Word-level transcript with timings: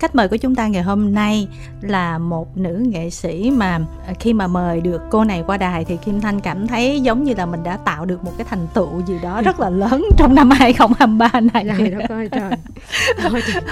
khách 0.00 0.14
mời 0.14 0.28
của 0.28 0.36
chúng 0.36 0.54
ta 0.54 0.66
ngày 0.66 0.82
hôm 0.82 1.14
nay 1.14 1.48
là 1.80 2.18
một 2.18 2.56
nữ 2.56 2.84
nghệ 2.88 3.10
sĩ 3.10 3.52
mà 3.56 3.80
khi 4.20 4.32
mà 4.32 4.46
mời 4.46 4.80
được 4.80 5.00
cô 5.10 5.24
này 5.24 5.44
qua 5.46 5.56
đài 5.56 5.84
thì 5.84 5.96
Kim 5.96 6.20
Thanh 6.20 6.40
cảm 6.40 6.66
thấy 6.66 7.00
giống 7.00 7.24
như 7.24 7.34
là 7.36 7.46
mình 7.46 7.62
đã 7.62 7.76
tạo 7.76 8.04
được 8.04 8.24
một 8.24 8.32
cái 8.38 8.46
thành 8.50 8.66
tựu 8.74 9.02
gì 9.06 9.14
đó 9.22 9.42
rất 9.42 9.60
là 9.60 9.70
lớn 9.70 10.04
trong 10.16 10.34
năm 10.34 10.50
2023 10.50 11.40
này. 11.40 11.66
Trời 11.78 11.90
đất 11.90 12.08
ơi 12.08 12.28
trời. 12.32 12.50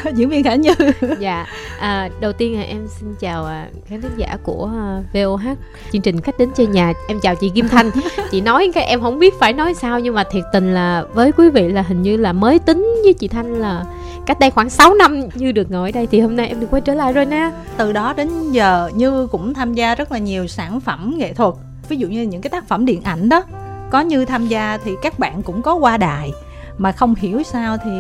Diễn 0.15 0.29
viên 0.29 0.45
Khả 0.45 0.55
Như. 0.55 0.75
Dạ, 1.19 1.47
à, 1.81 2.09
đầu 2.21 2.33
tiên 2.33 2.57
là 2.57 2.63
em 2.63 2.87
xin 2.89 3.15
chào 3.21 3.45
à, 3.47 3.69
khán 3.89 4.01
thính 4.01 4.17
giả 4.17 4.37
của 4.43 4.71
à, 4.75 5.03
VOH 5.15 5.57
chương 5.93 6.03
trình 6.03 6.21
khách 6.21 6.39
đến 6.39 6.49
chơi 6.57 6.67
nhà. 6.67 6.93
Em 7.09 7.21
chào 7.23 7.35
chị 7.35 7.51
Kim 7.55 7.69
Thanh. 7.69 7.91
chị 8.31 8.41
nói 8.41 8.71
cái 8.75 8.85
em 8.85 9.01
không 9.01 9.19
biết 9.19 9.35
phải 9.39 9.53
nói 9.53 9.75
sao 9.75 10.01
nhưng 10.01 10.15
mà 10.15 10.25
thiệt 10.31 10.45
tình 10.53 10.75
là 10.75 11.05
với 11.15 11.33
quý 11.33 11.51
vị 11.51 11.69
là 11.69 11.83
hình 11.83 12.03
như 12.03 12.17
là 12.17 12.33
mới 12.33 12.59
tính 12.59 12.95
với 13.05 13.13
chị 13.13 13.29
Thanh 13.29 13.55
là 13.55 13.85
cách 14.29 14.41
đây 14.41 14.51
khoảng 14.51 14.71
6 14.71 14.95
năm 14.95 15.21
như 15.35 15.53
được 15.53 15.71
ngồi 15.71 15.89
ở 15.89 15.93
đây 15.93 16.07
thì 16.07 16.21
hôm 16.21 16.37
nay 16.37 16.49
em 16.49 16.61
được 16.61 16.67
quay 16.71 16.81
trở 16.81 16.95
lại 16.95 17.13
rồi 17.13 17.27
nè. 17.27 17.51
Từ 17.77 17.93
đó 17.93 18.15
đến 18.17 18.53
giờ, 18.53 18.91
như 18.95 19.27
cũng 19.27 19.55
tham 19.55 19.75
gia 19.75 19.95
rất 19.95 20.13
là 20.13 20.19
nhiều 20.19 20.47
sản 20.47 20.81
phẩm 20.81 21.15
nghệ 21.17 21.33
thuật, 21.33 21.55
ví 21.89 21.97
dụ 21.97 22.09
như 22.09 22.23
những 22.23 22.41
cái 22.43 22.51
tác 22.51 22.69
phẩm 22.69 22.85
điện 22.85 23.03
ảnh 23.03 23.29
đó. 23.29 23.45
Có 23.91 24.01
như 24.01 24.25
tham 24.25 24.49
gia 24.49 24.79
thì 24.85 24.93
các 25.03 25.19
bạn 25.19 25.43
cũng 25.43 25.63
có 25.63 25.75
qua 25.75 25.97
đài, 25.97 26.33
mà 26.79 26.93
không 26.93 27.15
hiểu 27.15 27.43
sao 27.43 27.77
thì 27.85 27.91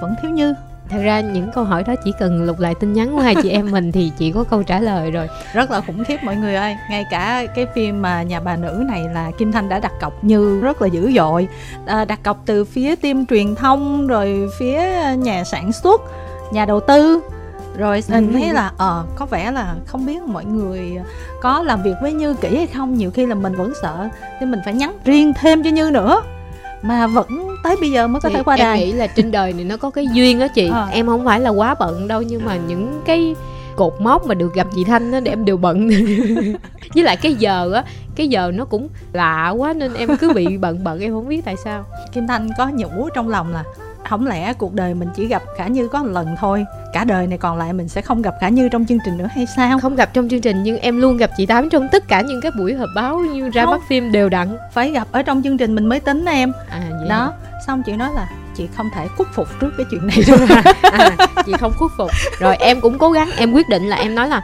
vẫn 0.00 0.14
thiếu 0.22 0.30
như 0.30 0.54
thật 0.90 0.98
ra 1.02 1.20
những 1.20 1.50
câu 1.54 1.64
hỏi 1.64 1.84
đó 1.86 1.94
chỉ 2.04 2.12
cần 2.18 2.42
lục 2.42 2.60
lại 2.60 2.74
tin 2.80 2.92
nhắn 2.92 3.12
của 3.12 3.20
hai 3.20 3.34
chị 3.42 3.50
em 3.50 3.70
mình 3.70 3.92
thì 3.92 4.12
chị 4.18 4.32
có 4.32 4.44
câu 4.44 4.62
trả 4.62 4.80
lời 4.80 5.10
rồi. 5.10 5.28
Rất 5.52 5.70
là 5.70 5.80
khủng 5.80 6.04
khiếp 6.04 6.16
mọi 6.22 6.36
người 6.36 6.54
ơi. 6.54 6.76
Ngay 6.90 7.04
cả 7.10 7.46
cái 7.54 7.66
phim 7.74 8.02
mà 8.02 8.22
nhà 8.22 8.40
bà 8.40 8.56
nữ 8.56 8.84
này 8.88 9.04
là 9.14 9.30
kim 9.38 9.52
thanh 9.52 9.68
đã 9.68 9.78
đặt 9.78 9.92
cọc 10.00 10.24
như 10.24 10.60
rất 10.60 10.82
là 10.82 10.88
dữ 10.88 11.12
dội. 11.16 11.48
À, 11.86 12.04
đặt 12.04 12.22
cọc 12.22 12.42
từ 12.46 12.64
phía 12.64 12.96
team 12.96 13.26
truyền 13.26 13.54
thông 13.54 14.06
rồi 14.06 14.48
phía 14.58 14.80
nhà 15.16 15.44
sản 15.44 15.72
xuất 15.72 16.00
nhà 16.52 16.64
đầu 16.64 16.80
tư. 16.80 17.20
Rồi 17.76 18.02
mình 18.08 18.32
thấy 18.32 18.52
là 18.52 18.72
ờ 18.78 19.04
uh, 19.04 19.16
có 19.16 19.26
vẻ 19.26 19.50
là 19.50 19.74
không 19.86 20.06
biết 20.06 20.22
mọi 20.22 20.44
người 20.44 20.98
có 21.40 21.62
làm 21.62 21.82
việc 21.82 21.94
với 22.02 22.12
như 22.12 22.34
kỹ 22.34 22.56
hay 22.56 22.66
không. 22.66 22.94
Nhiều 22.94 23.10
khi 23.10 23.26
là 23.26 23.34
mình 23.34 23.54
vẫn 23.54 23.72
sợ 23.82 24.08
nên 24.40 24.50
mình 24.50 24.60
phải 24.64 24.74
nhắn 24.74 24.98
riêng 25.04 25.32
thêm 25.40 25.62
cho 25.62 25.70
như 25.70 25.90
nữa 25.90 26.22
mà 26.82 27.06
vẫn 27.06 27.56
tới 27.62 27.76
bây 27.80 27.90
giờ 27.90 28.06
mới 28.06 28.20
có 28.20 28.28
thì 28.28 28.34
thể 28.34 28.42
qua 28.42 28.56
đài. 28.56 28.78
em 28.78 28.88
nghĩ 28.88 28.92
là 28.92 29.06
trên 29.06 29.30
đời 29.30 29.52
này 29.52 29.64
nó 29.64 29.76
có 29.76 29.90
cái 29.90 30.06
duyên 30.12 30.38
đó 30.38 30.46
chị. 30.54 30.70
À. 30.72 30.86
em 30.90 31.06
không 31.06 31.24
phải 31.24 31.40
là 31.40 31.50
quá 31.50 31.74
bận 31.80 32.08
đâu 32.08 32.22
nhưng 32.22 32.44
mà 32.44 32.56
những 32.56 33.02
cái 33.04 33.34
cột 33.76 33.94
mốc 34.00 34.26
mà 34.26 34.34
được 34.34 34.54
gặp 34.54 34.66
chị 34.74 34.84
thanh 34.84 35.12
á 35.12 35.20
để 35.20 35.32
em 35.32 35.44
đều 35.44 35.56
bận. 35.56 35.90
Với 36.94 37.04
lại 37.04 37.16
cái 37.16 37.34
giờ 37.34 37.72
á 37.74 37.84
cái 38.14 38.28
giờ 38.28 38.52
nó 38.54 38.64
cũng 38.64 38.88
lạ 39.12 39.50
quá 39.50 39.72
nên 39.72 39.94
em 39.94 40.16
cứ 40.16 40.32
bị 40.32 40.56
bận 40.56 40.84
bận 40.84 41.00
em 41.00 41.12
không 41.12 41.28
biết 41.28 41.44
tại 41.44 41.56
sao. 41.64 41.84
Kim 42.12 42.26
thanh 42.26 42.48
có 42.58 42.70
nhủ 42.74 43.08
trong 43.14 43.28
lòng 43.28 43.52
là 43.52 43.64
không 44.08 44.26
lẽ 44.26 44.52
cuộc 44.52 44.74
đời 44.74 44.94
mình 44.94 45.08
chỉ 45.16 45.26
gặp 45.26 45.42
khả 45.56 45.66
như 45.66 45.88
có 45.88 46.02
một 46.02 46.10
lần 46.12 46.36
thôi? 46.38 46.64
Cả 46.92 47.04
đời 47.04 47.26
này 47.26 47.38
còn 47.38 47.58
lại 47.58 47.72
mình 47.72 47.88
sẽ 47.88 48.02
không 48.02 48.22
gặp 48.22 48.34
khả 48.40 48.48
như 48.48 48.68
trong 48.68 48.86
chương 48.86 48.98
trình 49.04 49.18
nữa 49.18 49.28
hay 49.30 49.46
sao? 49.56 49.78
Không 49.80 49.96
gặp 49.96 50.10
trong 50.12 50.28
chương 50.28 50.40
trình 50.40 50.62
nhưng 50.62 50.78
em 50.78 51.00
luôn 51.00 51.16
gặp 51.16 51.30
chị 51.36 51.46
tám 51.46 51.70
trong 51.70 51.88
tất 51.92 52.08
cả 52.08 52.20
những 52.20 52.40
cái 52.40 52.52
buổi 52.58 52.74
họp 52.74 52.88
báo 52.94 53.18
như 53.18 53.50
ra 53.50 53.66
mắt 53.66 53.80
phim 53.88 54.12
đều 54.12 54.28
đặn. 54.28 54.56
Phải 54.72 54.90
gặp 54.90 55.08
ở 55.12 55.22
trong 55.22 55.42
chương 55.42 55.58
trình 55.58 55.74
mình 55.74 55.86
mới 55.86 56.00
tính 56.00 56.24
em. 56.24 56.52
À, 56.70 56.82
vậy 57.00 57.08
đó 57.08 57.32
xong 57.66 57.82
chị 57.82 57.92
nói 57.92 58.12
là 58.14 58.28
chị 58.58 58.68
không 58.76 58.90
thể 58.94 59.08
khuất 59.16 59.28
phục 59.34 59.48
trước 59.60 59.70
cái 59.76 59.86
chuyện 59.90 60.06
này 60.06 60.18
được. 60.26 60.40
À, 60.82 61.16
chị 61.46 61.52
không 61.60 61.72
khuất 61.76 61.90
phục. 61.96 62.10
Rồi 62.38 62.56
em 62.56 62.80
cũng 62.80 62.98
cố 62.98 63.10
gắng 63.10 63.30
em 63.36 63.52
quyết 63.52 63.68
định 63.68 63.88
là 63.88 63.96
em 63.96 64.14
nói 64.14 64.28
là 64.28 64.42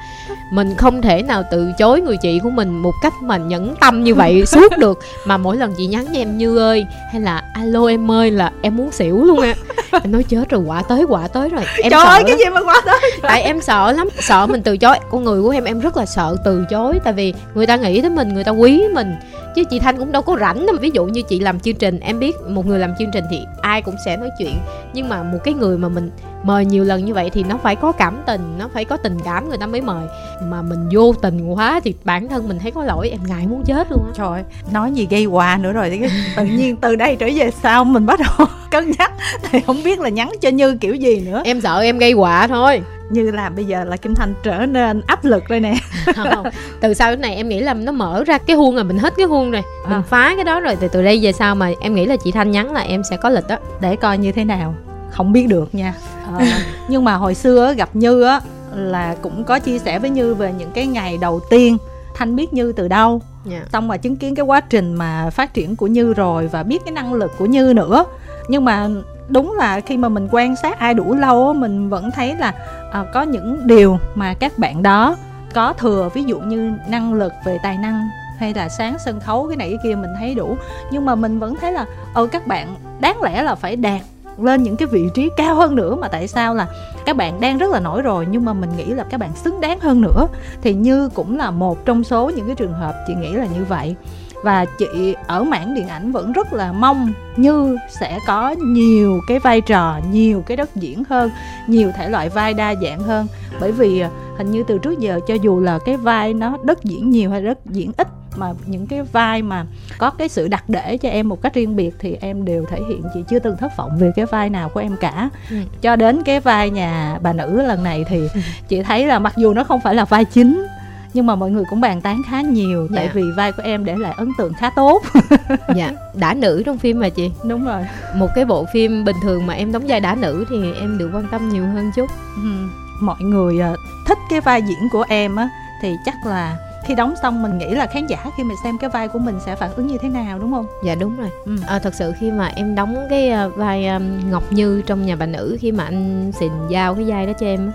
mình 0.53 0.75
không 0.77 1.03
thể 1.03 1.23
nào 1.23 1.43
từ 1.51 1.73
chối 1.79 2.01
người 2.01 2.17
chị 2.17 2.41
của 2.43 2.51
mình 2.51 2.79
một 2.79 2.93
cách 3.03 3.13
mà 3.23 3.37
nhẫn 3.37 3.75
tâm 3.81 4.05
như 4.05 4.15
vậy 4.15 4.43
suốt 4.47 4.79
được. 4.79 4.99
Mà 5.25 5.37
mỗi 5.37 5.57
lần 5.57 5.75
chị 5.77 5.87
nhắn 5.87 6.05
cho 6.07 6.21
em 6.21 6.39
như 6.39 6.59
ơi 6.59 6.87
hay 7.13 7.21
là 7.21 7.43
alo 7.55 7.87
em 7.87 8.11
ơi 8.11 8.31
là 8.31 8.51
em 8.63 8.77
muốn 8.77 8.91
xỉu 8.93 9.25
luôn 9.25 9.41
á. 9.41 9.55
Em 9.93 10.13
nói 10.13 10.23
chết 10.23 10.49
rồi 10.49 10.61
quả 10.67 10.83
tới 10.83 11.05
quả 11.09 11.29
tới 11.29 11.49
rồi 11.49 11.65
em 11.83 11.91
trời 11.91 12.05
ơi 12.05 12.23
cái 12.27 12.37
gì 12.39 12.45
mà 12.55 12.63
quả 12.63 12.83
tới? 12.85 13.01
Tại 13.23 13.43
em 13.43 13.61
sợ 13.61 13.93
lắm 13.93 14.09
sợ 14.21 14.47
mình 14.47 14.63
từ 14.63 14.77
chối. 14.77 14.97
Con 15.11 15.25
người 15.25 15.43
của 15.43 15.51
em 15.51 15.65
em 15.65 15.81
rất 15.81 15.97
là 15.97 16.07
sợ 16.07 16.37
từ 16.45 16.65
chối. 16.71 17.01
Tại 17.05 17.13
vì 17.13 17.35
người 17.55 17.67
ta 17.67 17.77
nghĩ 17.77 18.01
tới 18.01 18.11
mình 18.11 18.35
người 18.35 18.45
ta 18.45 18.51
quý 18.51 18.83
mình 18.95 19.15
chứ 19.55 19.65
chị 19.65 19.79
thanh 19.79 19.99
cũng 19.99 20.13
đâu 20.13 20.23
có 20.23 20.37
rảnh 20.41 20.67
đâu. 20.67 20.77
Ví 20.81 20.91
dụ 20.95 21.05
như 21.05 21.23
chị 21.23 21.41
làm 21.41 21.61
chương 21.61 21.75
trình, 21.75 22.01
em 22.01 22.19
biết 22.19 22.37
một 22.49 22.67
người 22.67 22.79
làm 22.79 22.91
chương 22.99 23.11
trình 23.13 23.25
thì 23.31 23.39
ai 23.63 23.83
cũng 23.83 23.95
sẽ 24.05 24.17
nói 24.17 24.31
chuyện. 24.39 24.55
Nhưng 24.95 25.09
mà 25.09 25.23
một 25.23 25.39
cái 25.45 25.55
người 25.55 25.79
mà 25.79 25.89
mình 25.89 26.11
mời 26.45 26.65
nhiều 26.65 26.85
lần 26.85 27.05
như 27.05 27.15
vậy 27.15 27.31
thì 27.31 27.43
nó 27.43 27.57
phải 27.57 27.77
có 27.77 27.93
cảm 27.93 28.17
tình 28.27 28.59
nó 28.59 28.69
phải 28.75 28.85
có 28.85 28.97
tình 28.97 29.19
cảm 29.25 29.49
người 29.49 29.59
ta 29.59 29.67
mới 29.67 29.81
mời. 29.81 30.07
Mà 30.49 30.63
mình 30.63 30.89
vô 30.93 31.13
tình 31.23 31.47
quá 31.47 31.81
thì 31.85 31.95
bản 32.05 32.29
thân 32.29 32.49
mình 32.49 32.59
thấy 32.59 32.71
có 32.71 32.85
lỗi 32.85 33.09
em 33.09 33.21
ngại 33.27 33.47
muốn 33.47 33.63
chết 33.65 33.91
luôn 33.91 34.05
á. 34.07 34.13
Trời 34.15 34.43
nói 34.73 34.93
gì 34.93 35.07
gây 35.11 35.27
quà 35.27 35.59
nữa 35.61 35.73
rồi 35.73 36.01
tự 36.37 36.45
nhiên 36.45 36.77
từ 36.77 36.97
đây 36.97 37.17
trở 37.17 37.29
về 37.35 37.51
sau 37.63 37.85
mình 37.85 38.07
bắt 38.07 38.21
đầu 38.21 38.47
cân 38.71 38.93
nhắc. 38.99 39.13
Thì 39.51 39.61
không 39.61 39.83
biết 39.85 40.01
là 40.01 40.09
nhắn 40.09 40.33
cho 40.41 40.49
như 40.49 40.77
kiểu 40.77 40.95
gì 40.95 41.21
nữa. 41.21 41.43
Em 41.45 41.61
sợ 41.61 41.81
em 41.81 41.99
gây 41.99 42.13
quà 42.13 42.47
thôi. 42.47 42.83
Như 43.11 43.31
là 43.31 43.49
bây 43.49 43.65
giờ 43.65 43.85
là 43.85 43.97
kim 43.97 44.15
thanh 44.15 44.35
trở 44.43 44.67
nên 44.67 45.03
áp 45.07 45.25
lực 45.25 45.49
rồi 45.49 45.61
nè. 45.61 45.75
Không, 46.17 46.47
từ 46.81 46.95
sau 46.95 47.11
cái 47.11 47.17
này 47.17 47.35
em 47.35 47.49
nghĩ 47.49 47.61
là 47.61 47.75
nó 47.75 47.93
mở 47.93 48.25
ra 48.27 48.39
cái 48.39 48.57
huông 48.57 48.75
rồi 48.75 48.85
mình 48.85 48.99
hết 48.99 49.15
cái 49.17 49.27
huông 49.27 49.51
rồi. 49.51 49.63
Mình 49.85 49.99
à. 49.99 50.03
phá 50.09 50.33
cái 50.37 50.45
đó 50.45 50.61
rồi. 50.61 50.77
Từ 50.81 50.89
từ 50.89 51.03
đây 51.03 51.21
về 51.23 51.33
sau 51.33 51.55
mà 51.55 51.71
em 51.81 51.95
nghĩ 51.95 52.07
là 52.07 52.17
chị 52.17 52.33
thanh 52.33 52.51
nhắn 52.51 52.73
là 52.73 52.81
em 52.81 53.03
sẽ 53.11 53.17
có 53.17 53.31
lịch 53.31 53.49
đó 53.49 53.57
để 53.81 53.97
coi 53.97 54.19
như 54.19 54.33
thế 54.33 54.45
nào 54.45 54.75
không 55.15 55.33
biết 55.33 55.47
được 55.49 55.75
nha 55.75 55.95
à, 56.39 56.59
nhưng 56.89 57.05
mà 57.05 57.15
hồi 57.15 57.35
xưa 57.35 57.75
gặp 57.77 57.89
như 57.93 58.23
á 58.23 58.41
là 58.75 59.17
cũng 59.23 59.45
có 59.45 59.59
chia 59.59 59.79
sẻ 59.79 59.99
với 59.99 60.11
như 60.11 60.35
về 60.35 60.53
những 60.59 60.71
cái 60.71 60.87
ngày 60.87 61.19
đầu 61.19 61.41
tiên 61.51 61.77
thanh 62.15 62.37
biết 62.37 62.53
như 62.53 62.73
từ 62.73 62.89
đâu 62.89 63.21
yeah. 63.51 63.63
Dạ. 63.63 63.69
xong 63.73 63.89
mà 63.89 63.97
chứng 63.97 64.17
kiến 64.17 64.35
cái 64.35 64.45
quá 64.45 64.61
trình 64.61 64.95
mà 64.95 65.31
phát 65.31 65.55
triển 65.55 65.77
của 65.77 65.87
như 65.87 66.15
rồi 66.15 66.49
và 66.49 66.63
biết 66.63 66.83
cái 66.85 66.93
năng 66.93 67.15
lực 67.15 67.33
của 67.39 67.47
như 67.47 67.73
nữa 67.75 68.05
nhưng 68.49 68.65
mà 68.65 68.89
đúng 69.29 69.55
là 69.59 69.81
khi 69.81 69.97
mà 69.97 70.09
mình 70.09 70.29
quan 70.31 70.57
sát 70.57 70.79
ai 70.79 70.95
đủ 70.95 71.15
lâu 71.15 71.55
mình 71.55 71.89
vẫn 71.89 72.11
thấy 72.11 72.37
là 72.37 72.55
à, 72.93 73.05
có 73.15 73.23
những 73.23 73.67
điều 73.67 73.99
mà 74.15 74.35
các 74.35 74.59
bạn 74.59 74.83
đó 74.83 75.17
có 75.55 75.73
thừa 75.73 76.09
ví 76.15 76.25
dụ 76.25 76.39
như 76.39 76.73
năng 76.89 77.15
lực 77.15 77.33
về 77.45 77.59
tài 77.63 77.79
năng 77.79 78.09
hay 78.39 78.55
là 78.55 78.69
sáng 78.69 78.97
sân 79.05 79.21
khấu 79.21 79.49
cái 79.49 79.57
này 79.57 79.69
cái 79.69 79.79
kia 79.85 79.95
mình 79.95 80.11
thấy 80.19 80.35
đủ 80.35 80.57
nhưng 80.91 81.05
mà 81.05 81.15
mình 81.15 81.39
vẫn 81.39 81.57
thấy 81.61 81.73
là 81.73 81.85
ờ 82.15 82.27
các 82.27 82.47
bạn 82.47 82.77
đáng 83.01 83.23
lẽ 83.23 83.43
là 83.43 83.55
phải 83.55 83.77
đạt 83.77 84.01
lên 84.39 84.63
những 84.63 84.77
cái 84.77 84.89
vị 84.89 85.09
trí 85.15 85.31
cao 85.37 85.55
hơn 85.55 85.75
nữa 85.75 85.97
mà 86.01 86.09
tại 86.09 86.29
sao 86.29 86.55
là 86.55 86.67
các 87.07 87.17
bạn 87.17 87.41
đang 87.41 87.59
rất 87.59 87.71
là 87.71 87.81
nổi 87.81 88.03
rồi, 88.03 88.27
nhưng 88.31 88.45
mà 88.45 88.53
mình 88.53 88.71
nghĩ 88.77 88.85
là 88.85 89.05
các 89.11 89.21
bạn 89.21 89.31
xứng 89.35 89.61
đáng 89.61 89.81
hơn 89.81 90.01
nữa. 90.01 90.29
Thì 90.63 90.75
như 90.75 91.09
cũng 91.09 91.39
là 91.39 91.51
một 91.51 91.85
trong 91.85 92.05
số 92.05 92.31
những 92.31 92.47
cái 92.47 92.55
trường 92.55 92.73
hợp 92.73 92.95
chị 93.07 93.15
nghĩ 93.15 93.33
là 93.33 93.47
như 93.47 93.65
vậy. 93.69 93.97
Và 94.43 94.65
chị 94.65 95.15
ở 95.27 95.45
mảng 95.45 95.75
điện 95.75 95.89
ảnh 95.89 96.13
vẫn 96.13 96.33
rất 96.33 96.53
là 96.53 96.73
mong 96.73 97.13
như 97.37 97.77
sẽ 98.01 98.19
có 98.27 98.51
nhiều 98.51 99.21
cái 99.29 99.39
vai 99.39 99.61
trò, 99.61 100.01
nhiều 100.11 100.43
cái 100.47 100.57
đất 100.57 100.77
diễn 100.77 101.03
hơn, 101.09 101.31
nhiều 101.69 101.91
thể 101.97 102.09
loại 102.09 102.29
vai 102.29 102.55
đa 102.55 102.75
dạng 102.83 103.01
hơn. 103.01 103.27
Bởi 103.61 103.73
vì 103.73 104.01
à, 104.01 104.11
hình 104.37 104.51
như 104.51 104.65
từ 104.67 104.79
trước 104.79 104.99
giờ 104.99 105.21
cho 105.27 105.35
dù 105.35 105.61
là 105.61 105.79
cái 105.79 105.97
vai 105.97 106.35
nó 106.35 106.57
đất 106.63 106.85
diễn 106.85 107.11
nhiều 107.11 107.31
hay 107.31 107.43
đất 107.43 107.59
diễn 107.67 107.93
ít 107.97 108.09
mà 108.37 108.53
những 108.67 108.87
cái 108.87 109.03
vai 109.03 109.43
mà 109.43 109.67
có 109.99 110.11
cái 110.11 110.29
sự 110.29 110.49
đặc 110.49 110.65
để 110.69 110.97
cho 110.97 111.09
em 111.09 111.29
một 111.29 111.43
cách 111.43 111.55
riêng 111.55 111.77
biệt 111.77 111.95
thì 111.99 112.17
em 112.21 112.45
đều 112.45 112.65
thể 112.71 112.81
hiện 112.89 113.03
chị 113.15 113.21
chưa 113.29 113.39
từng 113.39 113.57
thất 113.57 113.77
vọng 113.77 113.91
về 113.99 114.13
cái 114.17 114.27
vai 114.27 114.51
nào 114.51 114.69
của 114.69 114.81
em 114.81 114.97
cả 115.01 115.31
ừ. 115.51 115.57
cho 115.81 115.97
đến 115.97 116.23
cái 116.25 116.41
vai 116.41 116.71
nhà 116.71 117.19
bà 117.23 117.33
nữ 117.33 117.63
lần 117.63 117.83
này 117.83 118.05
thì 118.09 118.29
ừ. 118.35 118.41
chị 118.69 118.83
thấy 118.83 119.07
là 119.07 119.19
mặc 119.19 119.37
dù 119.37 119.55
nó 119.55 119.65
không 119.65 119.81
phải 119.81 119.95
là 119.95 120.05
vai 120.05 120.25
chính 120.25 120.67
nhưng 121.15 121.27
mà 121.27 121.35
mọi 121.35 121.51
người 121.51 121.65
cũng 121.71 121.81
bàn 121.81 122.01
tán 122.01 122.23
khá 122.31 122.41
nhiều 122.41 122.89
dạ. 122.91 122.97
tại 122.97 123.11
vì 123.15 123.23
vai 123.37 123.53
của 123.53 123.63
em 123.63 123.85
để 123.85 123.97
lại 123.97 124.15
ấn 124.17 124.33
tượng 124.39 124.55
khá 124.55 124.71
tốt 124.71 125.03
dạ 125.77 125.93
đã 126.15 126.35
nữ 126.35 126.63
trong 126.67 126.79
phim 126.79 127.01
mà 127.01 127.09
chị 127.09 127.31
đúng 127.45 127.65
rồi 127.65 127.83
một 128.15 128.29
cái 128.35 128.45
bộ 128.45 128.67
phim 128.73 129.05
bình 129.05 129.17
thường 129.23 129.47
mà 129.47 129.55
em 129.55 129.73
đóng 129.73 129.87
vai 129.87 130.01
đã 130.01 130.15
nữ 130.15 130.45
thì 130.51 130.73
em 130.73 130.99
được 130.99 131.11
quan 131.15 131.27
tâm 131.31 131.49
nhiều 131.49 131.67
hơn 131.67 131.91
chút 131.95 132.11
ừ. 132.37 132.69
mọi 133.01 133.21
người 133.21 133.59
uh, 133.73 133.79
thích 134.07 134.19
cái 134.31 134.41
vai 134.41 134.63
diễn 134.63 134.89
của 134.93 135.05
em 135.09 135.37
á 135.37 135.49
thì 135.83 135.97
chắc 136.05 136.27
là 136.27 136.57
khi 136.85 136.95
đóng 136.95 137.15
xong 137.23 137.43
mình 137.43 137.59
nghĩ 137.59 137.71
là 137.71 137.87
khán 137.87 138.07
giả 138.07 138.19
khi 138.37 138.45
mình 138.45 138.57
xem 138.65 138.79
cái 138.79 138.91
vai 138.91 139.09
của 139.09 139.19
mình 139.19 139.39
sẽ 139.47 139.57
phản 139.57 139.71
ứng 139.77 139.87
như 139.87 139.99
thế 139.99 140.09
nào 140.09 140.39
đúng 140.39 140.53
không 140.53 140.67
dạ 140.85 140.95
đúng 140.95 141.17
rồi 141.17 141.29
ừ. 141.45 141.57
à, 141.67 141.79
thật 141.79 141.95
sự 141.95 142.13
khi 142.21 142.31
mà 142.31 142.47
em 142.57 142.75
đóng 142.75 142.97
cái 143.11 143.33
uh, 143.47 143.57
vai 143.57 143.87
um, 143.87 144.31
ngọc 144.31 144.53
như 144.53 144.83
trong 144.87 145.07
nhà 145.07 145.17
bà 145.17 145.27
nữ 145.27 145.57
khi 145.61 145.73
mà 145.73 145.85
anh 145.85 146.33
xìn 146.41 146.53
giao 146.69 146.95
cái 146.95 147.05
vai 147.05 147.27
đó 147.27 147.33
cho 147.41 147.47
em 147.47 147.73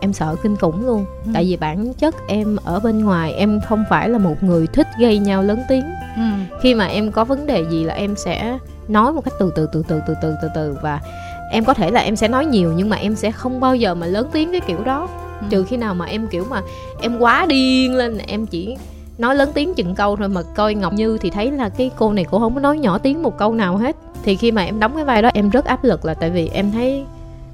em 0.00 0.12
sợ 0.12 0.36
kinh 0.42 0.56
khủng 0.56 0.86
luôn 0.86 1.04
ừ. 1.24 1.30
tại 1.34 1.44
vì 1.44 1.56
bản 1.56 1.94
chất 1.94 2.14
em 2.28 2.56
ở 2.64 2.80
bên 2.80 3.04
ngoài 3.04 3.32
em 3.32 3.60
không 3.68 3.84
phải 3.90 4.08
là 4.08 4.18
một 4.18 4.42
người 4.42 4.66
thích 4.66 4.86
gây 4.98 5.18
nhau 5.18 5.42
lớn 5.42 5.62
tiếng 5.68 5.84
ừ. 6.16 6.22
khi 6.62 6.74
mà 6.74 6.86
em 6.86 7.12
có 7.12 7.24
vấn 7.24 7.46
đề 7.46 7.64
gì 7.70 7.84
là 7.84 7.94
em 7.94 8.16
sẽ 8.16 8.58
nói 8.88 9.12
một 9.12 9.20
cách 9.24 9.34
từ 9.38 9.52
từ 9.56 9.68
từ 9.72 9.82
từ 9.88 10.00
từ 10.06 10.14
từ 10.22 10.34
từ 10.42 10.48
từ 10.54 10.76
và 10.82 11.00
em 11.50 11.64
có 11.64 11.74
thể 11.74 11.90
là 11.90 12.00
em 12.00 12.16
sẽ 12.16 12.28
nói 12.28 12.46
nhiều 12.46 12.72
nhưng 12.76 12.90
mà 12.90 12.96
em 12.96 13.16
sẽ 13.16 13.30
không 13.30 13.60
bao 13.60 13.76
giờ 13.76 13.94
mà 13.94 14.06
lớn 14.06 14.28
tiếng 14.32 14.52
cái 14.52 14.60
kiểu 14.66 14.84
đó 14.84 15.08
ừ. 15.40 15.46
trừ 15.50 15.64
khi 15.64 15.76
nào 15.76 15.94
mà 15.94 16.06
em 16.06 16.26
kiểu 16.26 16.44
mà 16.50 16.62
em 17.00 17.18
quá 17.18 17.46
điên 17.48 17.94
lên 17.94 18.18
em 18.18 18.46
chỉ 18.46 18.76
nói 19.18 19.34
lớn 19.34 19.50
tiếng 19.54 19.74
chừng 19.74 19.94
câu 19.94 20.16
thôi 20.16 20.28
mà 20.28 20.42
coi 20.42 20.74
ngọc 20.74 20.92
như 20.92 21.18
thì 21.18 21.30
thấy 21.30 21.50
là 21.50 21.68
cái 21.68 21.90
cô 21.96 22.12
này 22.12 22.24
cô 22.30 22.38
không 22.38 22.54
có 22.54 22.60
nói 22.60 22.78
nhỏ 22.78 22.98
tiếng 22.98 23.22
một 23.22 23.38
câu 23.38 23.54
nào 23.54 23.76
hết 23.76 23.96
thì 24.22 24.36
khi 24.36 24.52
mà 24.52 24.64
em 24.64 24.80
đóng 24.80 24.94
cái 24.94 25.04
vai 25.04 25.22
đó 25.22 25.30
em 25.34 25.50
rất 25.50 25.64
áp 25.64 25.84
lực 25.84 26.04
là 26.04 26.14
tại 26.14 26.30
vì 26.30 26.48
em 26.48 26.72
thấy 26.72 27.04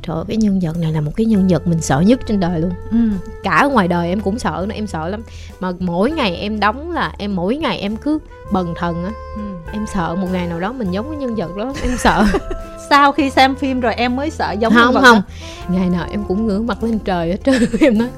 trời 0.02 0.17
ơi, 0.17 0.25
cái 0.29 0.37
nhân 0.37 0.61
vật 0.62 0.79
này 0.79 0.93
là 0.93 1.00
một 1.00 1.12
cái 1.17 1.26
nhân 1.26 1.49
vật 1.49 1.67
mình 1.67 1.81
sợ 1.81 2.00
nhất 2.00 2.20
trên 2.26 2.40
đời 2.40 2.61
luôn 2.61 2.70
ừ. 2.90 2.96
cả 3.43 3.56
ở 3.56 3.69
ngoài 3.69 3.88
đời 3.88 4.08
em 4.08 4.20
cũng 4.20 4.38
sợ 4.38 4.67
nữa 4.69 4.75
em 4.75 4.87
sợ 4.87 5.08
lắm 5.08 5.23
mà 5.61 5.73
mỗi 5.79 6.11
ngày 6.11 6.37
em 6.37 6.61
đóng 6.61 6.93
là 6.93 7.12
em 7.19 7.37
mỗi 7.37 7.56
ngày 7.56 7.79
em 7.79 7.96
cứ 7.96 8.19
bần 8.52 8.75
thần 8.76 9.05
á 9.05 9.11
ừ. 9.37 9.43
em 9.73 9.87
sợ 9.87 10.17
một 10.20 10.29
ngày 10.32 10.46
nào 10.46 10.61
đó 10.61 10.73
mình 10.73 10.90
giống 10.90 11.08
cái 11.11 11.17
nhân 11.17 11.34
vật 11.34 11.56
đó 11.56 11.73
em 11.82 11.96
sợ 11.99 12.25
sau 12.92 13.12
khi 13.12 13.30
xem 13.30 13.54
phim 13.54 13.80
rồi 13.80 13.94
em 13.94 14.16
mới 14.16 14.30
sợ 14.30 14.52
giống 14.52 14.74
không 14.74 14.94
không 14.94 15.02
đó? 15.02 15.22
ngày 15.68 15.88
nào 15.88 16.06
em 16.10 16.24
cũng 16.28 16.46
ngửa 16.46 16.58
mặt 16.58 16.84
lên 16.84 16.98
trời 16.98 17.30
hết 17.30 17.38
trơn 17.44 17.62
em 17.80 17.98
nói 17.98 18.08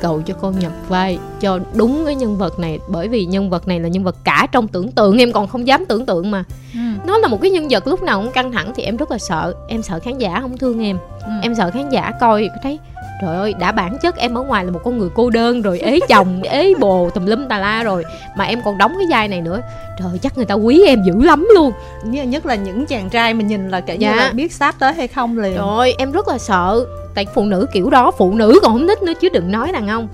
cầu 0.00 0.22
cho 0.26 0.34
con 0.34 0.58
nhập 0.58 0.72
vai 0.88 1.18
cho 1.40 1.58
đúng 1.74 2.02
cái 2.06 2.14
nhân 2.14 2.38
vật 2.38 2.58
này 2.58 2.78
bởi 2.88 3.08
vì 3.08 3.24
nhân 3.26 3.50
vật 3.50 3.68
này 3.68 3.80
là 3.80 3.88
nhân 3.88 4.04
vật 4.04 4.16
cả 4.24 4.46
trong 4.52 4.68
tưởng 4.68 4.92
tượng 4.92 5.18
em 5.18 5.32
còn 5.32 5.46
không 5.46 5.66
dám 5.66 5.86
tưởng 5.86 6.06
tượng 6.06 6.30
mà 6.30 6.44
ừ. 6.74 6.80
nó 7.06 7.18
là 7.18 7.28
một 7.28 7.38
cái 7.42 7.50
nhân 7.50 7.66
vật 7.70 7.86
lúc 7.86 8.02
nào 8.02 8.22
cũng 8.22 8.32
căng 8.32 8.52
thẳng 8.52 8.72
thì 8.76 8.82
em 8.82 8.96
rất 8.96 9.10
là 9.10 9.18
sợ 9.18 9.54
em 9.68 9.82
sợ 9.82 9.98
khán 9.98 10.18
giả 10.18 10.40
không 10.40 10.58
thương 10.58 10.84
em 10.84 10.98
ừ. 11.24 11.32
em 11.42 11.54
sợ 11.54 11.70
khán 11.70 11.90
giả 11.90 12.12
coi 12.20 12.48
thấy 12.62 12.78
trời 13.20 13.36
ơi 13.36 13.54
đã 13.58 13.72
bản 13.72 13.98
chất 14.02 14.16
em 14.16 14.34
ở 14.34 14.42
ngoài 14.42 14.64
là 14.64 14.70
một 14.70 14.80
con 14.84 14.98
người 14.98 15.08
cô 15.14 15.30
đơn 15.30 15.62
rồi 15.62 15.80
ế 15.80 15.98
chồng 16.08 16.42
ế 16.42 16.74
bồ 16.80 17.10
tùm 17.10 17.26
lum 17.26 17.48
tà 17.48 17.58
la 17.58 17.82
rồi. 17.82 18.04
Mà 18.36 18.44
em 18.44 18.60
còn 18.64 18.78
đóng 18.78 18.94
cái 18.98 19.06
vai 19.10 19.28
này 19.28 19.40
nữa. 19.40 19.60
Trời 19.98 20.18
chắc 20.22 20.36
người 20.36 20.46
ta 20.46 20.54
quý 20.54 20.82
em 20.86 21.02
dữ 21.06 21.22
lắm 21.22 21.48
luôn. 21.54 21.72
Nhất 22.04 22.46
là 22.46 22.54
những 22.54 22.86
chàng 22.86 23.10
trai 23.10 23.34
mà 23.34 23.42
nhìn 23.42 23.68
là 23.68 23.80
kể 23.80 23.94
dạ. 23.94 24.10
như 24.10 24.16
là 24.16 24.32
biết 24.32 24.52
sắp 24.52 24.74
tới 24.78 24.94
hay 24.94 25.08
không 25.08 25.38
liền. 25.38 25.56
Trời 25.56 25.94
em 25.98 26.12
rất 26.12 26.28
là 26.28 26.38
sợ. 26.38 26.86
Tại 27.14 27.26
phụ 27.34 27.44
nữ 27.44 27.66
kiểu 27.72 27.90
đó 27.90 28.10
phụ 28.10 28.34
nữ 28.34 28.58
còn 28.62 28.72
không 28.72 28.88
thích 28.88 29.02
nữa 29.02 29.12
chứ 29.20 29.28
đừng 29.28 29.52
nói 29.52 29.72
đàn 29.72 29.88
ông. 29.88 30.08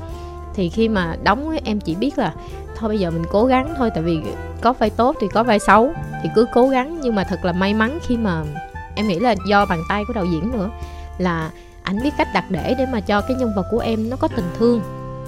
Thì 0.54 0.68
khi 0.68 0.88
mà 0.88 1.16
đóng 1.22 1.56
em 1.64 1.80
chỉ 1.80 1.94
biết 1.94 2.18
là 2.18 2.32
thôi 2.76 2.88
bây 2.88 2.98
giờ 2.98 3.10
mình 3.10 3.24
cố 3.30 3.44
gắng 3.44 3.74
thôi 3.78 3.90
tại 3.94 4.02
vì 4.02 4.18
có 4.60 4.72
vai 4.72 4.90
tốt 4.90 5.16
thì 5.20 5.26
có 5.34 5.42
vai 5.42 5.58
xấu 5.58 5.92
thì 6.22 6.28
cứ 6.34 6.46
cố 6.54 6.68
gắng. 6.68 6.98
Nhưng 7.02 7.14
mà 7.14 7.24
thật 7.24 7.44
là 7.44 7.52
may 7.52 7.74
mắn 7.74 7.98
khi 8.06 8.16
mà 8.16 8.42
em 8.94 9.08
nghĩ 9.08 9.18
là 9.18 9.34
do 9.48 9.66
bàn 9.66 9.82
tay 9.88 10.04
của 10.06 10.12
đạo 10.12 10.24
diễn 10.24 10.52
nữa 10.52 10.70
là 11.18 11.50
ảnh 11.86 12.02
biết 12.02 12.10
cách 12.18 12.28
đặt 12.34 12.50
để 12.50 12.74
để 12.78 12.86
mà 12.92 13.00
cho 13.00 13.20
cái 13.20 13.36
nhân 13.36 13.52
vật 13.56 13.66
của 13.70 13.78
em 13.78 14.10
nó 14.10 14.16
có 14.16 14.28
tình 14.28 14.44
thương. 14.58 14.80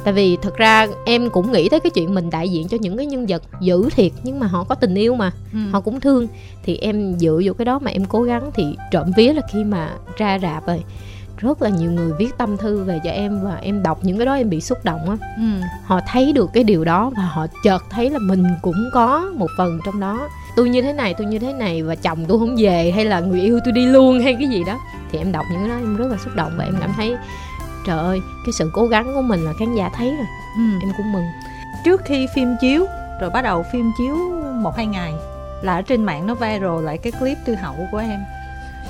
Tại 0.05 0.13
vì 0.13 0.37
thật 0.43 0.57
ra 0.57 0.87
em 1.07 1.31
cũng 1.31 1.53
nghĩ 1.53 1.69
tới 1.69 1.81
cái 1.81 1.91
chuyện 1.91 2.15
mình 2.15 2.31
đại 2.31 2.49
diện 2.49 2.69
cho 2.69 2.77
những 2.81 2.97
cái 2.97 3.07
nhân 3.07 3.27
vật 3.29 3.43
dữ 3.61 3.89
thiệt 3.91 4.13
nhưng 4.23 4.41
mà 4.41 4.47
họ 4.47 4.65
có 4.65 4.75
tình 4.75 4.95
yêu 4.95 5.15
mà 5.15 5.33
ừ. 5.53 5.59
họ 5.73 5.81
cũng 5.81 6.01
thương. 6.01 6.27
Thì 6.65 6.77
em 6.77 7.19
dựa 7.19 7.41
vô 7.45 7.53
cái 7.53 7.65
đó 7.65 7.79
mà 7.79 7.91
em 7.91 8.05
cố 8.05 8.23
gắng 8.23 8.51
thì 8.55 8.77
trộm 8.91 9.11
vía 9.17 9.33
là 9.33 9.43
khi 9.53 9.65
mà 9.65 9.91
ra 10.17 10.39
rạp 10.39 10.67
rồi 10.67 10.85
rất 11.39 11.63
là 11.63 11.69
nhiều 11.69 11.91
người 11.91 12.13
viết 12.19 12.39
tâm 12.39 12.57
thư 12.57 12.85
về 12.85 13.01
cho 13.05 13.11
em 13.11 13.41
và 13.45 13.57
em 13.63 13.83
đọc 13.83 13.99
những 14.03 14.17
cái 14.17 14.27
đó 14.27 14.35
em 14.35 14.51
bị 14.51 14.61
xúc 14.61 14.79
động 14.85 15.11
á. 15.11 15.17
Ừ. 15.37 15.67
họ 15.85 16.01
thấy 16.09 16.33
được 16.33 16.51
cái 16.53 16.65
điều 16.65 16.85
đó 16.85 17.11
và 17.17 17.23
họ 17.23 17.47
chợt 17.65 17.83
thấy 17.91 18.11
là 18.11 18.19
mình 18.19 18.45
cũng 18.63 18.91
có 18.95 19.33
một 19.35 19.47
phần 19.57 19.79
trong 19.85 20.01
đó. 20.01 20.29
Tôi 20.57 20.69
như 20.69 20.83
thế 20.83 20.93
này 20.93 21.15
tôi 21.15 21.27
như 21.27 21.39
thế 21.39 21.53
này 21.53 21.83
và 21.83 21.95
chồng 21.95 22.25
tôi 22.29 22.39
không 22.39 22.57
về 22.59 22.93
hay 22.95 23.05
là 23.05 23.21
người 23.21 23.41
yêu 23.41 23.61
tôi 23.65 23.73
đi 23.73 23.87
luôn 23.87 24.21
hay 24.21 24.35
cái 24.35 24.49
gì 24.49 24.65
đó. 24.65 24.79
Thì 25.13 25.19
em 25.19 25.33
đọc 25.33 25.47
những 25.53 25.61
cái 25.61 25.69
đó 25.69 25.75
em 25.75 25.97
rất 25.97 26.07
là 26.11 26.17
xúc 26.25 26.37
động 26.37 26.53
và 26.57 26.65
em 26.65 26.75
cảm 26.81 26.93
thấy 26.97 27.17
trời 27.87 27.99
ơi 27.99 28.21
cái 28.47 28.53
sự 28.53 28.71
cố 28.75 28.87
gắng 28.87 29.15
của 29.15 29.23
mình 29.23 29.41
là 29.41 29.53
khán 29.59 29.75
giả 29.75 29.91
thấy 29.95 30.09
rồi. 30.17 30.27
Ừ. 30.57 30.79
em 30.83 30.93
cũng 30.97 31.13
mừng. 31.13 31.25
Trước 31.85 32.03
khi 32.05 32.27
phim 32.35 32.57
chiếu 32.61 32.87
rồi 33.21 33.31
bắt 33.31 33.43
đầu 33.43 33.65
phim 33.73 33.93
chiếu 33.99 34.17
một 34.63 34.77
hai 34.77 34.87
ngày 34.87 35.13
là 35.63 35.75
ở 35.75 35.83
trên 35.83 36.05
mạng 36.05 36.27
nó 36.27 36.35
viral 36.35 36.85
lại 36.85 36.99
cái 36.99 37.13
clip 37.13 37.39
tư 37.45 37.55
hậu 37.55 37.75
của 37.93 37.99
em 37.99 38.21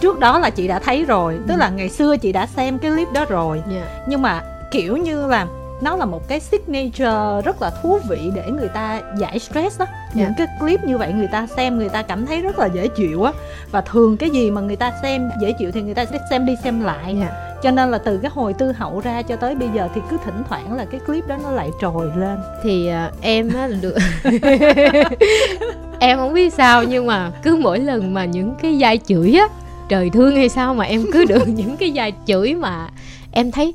trước 0.00 0.18
đó 0.18 0.38
là 0.38 0.50
chị 0.50 0.68
đã 0.68 0.78
thấy 0.78 1.04
rồi 1.04 1.38
tức 1.48 1.54
ừ. 1.54 1.58
là 1.58 1.68
ngày 1.68 1.88
xưa 1.88 2.16
chị 2.16 2.32
đã 2.32 2.46
xem 2.46 2.78
cái 2.78 2.90
clip 2.90 3.08
đó 3.12 3.24
rồi 3.28 3.62
yeah. 3.70 3.84
Dạ. 3.86 4.04
nhưng 4.06 4.22
mà 4.22 4.42
kiểu 4.70 4.96
như 4.96 5.26
là 5.26 5.46
nó 5.80 5.96
là 5.96 6.04
một 6.04 6.28
cái 6.28 6.40
signature 6.40 7.42
rất 7.44 7.62
là 7.62 7.70
thú 7.82 7.98
vị 8.08 8.30
để 8.34 8.50
người 8.50 8.68
ta 8.68 9.00
giải 9.18 9.38
stress 9.38 9.80
đó 9.80 9.86
yeah. 9.86 10.14
những 10.14 10.32
cái 10.38 10.46
clip 10.60 10.84
như 10.84 10.98
vậy 10.98 11.12
người 11.12 11.28
ta 11.32 11.46
xem 11.56 11.78
người 11.78 11.88
ta 11.88 12.02
cảm 12.02 12.26
thấy 12.26 12.42
rất 12.42 12.58
là 12.58 12.66
dễ 12.66 12.88
chịu 12.88 13.22
á 13.22 13.32
và 13.70 13.80
thường 13.80 14.16
cái 14.16 14.30
gì 14.30 14.50
mà 14.50 14.60
người 14.60 14.76
ta 14.76 14.92
xem 15.02 15.30
dễ 15.40 15.52
chịu 15.52 15.70
thì 15.72 15.82
người 15.82 15.94
ta 15.94 16.04
sẽ 16.04 16.18
xem 16.30 16.46
đi 16.46 16.56
xem 16.64 16.80
lại 16.80 17.16
yeah. 17.20 17.32
cho 17.62 17.70
nên 17.70 17.90
là 17.90 17.98
từ 17.98 18.18
cái 18.18 18.30
hồi 18.34 18.52
tư 18.52 18.72
hậu 18.72 19.00
ra 19.00 19.22
cho 19.22 19.36
tới 19.36 19.54
bây 19.54 19.68
giờ 19.74 19.88
thì 19.94 20.00
cứ 20.10 20.16
thỉnh 20.24 20.42
thoảng 20.48 20.76
là 20.76 20.84
cái 20.84 21.00
clip 21.06 21.26
đó 21.26 21.38
nó 21.42 21.50
lại 21.50 21.70
trồi 21.80 22.10
lên 22.16 22.38
thì 22.62 22.90
uh, 23.06 23.20
em 23.20 23.50
á 23.54 23.68
được 23.80 23.96
em 25.98 26.18
không 26.18 26.34
biết 26.34 26.54
sao 26.54 26.84
nhưng 26.84 27.06
mà 27.06 27.30
cứ 27.42 27.56
mỗi 27.56 27.78
lần 27.78 28.14
mà 28.14 28.24
những 28.24 28.54
cái 28.62 28.76
vai 28.80 28.98
chửi 29.06 29.32
á 29.32 29.48
trời 29.88 30.10
thương 30.10 30.36
hay 30.36 30.48
sao 30.48 30.74
mà 30.74 30.84
em 30.84 31.04
cứ 31.12 31.24
được 31.24 31.48
những 31.56 31.76
cái 31.76 31.92
vai 31.94 32.12
chửi 32.26 32.54
mà 32.54 32.88
em 33.32 33.50
thấy 33.50 33.74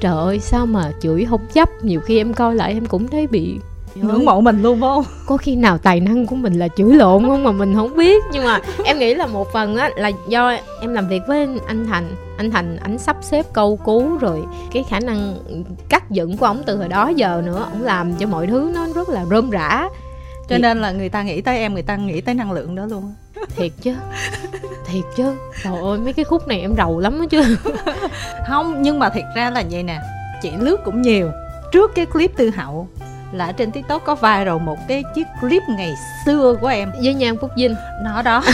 trời 0.00 0.12
ơi 0.12 0.38
sao 0.40 0.66
mà 0.66 0.92
chửi 1.00 1.24
không 1.24 1.40
chấp? 1.52 1.68
Nhiều 1.82 2.00
khi 2.00 2.16
em 2.16 2.34
coi 2.34 2.54
lại 2.54 2.72
em 2.72 2.86
cũng 2.86 3.08
thấy 3.08 3.26
bị 3.26 3.54
ngưỡng 3.94 4.24
mộ 4.24 4.40
mình 4.40 4.62
luôn 4.62 4.80
phải 4.80 4.88
không? 4.88 5.04
Có 5.26 5.36
khi 5.36 5.56
nào 5.56 5.78
tài 5.78 6.00
năng 6.00 6.26
của 6.26 6.36
mình 6.36 6.54
là 6.54 6.68
chửi 6.68 6.94
lộn 6.94 7.28
không 7.28 7.44
mà 7.44 7.52
mình 7.52 7.74
không 7.74 7.96
biết? 7.96 8.22
Nhưng 8.32 8.44
mà 8.44 8.60
em 8.84 8.98
nghĩ 8.98 9.14
là 9.14 9.26
một 9.26 9.52
phần 9.52 9.76
á 9.76 9.90
là 9.96 10.10
do 10.28 10.56
em 10.80 10.94
làm 10.94 11.08
việc 11.08 11.22
với 11.28 11.48
anh 11.66 11.86
thành. 11.86 12.16
Anh 12.36 12.50
thành 12.50 12.76
ảnh 12.76 12.98
sắp 12.98 13.16
xếp 13.22 13.46
câu 13.52 13.76
cú 13.76 14.16
rồi 14.20 14.40
cái 14.72 14.84
khả 14.90 15.00
năng 15.00 15.36
cắt 15.88 16.10
dựng 16.10 16.36
của 16.36 16.46
ổng 16.46 16.62
từ 16.66 16.76
hồi 16.76 16.88
đó 16.88 17.08
giờ 17.08 17.42
nữa. 17.46 17.66
Ổng 17.72 17.82
làm 17.82 18.14
cho 18.14 18.26
mọi 18.26 18.46
thứ 18.46 18.70
nó 18.74 18.86
rất 18.94 19.08
là 19.08 19.24
rôm 19.24 19.50
rã. 19.50 19.88
Cho 20.48 20.56
thì... 20.56 20.62
nên 20.62 20.80
là 20.80 20.92
người 20.92 21.08
ta 21.08 21.22
nghĩ 21.22 21.40
tới 21.40 21.58
em 21.58 21.74
người 21.74 21.82
ta 21.82 21.96
nghĩ 21.96 22.20
tới 22.20 22.34
năng 22.34 22.52
lượng 22.52 22.74
đó 22.74 22.86
luôn 22.86 23.14
thiệt 23.56 23.72
chứ 23.82 23.92
thiệt 24.86 25.04
chứ. 25.16 25.24
Trời 25.62 25.72
ơi 25.82 25.98
mấy 25.98 26.12
cái 26.12 26.24
khúc 26.24 26.48
này 26.48 26.60
em 26.60 26.74
rầu 26.76 27.00
lắm 27.00 27.18
đó 27.20 27.26
chứ. 27.30 27.56
Không 28.48 28.82
nhưng 28.82 28.98
mà 28.98 29.08
thiệt 29.08 29.24
ra 29.36 29.50
là 29.50 29.62
vậy 29.70 29.82
nè 29.82 30.00
chị 30.42 30.50
lướt 30.58 30.76
cũng 30.84 31.02
nhiều. 31.02 31.30
Trước 31.72 31.94
cái 31.94 32.06
clip 32.06 32.36
tư 32.36 32.50
hậu 32.56 32.88
là 33.32 33.52
trên 33.52 33.70
tiktok 33.70 34.04
có 34.04 34.14
viral 34.14 34.58
một 34.64 34.76
cái 34.88 35.04
chiếc 35.14 35.26
clip 35.40 35.62
ngày 35.68 35.94
xưa 36.26 36.54
của 36.60 36.66
em. 36.66 36.92
Với 37.02 37.14
nhan 37.14 37.38
phúc 37.38 37.50
vinh. 37.56 37.74
Nó 38.04 38.22
đó. 38.22 38.42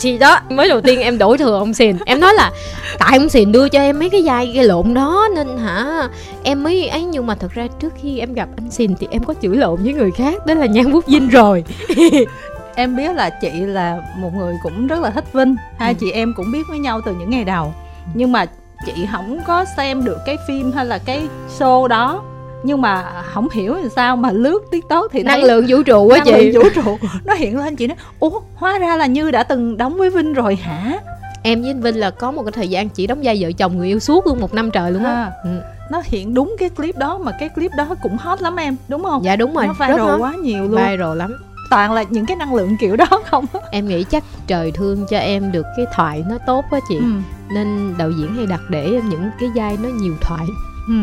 Thì 0.00 0.18
đó 0.18 0.40
mới 0.48 0.68
đầu 0.68 0.80
tiên 0.80 1.00
em 1.00 1.18
đổi 1.18 1.38
thừa 1.38 1.58
ông 1.58 1.74
xìn 1.74 1.96
em 2.06 2.20
nói 2.20 2.34
là 2.34 2.52
tại 2.98 3.18
ông 3.18 3.28
xìn 3.28 3.52
đưa 3.52 3.68
cho 3.68 3.78
em 3.78 3.98
mấy 3.98 4.10
cái 4.10 4.22
vai 4.24 4.52
gây 4.54 4.64
lộn 4.64 4.94
đó 4.94 5.28
nên 5.36 5.58
hả 5.58 6.08
em 6.42 6.62
mới 6.62 6.88
ấy. 6.88 7.04
Nhưng 7.04 7.26
mà 7.26 7.34
thật 7.34 7.52
ra 7.54 7.66
trước 7.80 7.92
khi 8.02 8.18
em 8.18 8.34
gặp 8.34 8.48
anh 8.56 8.70
xìn 8.70 8.94
thì 9.00 9.08
em 9.10 9.24
có 9.24 9.34
chửi 9.42 9.56
lộn 9.56 9.82
với 9.82 9.92
người 9.92 10.10
khác 10.10 10.46
đó 10.46 10.54
là 10.54 10.66
nhan 10.66 10.92
phúc 10.92 11.04
vinh 11.06 11.28
rồi 11.28 11.64
em 12.74 12.96
biết 12.96 13.16
là 13.16 13.30
chị 13.30 13.50
là 13.50 14.00
một 14.16 14.34
người 14.34 14.54
cũng 14.62 14.86
rất 14.86 15.00
là 15.00 15.10
thích 15.10 15.32
vinh. 15.32 15.56
Hai 15.78 15.92
ừ. 15.92 15.96
chị 16.00 16.10
em 16.10 16.34
cũng 16.36 16.52
biết 16.52 16.62
với 16.68 16.78
nhau 16.78 17.00
từ 17.04 17.14
những 17.14 17.30
ngày 17.30 17.44
đầu. 17.44 17.74
Nhưng 18.14 18.32
mà 18.32 18.46
chị 18.86 19.06
không 19.12 19.40
có 19.46 19.64
xem 19.76 20.04
được 20.04 20.18
cái 20.26 20.36
phim 20.48 20.72
hay 20.72 20.86
là 20.86 20.98
cái 20.98 21.28
show 21.58 21.86
đó. 21.86 22.22
Nhưng 22.62 22.80
mà 22.80 23.22
không 23.24 23.48
hiểu 23.52 23.74
làm 23.74 23.88
sao 23.96 24.16
mà 24.16 24.30
lướt 24.32 24.62
tiktok 24.70 25.12
thì 25.12 25.22
năng 25.22 25.42
lượng 25.42 25.64
vũ 25.68 25.82
trụ 25.82 26.08
á 26.08 26.20
chị 26.24 26.32
lượng 26.32 26.62
vũ 26.62 26.68
trụ. 26.74 26.98
Nó 27.24 27.34
hiện 27.34 27.58
lên 27.58 27.76
chị 27.76 27.86
nói 27.86 27.96
ủa 28.18 28.40
hóa 28.54 28.78
ra 28.78 28.96
là 28.96 29.06
như 29.06 29.30
đã 29.30 29.42
từng 29.42 29.76
đóng 29.76 29.98
với 29.98 30.10
vinh 30.10 30.32
rồi 30.32 30.56
hả? 30.56 30.98
Em 31.42 31.60
với 31.60 31.70
anh 31.70 31.80
vinh 31.80 31.96
là 31.96 32.10
có 32.10 32.30
một 32.30 32.42
cái 32.42 32.52
thời 32.52 32.68
gian 32.68 32.88
chỉ 32.88 33.06
đóng 33.06 33.20
vai 33.22 33.38
vợ 33.40 33.52
chồng 33.58 33.78
người 33.78 33.88
yêu 33.88 33.98
suốt 33.98 34.26
luôn 34.26 34.40
một 34.40 34.54
năm 34.54 34.70
trời 34.70 34.90
luôn 34.90 35.04
á. 35.04 35.12
À, 35.12 35.32
ừ. 35.44 35.50
nó 35.90 36.02
hiện 36.04 36.34
đúng 36.34 36.56
cái 36.58 36.68
clip 36.68 36.96
đó 36.96 37.18
mà 37.18 37.32
cái 37.40 37.48
clip 37.48 37.70
đó 37.76 37.86
cũng 38.02 38.16
hot 38.16 38.42
lắm 38.42 38.56
em 38.56 38.76
đúng 38.88 39.04
không? 39.04 39.24
Dạ 39.24 39.36
đúng 39.36 39.54
rồi. 39.54 39.66
Nó 39.66 39.72
viral 39.72 40.20
quá 40.20 40.34
nhiều 40.34 40.62
luôn. 40.62 40.80
Viral 40.80 41.16
lắm 41.16 41.36
toàn 41.72 41.92
là 41.92 42.02
những 42.02 42.26
cái 42.26 42.36
năng 42.36 42.54
lượng 42.54 42.76
kiểu 42.76 42.96
đó 42.96 43.06
không? 43.24 43.44
Em 43.70 43.88
nghĩ 43.88 44.04
chắc 44.04 44.24
trời 44.46 44.72
thương 44.72 45.06
cho 45.06 45.18
em 45.18 45.52
được 45.52 45.66
cái 45.76 45.86
thoại 45.94 46.24
nó 46.28 46.38
tốt 46.46 46.64
quá 46.70 46.80
chị. 46.88 46.96
Ừ. 46.96 47.12
nên 47.54 47.94
đạo 47.98 48.10
diễn 48.10 48.34
hay 48.34 48.46
đặt 48.46 48.60
để 48.68 48.84
em 48.84 49.08
những 49.08 49.30
cái 49.40 49.48
vai 49.54 49.76
nó 49.82 49.88
nhiều 49.88 50.14
thoại. 50.20 50.46
Ừ. 50.88 50.94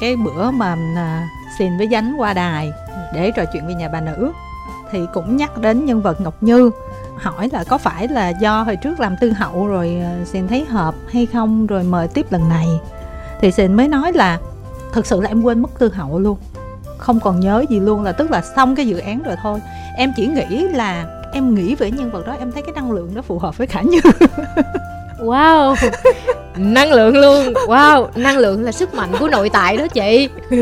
cái 0.00 0.16
bữa 0.16 0.50
mà 0.50 0.76
à, 0.96 1.28
xin 1.58 1.78
với 1.78 1.88
dánh 1.92 2.14
qua 2.18 2.32
đài 2.32 2.72
để 3.14 3.30
trò 3.30 3.44
chuyện 3.52 3.66
về 3.66 3.74
nhà 3.74 3.88
bà 3.88 4.00
nữ 4.00 4.32
thì 4.90 5.06
cũng 5.12 5.36
nhắc 5.36 5.58
đến 5.58 5.84
nhân 5.84 6.02
vật 6.02 6.20
ngọc 6.20 6.42
như 6.42 6.70
hỏi 7.16 7.48
là 7.52 7.64
có 7.64 7.78
phải 7.78 8.08
là 8.08 8.28
do 8.28 8.62
hồi 8.62 8.76
trước 8.76 9.00
làm 9.00 9.16
tư 9.20 9.32
hậu 9.32 9.66
rồi 9.66 10.00
à, 10.02 10.24
xin 10.24 10.48
thấy 10.48 10.64
hợp 10.64 10.94
hay 11.12 11.26
không 11.26 11.66
rồi 11.66 11.82
mời 11.82 12.08
tiếp 12.08 12.26
lần 12.30 12.48
này. 12.48 12.66
Thì 13.40 13.50
xin 13.50 13.74
mới 13.74 13.88
nói 13.88 14.12
là 14.12 14.38
thực 14.92 15.06
sự 15.06 15.20
là 15.20 15.28
em 15.28 15.42
quên 15.42 15.62
mất 15.62 15.78
tư 15.78 15.92
hậu 15.94 16.18
luôn. 16.18 16.38
Không 16.98 17.20
còn 17.20 17.40
nhớ 17.40 17.64
gì 17.68 17.80
luôn 17.80 18.02
là 18.02 18.12
tức 18.12 18.30
là 18.30 18.42
xong 18.56 18.76
cái 18.76 18.86
dự 18.86 18.98
án 18.98 19.22
rồi 19.22 19.36
thôi 19.42 19.60
em 19.96 20.12
chỉ 20.16 20.26
nghĩ 20.26 20.68
là 20.68 21.06
em 21.32 21.54
nghĩ 21.54 21.74
về 21.74 21.90
nhân 21.90 22.10
vật 22.10 22.26
đó 22.26 22.36
em 22.38 22.52
thấy 22.52 22.62
cái 22.62 22.72
năng 22.74 22.92
lượng 22.92 23.14
đó 23.14 23.22
phù 23.22 23.38
hợp 23.38 23.58
với 23.58 23.66
khả 23.66 23.80
như. 23.80 24.00
Wow. 25.18 25.74
Năng 26.56 26.92
lượng 26.92 27.16
luôn. 27.16 27.52
Wow 27.52 28.08
năng 28.14 28.38
lượng 28.38 28.64
là 28.64 28.72
sức 28.72 28.94
mạnh 28.94 29.12
của 29.20 29.28
nội 29.28 29.50
tại 29.50 29.76
đó 29.76 29.86
chị. 29.88 30.28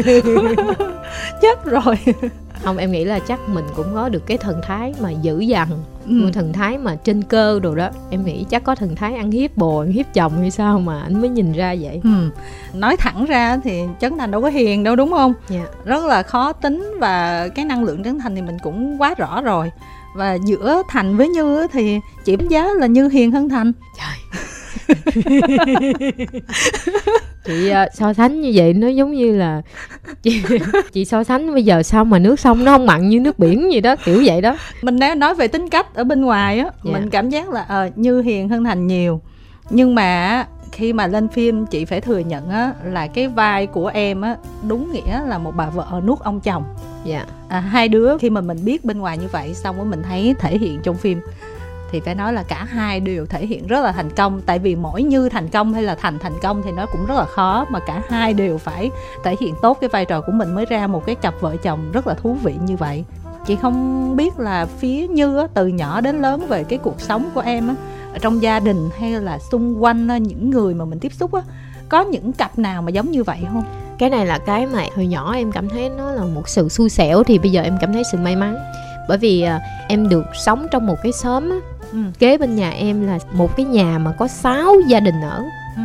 Chết 1.42 1.64
rồi 1.64 1.98
không 2.64 2.76
em 2.76 2.92
nghĩ 2.92 3.04
là 3.04 3.18
chắc 3.18 3.40
mình 3.48 3.64
cũng 3.76 3.86
có 3.94 4.08
được 4.08 4.26
cái 4.26 4.38
thần 4.38 4.60
thái 4.62 4.94
mà 5.00 5.10
dữ 5.10 5.40
dằn 5.40 5.68
ừ. 6.06 6.30
thần 6.32 6.52
thái 6.52 6.78
mà 6.78 6.96
trên 7.04 7.22
cơ 7.22 7.60
đồ 7.62 7.74
đó 7.74 7.88
em 8.10 8.24
nghĩ 8.24 8.44
chắc 8.50 8.64
có 8.64 8.74
thần 8.74 8.96
thái 8.96 9.14
ăn 9.14 9.30
hiếp 9.30 9.56
bồ 9.56 9.80
ăn 9.80 9.92
hiếp 9.92 10.06
chồng 10.14 10.38
hay 10.40 10.50
sao 10.50 10.80
mà 10.80 11.02
anh 11.02 11.20
mới 11.20 11.30
nhìn 11.30 11.52
ra 11.52 11.74
vậy 11.80 12.00
ừ. 12.04 12.30
nói 12.74 12.96
thẳng 12.96 13.24
ra 13.24 13.56
thì 13.64 13.82
trấn 14.00 14.18
thành 14.18 14.30
đâu 14.30 14.42
có 14.42 14.48
hiền 14.48 14.84
đâu 14.84 14.96
đúng 14.96 15.10
không 15.10 15.32
yeah. 15.50 15.62
Dạ. 15.62 15.70
rất 15.84 16.04
là 16.04 16.22
khó 16.22 16.52
tính 16.52 16.94
và 17.00 17.48
cái 17.48 17.64
năng 17.64 17.84
lượng 17.84 18.04
trấn 18.04 18.18
thành 18.18 18.34
thì 18.34 18.42
mình 18.42 18.56
cũng 18.62 19.02
quá 19.02 19.14
rõ 19.14 19.42
rồi 19.42 19.70
và 20.16 20.38
giữa 20.46 20.82
thành 20.88 21.16
với 21.16 21.28
như 21.28 21.66
thì 21.72 22.00
đánh 22.26 22.48
giá 22.48 22.68
là 22.78 22.86
như 22.86 23.08
hiền 23.08 23.30
hơn 23.30 23.48
thành 23.48 23.72
trời 23.98 24.40
chị 27.44 27.70
uh, 27.70 27.94
so 27.94 28.12
sánh 28.12 28.40
như 28.40 28.52
vậy 28.54 28.72
nó 28.72 28.88
giống 28.88 29.12
như 29.12 29.36
là 29.36 29.62
chị, 30.22 30.42
chị 30.92 31.04
so 31.04 31.24
sánh 31.24 31.54
bây 31.54 31.64
giờ 31.64 31.82
sao 31.82 32.04
mà 32.04 32.18
nước 32.18 32.40
sông 32.40 32.64
nó 32.64 32.72
không 32.72 32.86
mặn 32.86 33.08
như 33.08 33.20
nước 33.20 33.38
biển 33.38 33.72
gì 33.72 33.80
đó 33.80 33.96
kiểu 34.04 34.22
vậy 34.24 34.40
đó. 34.40 34.56
Mình 34.82 34.98
đang 34.98 35.18
nói 35.18 35.34
về 35.34 35.48
tính 35.48 35.68
cách 35.68 35.94
ở 35.94 36.04
bên 36.04 36.20
ngoài 36.20 36.58
á 36.58 36.70
dạ. 36.84 36.92
mình 36.92 37.10
cảm 37.10 37.30
giác 37.30 37.50
là 37.50 37.84
uh, 37.86 37.98
như 37.98 38.20
hiền 38.20 38.48
hơn 38.48 38.64
thành 38.64 38.86
nhiều. 38.86 39.20
Nhưng 39.70 39.94
mà 39.94 40.46
khi 40.72 40.92
mà 40.92 41.06
lên 41.06 41.28
phim 41.28 41.66
chị 41.66 41.84
phải 41.84 42.00
thừa 42.00 42.18
nhận 42.18 42.50
á 42.50 42.72
là 42.84 43.06
cái 43.06 43.28
vai 43.28 43.66
của 43.66 43.86
em 43.86 44.20
á 44.20 44.36
đúng 44.68 44.92
nghĩa 44.92 45.20
là 45.26 45.38
một 45.38 45.52
bà 45.56 45.70
vợ 45.70 46.00
nuốt 46.06 46.20
ông 46.20 46.40
chồng. 46.40 46.64
Dạ. 47.04 47.24
À, 47.48 47.60
hai 47.60 47.88
đứa 47.88 48.18
khi 48.18 48.30
mà 48.30 48.40
mình 48.40 48.64
biết 48.64 48.84
bên 48.84 48.98
ngoài 48.98 49.18
như 49.18 49.28
vậy 49.32 49.54
xong 49.54 49.76
rồi 49.76 49.86
mình 49.86 50.02
thấy 50.02 50.34
thể 50.38 50.58
hiện 50.58 50.80
trong 50.82 50.96
phim 50.96 51.20
thì 51.94 52.00
phải 52.00 52.14
nói 52.14 52.32
là 52.32 52.42
cả 52.42 52.64
hai 52.64 53.00
đều 53.00 53.26
thể 53.26 53.46
hiện 53.46 53.66
rất 53.66 53.84
là 53.84 53.92
thành 53.92 54.10
công. 54.10 54.40
Tại 54.46 54.58
vì 54.58 54.76
mỗi 54.76 55.02
như 55.02 55.28
thành 55.28 55.48
công 55.48 55.74
hay 55.74 55.82
là 55.82 55.94
thành 55.94 56.18
thành 56.18 56.32
công 56.42 56.62
thì 56.62 56.70
nó 56.72 56.86
cũng 56.86 57.06
rất 57.06 57.14
là 57.14 57.24
khó 57.24 57.66
mà 57.70 57.80
cả 57.80 58.02
hai 58.08 58.34
đều 58.34 58.58
phải 58.58 58.90
thể 59.24 59.36
hiện 59.40 59.54
tốt 59.62 59.78
cái 59.80 59.88
vai 59.88 60.04
trò 60.04 60.20
của 60.20 60.32
mình 60.32 60.54
mới 60.54 60.64
ra 60.64 60.86
một 60.86 61.06
cái 61.06 61.14
cặp 61.14 61.34
vợ 61.40 61.56
chồng 61.56 61.92
rất 61.92 62.06
là 62.06 62.14
thú 62.14 62.36
vị 62.42 62.54
như 62.66 62.76
vậy. 62.76 63.04
Chị 63.46 63.56
không 63.56 64.16
biết 64.16 64.38
là 64.38 64.66
phía 64.66 65.06
như 65.08 65.38
á, 65.38 65.46
từ 65.54 65.66
nhỏ 65.66 66.00
đến 66.00 66.22
lớn 66.22 66.46
về 66.48 66.64
cái 66.64 66.78
cuộc 66.78 67.00
sống 67.00 67.30
của 67.34 67.40
em 67.40 67.68
á 67.68 67.74
ở 68.12 68.18
trong 68.18 68.42
gia 68.42 68.60
đình 68.60 68.90
hay 68.98 69.10
là 69.10 69.38
xung 69.38 69.82
quanh 69.82 70.22
những 70.22 70.50
người 70.50 70.74
mà 70.74 70.84
mình 70.84 70.98
tiếp 70.98 71.12
xúc 71.12 71.32
á 71.32 71.42
có 71.88 72.00
những 72.00 72.32
cặp 72.32 72.58
nào 72.58 72.82
mà 72.82 72.90
giống 72.90 73.10
như 73.10 73.22
vậy 73.22 73.38
không? 73.52 73.64
Cái 73.98 74.10
này 74.10 74.26
là 74.26 74.38
cái 74.38 74.66
mà 74.66 74.84
hồi 74.96 75.06
nhỏ 75.06 75.34
em 75.34 75.52
cảm 75.52 75.68
thấy 75.68 75.90
nó 75.90 76.10
là 76.10 76.24
một 76.24 76.48
sự 76.48 76.68
xui 76.68 76.88
xẻo 76.88 77.22
thì 77.22 77.38
bây 77.38 77.50
giờ 77.50 77.62
em 77.62 77.76
cảm 77.80 77.92
thấy 77.92 78.02
sự 78.12 78.18
may 78.18 78.36
mắn. 78.36 78.56
Bởi 79.08 79.18
vì 79.18 79.42
à, 79.42 79.60
em 79.88 80.08
được 80.08 80.24
sống 80.44 80.66
trong 80.70 80.86
một 80.86 80.96
cái 81.02 81.12
xóm 81.12 81.50
á, 81.50 81.56
ừ. 81.94 81.98
kế 82.18 82.38
bên 82.38 82.56
nhà 82.56 82.70
em 82.70 83.06
là 83.06 83.18
một 83.32 83.56
cái 83.56 83.66
nhà 83.66 83.98
mà 83.98 84.12
có 84.18 84.28
6 84.28 84.74
gia 84.88 85.00
đình 85.00 85.20
ở 85.22 85.42
ừ. 85.76 85.82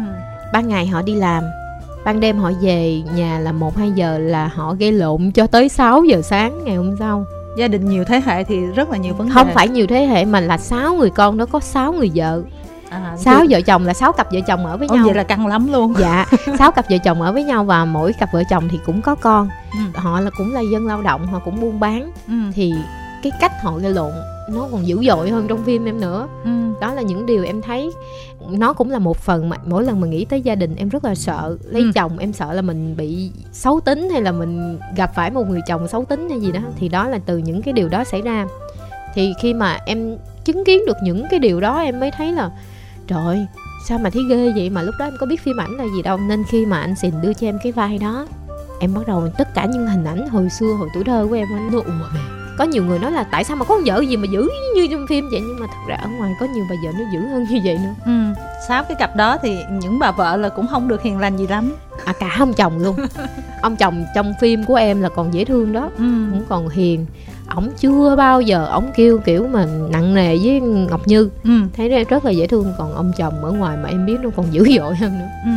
ban 0.53 0.67
ngày 0.67 0.87
họ 0.87 1.01
đi 1.01 1.15
làm 1.15 1.43
ban 2.05 2.19
đêm 2.19 2.37
họ 2.37 2.51
về 2.61 3.01
nhà 3.15 3.39
là 3.39 3.51
một 3.51 3.77
hai 3.77 3.91
giờ 3.91 4.17
là 4.17 4.47
họ 4.47 4.73
gây 4.73 4.91
lộn 4.91 5.31
cho 5.31 5.47
tới 5.47 5.69
6 5.69 6.03
giờ 6.03 6.21
sáng 6.21 6.63
ngày 6.63 6.75
hôm 6.75 6.95
sau 6.99 7.25
gia 7.57 7.67
đình 7.67 7.89
nhiều 7.89 8.03
thế 8.03 8.21
hệ 8.25 8.43
thì 8.43 8.65
rất 8.65 8.89
là 8.89 8.97
nhiều 8.97 9.13
vấn 9.13 9.27
đề 9.27 9.33
không 9.33 9.49
phải 9.53 9.67
nhiều 9.67 9.87
thế 9.87 10.05
hệ 10.05 10.25
mà 10.25 10.39
là 10.39 10.57
sáu 10.57 10.93
người 10.93 11.09
con 11.09 11.37
đó 11.37 11.45
có 11.45 11.59
sáu 11.59 11.93
người 11.93 12.11
vợ 12.15 12.41
à, 12.89 13.15
sáu 13.17 13.43
vợ 13.49 13.61
chồng 13.61 13.85
là 13.85 13.93
sáu 13.93 14.11
cặp 14.11 14.31
vợ 14.31 14.39
chồng 14.47 14.65
ở 14.65 14.77
với 14.77 14.87
Ồ, 14.87 14.95
nhau 14.95 15.05
vậy 15.05 15.15
là 15.15 15.23
căng 15.23 15.47
lắm 15.47 15.71
luôn 15.71 15.93
dạ 15.99 16.25
sáu 16.59 16.71
cặp 16.71 16.85
vợ 16.89 16.97
chồng 17.03 17.21
ở 17.21 17.31
với 17.31 17.43
nhau 17.43 17.63
và 17.63 17.85
mỗi 17.85 18.13
cặp 18.13 18.29
vợ 18.33 18.43
chồng 18.49 18.67
thì 18.71 18.79
cũng 18.85 19.01
có 19.01 19.15
con 19.15 19.49
ừ. 19.71 19.99
họ 19.99 20.19
là 20.19 20.29
cũng 20.37 20.53
là 20.53 20.61
dân 20.71 20.87
lao 20.87 21.01
động 21.01 21.27
họ 21.27 21.39
cũng 21.39 21.61
buôn 21.61 21.79
bán 21.79 22.11
ừ. 22.27 22.33
thì 22.53 22.73
cái 23.23 23.31
cách 23.41 23.51
họ 23.63 23.77
gây 23.77 23.93
lộn 23.93 24.11
nó 24.49 24.67
còn 24.71 24.87
dữ 24.87 25.03
dội 25.07 25.29
hơn 25.29 25.45
trong 25.47 25.63
phim 25.65 25.85
em 25.85 26.01
nữa. 26.01 26.27
Ừ. 26.43 26.49
đó 26.81 26.93
là 26.93 27.01
những 27.01 27.25
điều 27.25 27.43
em 27.43 27.61
thấy. 27.61 27.91
Nó 28.49 28.73
cũng 28.73 28.91
là 28.91 28.99
một 28.99 29.17
phần 29.17 29.49
mà 29.49 29.57
mỗi 29.65 29.83
lần 29.83 30.01
mà 30.01 30.07
nghĩ 30.07 30.25
tới 30.25 30.41
gia 30.41 30.55
đình 30.55 30.75
em 30.75 30.89
rất 30.89 31.05
là 31.05 31.15
sợ. 31.15 31.57
Lấy 31.63 31.81
ừ. 31.81 31.91
chồng 31.95 32.17
em 32.17 32.33
sợ 32.33 32.53
là 32.53 32.61
mình 32.61 32.95
bị 32.97 33.31
xấu 33.51 33.79
tính 33.79 34.09
hay 34.09 34.21
là 34.21 34.31
mình 34.31 34.79
gặp 34.95 35.11
phải 35.15 35.31
một 35.31 35.43
người 35.49 35.61
chồng 35.67 35.87
xấu 35.87 36.05
tính 36.05 36.29
hay 36.29 36.39
gì 36.39 36.51
đó. 36.51 36.61
Thì 36.79 36.89
đó 36.89 37.07
là 37.07 37.19
từ 37.25 37.37
những 37.37 37.61
cái 37.61 37.73
điều 37.73 37.89
đó 37.89 38.03
xảy 38.03 38.21
ra. 38.21 38.47
Thì 39.13 39.33
khi 39.41 39.53
mà 39.53 39.77
em 39.85 40.17
chứng 40.45 40.65
kiến 40.65 40.81
được 40.87 40.97
những 41.03 41.25
cái 41.31 41.39
điều 41.39 41.59
đó 41.59 41.79
em 41.79 41.99
mới 41.99 42.11
thấy 42.11 42.31
là 42.31 42.51
trời 43.07 43.45
sao 43.87 43.99
mà 43.99 44.09
thấy 44.09 44.23
ghê 44.29 44.51
vậy? 44.55 44.69
Mà 44.69 44.81
lúc 44.81 44.95
đó 44.99 45.05
em 45.05 45.13
có 45.19 45.25
biết 45.25 45.41
phim 45.41 45.57
ảnh 45.57 45.71
là 45.71 45.83
gì 45.83 46.01
đâu. 46.01 46.17
Nên 46.17 46.43
khi 46.51 46.65
mà 46.65 46.81
anh 46.81 46.95
xìn 46.95 47.13
đưa 47.21 47.33
cho 47.33 47.47
em 47.47 47.57
cái 47.63 47.71
vai 47.71 47.97
đó 47.97 48.25
em 48.79 48.93
bắt 48.93 49.07
đầu 49.07 49.29
tất 49.37 49.53
cả 49.53 49.65
những 49.65 49.87
hình 49.87 50.03
ảnh 50.03 50.27
hồi 50.27 50.49
xưa 50.49 50.73
hồi 50.73 50.89
tuổi 50.93 51.03
thơ 51.03 51.27
của 51.29 51.35
em 51.35 51.47
nó 51.71 51.77
ùa 51.77 51.83
về 52.13 52.19
có 52.59 52.65
nhiều 52.65 52.83
người 52.83 52.99
nói 52.99 53.11
là 53.11 53.23
tại 53.23 53.43
sao 53.43 53.55
mà 53.55 53.65
có 53.65 53.75
con 53.75 53.83
vợ 53.85 54.01
gì 54.01 54.17
mà 54.17 54.27
dữ 54.31 54.49
như 54.75 54.87
trong 54.91 55.07
phim 55.07 55.29
vậy? 55.31 55.41
Nhưng 55.47 55.59
mà 55.59 55.67
thật 55.67 55.81
ra 55.87 55.95
ở 55.95 56.07
ngoài 56.17 56.31
có 56.39 56.45
nhiều 56.45 56.65
bà 56.69 56.75
vợ 56.83 56.91
nó 56.99 57.11
dữ 57.13 57.19
hơn 57.19 57.43
như 57.49 57.59
vậy 57.63 57.77
nữa. 57.83 57.93
Ừ 58.05 58.41
sáu 58.69 58.83
cái 58.83 58.95
cặp 58.95 59.15
đó 59.15 59.37
thì 59.41 59.57
những 59.81 59.99
bà 59.99 60.11
vợ 60.11 60.37
là 60.37 60.49
cũng 60.49 60.67
không 60.67 60.87
được 60.87 61.01
hiền 61.01 61.19
lành 61.19 61.37
gì 61.37 61.47
lắm. 61.47 61.75
À 62.05 62.13
cả 62.19 62.35
ông 62.39 62.53
chồng 62.53 62.79
luôn. 62.79 62.95
Ông 63.61 63.75
chồng 63.75 64.05
trong 64.15 64.33
phim 64.41 64.65
của 64.65 64.75
em 64.75 65.01
là 65.01 65.09
còn 65.09 65.33
dễ 65.33 65.45
thương 65.45 65.73
đó 65.73 65.81
ừ. 65.97 66.03
cũng 66.31 66.43
còn 66.49 66.69
hiền. 66.69 67.05
Ổng 67.55 67.69
chưa 67.77 68.15
bao 68.15 68.41
giờ 68.41 68.65
ổng 68.65 68.91
kêu 68.95 69.17
kiểu 69.17 69.47
mà 69.47 69.65
nặng 69.89 70.13
nề 70.13 70.37
với 70.43 70.59
ngọc 70.61 71.07
như. 71.07 71.29
Ừ. 71.43 71.49
thấy 71.77 71.89
ra 71.89 72.03
rất 72.09 72.25
là 72.25 72.31
dễ 72.31 72.47
thương 72.47 72.73
còn 72.77 72.93
ông 72.93 73.11
chồng 73.17 73.45
ở 73.45 73.51
ngoài 73.51 73.77
mà 73.83 73.89
em 73.89 74.05
biết 74.05 74.17
nó 74.21 74.29
còn 74.35 74.45
dữ 74.51 74.77
dội 74.77 74.95
hơn 74.95 75.19
nữa. 75.19 75.29
Ừ. 75.45 75.51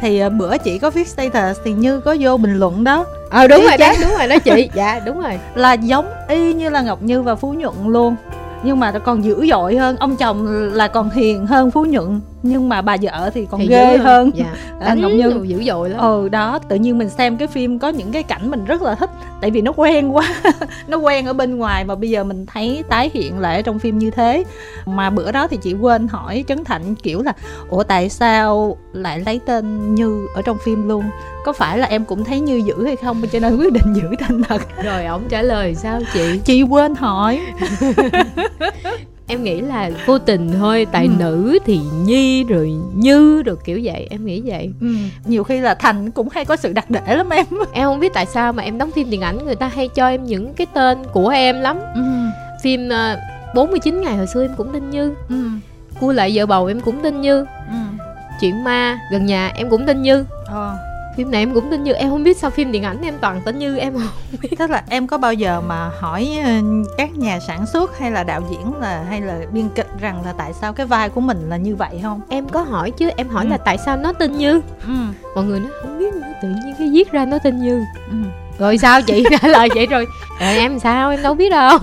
thì 0.00 0.24
uh, 0.26 0.32
bữa 0.32 0.58
chị 0.58 0.78
có 0.78 0.90
viết 0.90 1.08
status 1.08 1.58
thì 1.64 1.72
như 1.72 2.00
có 2.00 2.16
vô 2.20 2.36
bình 2.36 2.58
luận 2.58 2.84
đó 2.84 3.06
ờ 3.30 3.48
đúng 3.48 3.62
rồi 3.62 3.76
đó 3.76 3.92
đúng 4.00 4.10
rồi 4.18 4.28
đó 4.28 4.36
chị. 4.38 4.70
Dạ 4.74 5.00
đúng 5.06 5.20
rồi. 5.20 5.38
Là 5.54 5.72
giống 5.72 6.06
y 6.28 6.54
như 6.54 6.68
là 6.68 6.80
ngọc 6.80 7.02
như 7.02 7.22
và 7.22 7.34
phú 7.34 7.52
nhuận 7.52 7.74
luôn. 7.86 8.16
Nhưng 8.62 8.80
mà 8.80 8.92
còn 8.92 9.24
dữ 9.24 9.46
dội 9.50 9.76
hơn 9.76 9.96
ông 9.96 10.16
chồng 10.16 10.46
là 10.72 10.88
còn 10.88 11.10
hiền 11.10 11.46
hơn 11.46 11.70
phú 11.70 11.84
nhuận 11.84 12.20
nhưng 12.42 12.68
mà 12.68 12.82
bà 12.82 12.96
vợ 13.02 13.30
thì 13.34 13.46
còn 13.50 13.60
thì 13.60 13.68
ghê 13.68 13.84
hơn, 13.84 13.98
hơn. 14.00 14.30
Dạ. 14.34 14.54
À, 14.80 14.94
ngọc 14.94 15.10
như 15.10 15.44
dữ 15.44 15.62
dội 15.64 15.90
lắm. 15.90 16.00
Ừ 16.00 16.28
đó 16.28 16.58
tự 16.68 16.76
nhiên 16.76 16.98
mình 16.98 17.08
xem 17.08 17.36
cái 17.36 17.48
phim 17.48 17.78
có 17.78 17.88
những 17.88 18.12
cái 18.12 18.22
cảnh 18.22 18.50
mình 18.50 18.64
rất 18.64 18.82
là 18.82 18.94
thích 18.94 19.10
tại 19.40 19.50
vì 19.50 19.60
nó 19.60 19.72
quen 19.76 20.16
quá. 20.16 20.34
Nó 20.88 20.96
quen 20.96 21.26
ở 21.26 21.32
bên 21.32 21.56
ngoài 21.56 21.84
mà 21.84 21.94
bây 21.94 22.10
giờ 22.10 22.24
mình 22.24 22.46
thấy 22.46 22.84
tái 22.88 23.10
hiện 23.14 23.38
lại 23.38 23.56
ở 23.56 23.62
trong 23.62 23.78
phim 23.78 23.98
như 23.98 24.10
thế. 24.10 24.44
Mà 24.86 25.10
bữa 25.10 25.32
đó 25.32 25.46
thì 25.46 25.56
chị 25.56 25.74
quên 25.74 26.08
hỏi 26.08 26.44
trấn 26.48 26.64
thạnh 26.64 26.94
kiểu 26.94 27.22
là 27.22 27.32
ủa 27.68 27.82
tại 27.82 28.08
sao 28.08 28.76
lại 28.92 29.20
lấy 29.26 29.40
tên 29.46 29.94
như 29.94 30.26
ở 30.34 30.42
trong 30.42 30.58
phim 30.64 30.88
luôn? 30.88 31.04
Có 31.44 31.52
phải 31.52 31.78
là 31.78 31.86
em 31.86 32.04
cũng 32.04 32.24
thấy 32.24 32.40
như 32.40 32.56
dữ 32.56 32.84
hay 32.84 32.96
không? 32.96 33.22
Cho 33.32 33.38
nên 33.40 33.56
quyết 33.56 33.72
định 33.72 33.94
giữ 33.94 34.08
tên 34.18 34.42
thật. 34.42 34.62
Rồi 34.84 35.04
ông 35.04 35.22
trả 35.28 35.42
lời 35.42 35.74
sao 35.74 36.00
chị? 36.14 36.40
Chị 36.44 36.62
quên 36.62 36.94
hỏi 36.94 37.40
em 39.28 39.42
nghĩ 39.42 39.60
là 39.60 39.90
vô 40.06 40.18
tình 40.18 40.50
thôi 40.58 40.86
tại 40.92 41.04
ừ. 41.04 41.10
nữ 41.18 41.58
thì 41.64 41.80
nhi 42.04 42.44
rồi 42.44 42.72
như 42.94 43.42
rồi 43.42 43.56
kiểu 43.64 43.80
vậy 43.82 44.06
em 44.10 44.26
nghĩ 44.26 44.42
vậy 44.44 44.72
ừ. 44.80 44.88
nhiều 45.24 45.44
khi 45.44 45.60
là 45.60 45.74
thành 45.74 46.10
cũng 46.10 46.28
hay 46.32 46.44
có 46.44 46.56
sự 46.56 46.72
đặc 46.72 46.90
để 46.90 47.16
lắm 47.16 47.30
em 47.30 47.46
em 47.72 47.84
không 47.84 48.00
biết 48.00 48.12
tại 48.14 48.26
sao 48.26 48.52
mà 48.52 48.62
em 48.62 48.78
đóng 48.78 48.90
phim 48.90 49.10
điện 49.10 49.20
ảnh 49.20 49.44
người 49.44 49.54
ta 49.54 49.68
hay 49.68 49.88
cho 49.88 50.08
em 50.08 50.24
những 50.24 50.54
cái 50.54 50.66
tên 50.74 50.98
của 51.12 51.28
em 51.28 51.60
lắm 51.60 51.78
ừ. 51.94 52.02
phim 52.62 52.88
uh, 52.88 53.54
49 53.54 54.00
ngày 54.00 54.16
hồi 54.16 54.26
xưa 54.26 54.44
em 54.44 54.54
cũng 54.56 54.72
tin 54.72 54.90
như 54.90 55.14
ừ. 55.28 55.48
cua 56.00 56.12
lại 56.12 56.30
vợ 56.34 56.46
bầu 56.46 56.66
em 56.66 56.80
cũng 56.80 57.02
tin 57.02 57.20
như 57.20 57.38
ừ. 57.70 58.04
chuyện 58.40 58.64
ma 58.64 58.98
gần 59.12 59.26
nhà 59.26 59.52
em 59.54 59.70
cũng 59.70 59.86
tin 59.86 60.02
như 60.02 60.24
ờ 60.46 60.76
phim 61.16 61.30
này 61.30 61.42
em 61.42 61.54
cũng 61.54 61.70
tin 61.70 61.82
như 61.82 61.92
em 61.92 62.10
không 62.10 62.24
biết 62.24 62.36
sao 62.36 62.50
phim 62.50 62.72
điện 62.72 62.82
ảnh 62.82 63.02
em 63.02 63.14
toàn 63.20 63.40
tin 63.44 63.58
như 63.58 63.76
em 63.76 63.92
không 63.92 64.38
biết. 64.42 64.48
Tức 64.58 64.70
là 64.70 64.84
em 64.88 65.06
có 65.06 65.18
bao 65.18 65.32
giờ 65.32 65.60
mà 65.60 65.90
hỏi 66.00 66.38
ờ, 66.44 66.50
các 66.96 67.18
nhà 67.18 67.40
sản 67.40 67.66
xuất 67.66 67.98
hay 67.98 68.10
là 68.10 68.24
đạo 68.24 68.42
diễn 68.50 68.74
là 68.80 69.04
hay 69.08 69.20
là 69.20 69.40
biên 69.52 69.68
kịch 69.68 69.88
rằng 70.00 70.24
là 70.24 70.32
tại 70.38 70.52
sao 70.52 70.72
cái 70.72 70.86
vai 70.86 71.08
của 71.08 71.20
mình 71.20 71.48
là 71.48 71.56
như 71.56 71.76
vậy 71.76 72.00
không? 72.02 72.20
Em 72.28 72.48
có 72.48 72.62
hỏi 72.62 72.90
chứ 72.90 73.10
em 73.16 73.28
hỏi 73.28 73.44
ừ. 73.44 73.50
là 73.50 73.56
tại 73.56 73.78
sao 73.78 73.96
nó 73.96 74.12
tin 74.12 74.32
như? 74.32 74.60
Ừ. 74.86 74.94
mọi 75.34 75.44
người 75.44 75.60
nói 75.60 75.70
không 75.82 75.98
biết 75.98 76.14
nữa 76.14 76.28
tự 76.42 76.48
nhiên 76.48 76.74
cái 76.78 76.90
viết 76.92 77.12
ra 77.12 77.24
nó 77.24 77.38
tin 77.38 77.58
như. 77.58 77.84
Ừ. 78.10 78.16
rồi 78.58 78.78
sao 78.78 79.02
chị? 79.02 79.24
Trả 79.40 79.48
lời 79.48 79.68
vậy 79.74 79.86
rồi. 79.86 80.06
Rồi 80.40 80.56
em 80.56 80.78
sao? 80.78 81.10
Em 81.10 81.22
đâu 81.22 81.34
biết 81.34 81.50
đâu. 81.50 81.78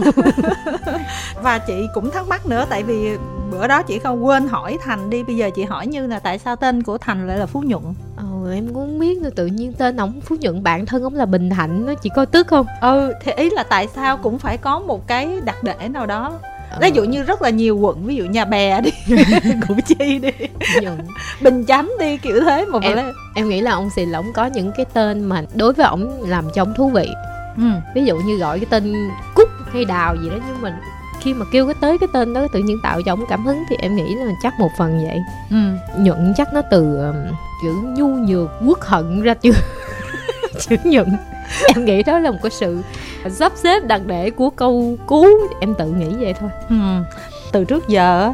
Và 1.41 1.59
chị 1.59 1.87
cũng 1.93 2.11
thắc 2.11 2.27
mắc 2.27 2.45
nữa 2.45 2.65
tại 2.69 2.83
vì 2.83 3.17
bữa 3.51 3.67
đó 3.67 3.81
chị 3.81 3.99
không 3.99 4.25
quên 4.25 4.47
hỏi 4.47 4.77
thành 4.83 5.09
đi 5.09 5.23
bây 5.23 5.35
giờ 5.35 5.49
chị 5.55 5.63
hỏi 5.63 5.87
như 5.87 6.07
là 6.07 6.19
tại 6.19 6.39
sao 6.39 6.55
tên 6.55 6.83
của 6.83 6.97
thành 6.97 7.27
lại 7.27 7.37
là 7.37 7.45
phú 7.45 7.63
nhuận 7.65 7.83
ừ 8.45 8.53
em 8.53 8.67
cũng 8.67 8.75
không 8.75 8.99
biết 8.99 9.17
nữa. 9.21 9.29
Tự 9.35 9.45
nhiên 9.45 9.73
tên 9.73 9.97
ổng 9.97 10.21
phú 10.21 10.35
nhuận 10.39 10.63
bạn 10.63 10.85
thân 10.85 11.03
ổng 11.03 11.15
là 11.15 11.25
bình 11.25 11.49
thạnh 11.49 11.85
nó 11.85 11.93
chỉ 11.93 12.09
coi 12.15 12.25
tức 12.25 12.47
không? 12.47 12.65
Ừ 12.81 13.13
thì 13.21 13.31
ý 13.31 13.49
là 13.49 13.63
tại 13.63 13.87
sao 13.95 14.17
cũng 14.17 14.39
phải 14.39 14.57
có 14.57 14.79
một 14.79 15.07
cái 15.07 15.41
đặc 15.45 15.55
để 15.63 15.87
nào 15.89 16.05
đó. 16.05 16.39
Ừ. 16.71 16.77
ví 16.81 16.91
dụ 16.91 17.03
như 17.03 17.23
rất 17.23 17.41
là 17.41 17.49
nhiều 17.49 17.77
quận 17.77 18.05
ví 18.05 18.15
dụ 18.15 18.25
nhà 18.25 18.45
bè 18.45 18.81
đi 18.81 18.91
củ 19.67 19.75
chi 19.85 20.19
đi. 20.19 20.31
Bình 21.41 21.65
chánh 21.67 21.91
đi 21.99 22.17
kiểu 22.17 22.41
thế 22.41 22.65
mà 22.65 22.79
em, 22.81 22.97
em 23.35 23.49
nghĩ 23.49 23.61
là 23.61 23.71
ông 23.71 23.89
xì 23.95 24.05
là 24.05 24.19
ông 24.19 24.33
có 24.33 24.45
những 24.45 24.71
cái 24.71 24.85
tên 24.93 25.23
mà 25.23 25.43
đối 25.53 25.73
với 25.73 25.85
ổng 25.85 26.29
làm 26.29 26.45
cho 26.53 26.61
ông 26.61 26.73
thú 26.73 26.89
vị. 26.89 27.09
Ừ. 27.57 27.63
ví 27.95 28.05
dụ 28.05 28.17
như 28.17 28.37
gọi 28.37 28.59
cái 28.59 28.67
tên 28.69 28.93
cúc 29.35 29.49
hay 29.73 29.85
đào 29.85 30.15
gì 30.15 30.29
đó 30.29 30.35
nhưng 30.47 30.61
mà 30.61 30.79
khi 31.21 31.33
mà 31.33 31.45
kêu 31.51 31.65
cái 31.65 31.75
tới 31.81 31.97
cái 31.97 32.09
tên 32.13 32.33
đó 32.33 32.47
tự 32.53 32.59
nhiên 32.59 32.77
tạo 32.83 33.01
cho 33.05 33.13
ông 33.13 33.25
cảm 33.29 33.45
hứng 33.45 33.63
thì 33.69 33.75
em 33.79 33.95
nghĩ 33.95 34.15
là 34.15 34.31
chắc 34.43 34.59
một 34.59 34.69
phần 34.77 35.05
vậy. 35.05 35.17
Ừ. 35.51 35.57
nhuận 36.03 36.33
chắc 36.37 36.53
nó 36.53 36.61
từ 36.71 36.97
um, 36.97 37.15
chữ 37.65 37.73
nhu 37.97 38.07
nhược 38.07 38.49
quốc 38.65 38.81
hận 38.81 39.21
ra 39.21 39.33
chữ 39.33 39.51
chữ 40.59 40.75
nhuận 40.83 41.07
em 41.75 41.85
nghĩ 41.85 42.03
đó 42.03 42.19
là 42.19 42.31
một 42.31 42.37
cái 42.43 42.51
sự 42.51 42.81
sắp 43.29 43.51
xếp 43.55 43.79
đặc 43.87 44.01
để 44.05 44.29
của 44.29 44.49
câu 44.49 44.97
cú 45.07 45.27
em 45.61 45.73
tự 45.75 45.85
nghĩ 45.87 46.07
vậy 46.19 46.33
thôi 46.39 46.49
ừ. 46.69 46.75
từ 47.51 47.65
trước 47.65 47.87
giờ 47.87 48.33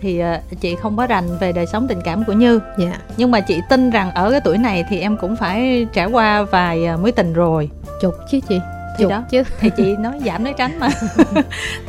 thì 0.00 0.22
uh, 0.22 0.60
chị 0.60 0.76
không 0.76 0.96
có 0.96 1.06
rành 1.06 1.38
về 1.40 1.52
đời 1.52 1.66
sống 1.66 1.88
tình 1.88 2.00
cảm 2.04 2.24
của 2.24 2.32
Như. 2.32 2.60
Dạ. 2.78 2.98
Nhưng 3.16 3.30
mà 3.30 3.40
chị 3.40 3.60
tin 3.70 3.90
rằng 3.90 4.10
ở 4.10 4.30
cái 4.30 4.40
tuổi 4.40 4.58
này 4.58 4.84
thì 4.88 5.00
em 5.00 5.16
cũng 5.16 5.36
phải 5.36 5.86
trải 5.92 6.06
qua 6.06 6.42
vài 6.42 6.86
uh, 6.94 7.00
mối 7.00 7.12
tình 7.12 7.32
rồi. 7.32 7.70
Chục 8.00 8.14
chứ 8.30 8.40
chị 8.48 8.60
thì 8.98 9.04
đó. 9.08 9.22
chứ. 9.30 9.42
Thì 9.60 9.70
chị 9.76 9.96
nói 9.96 10.20
giảm 10.26 10.44
nói 10.44 10.54
tránh 10.58 10.78
mà. 10.78 10.88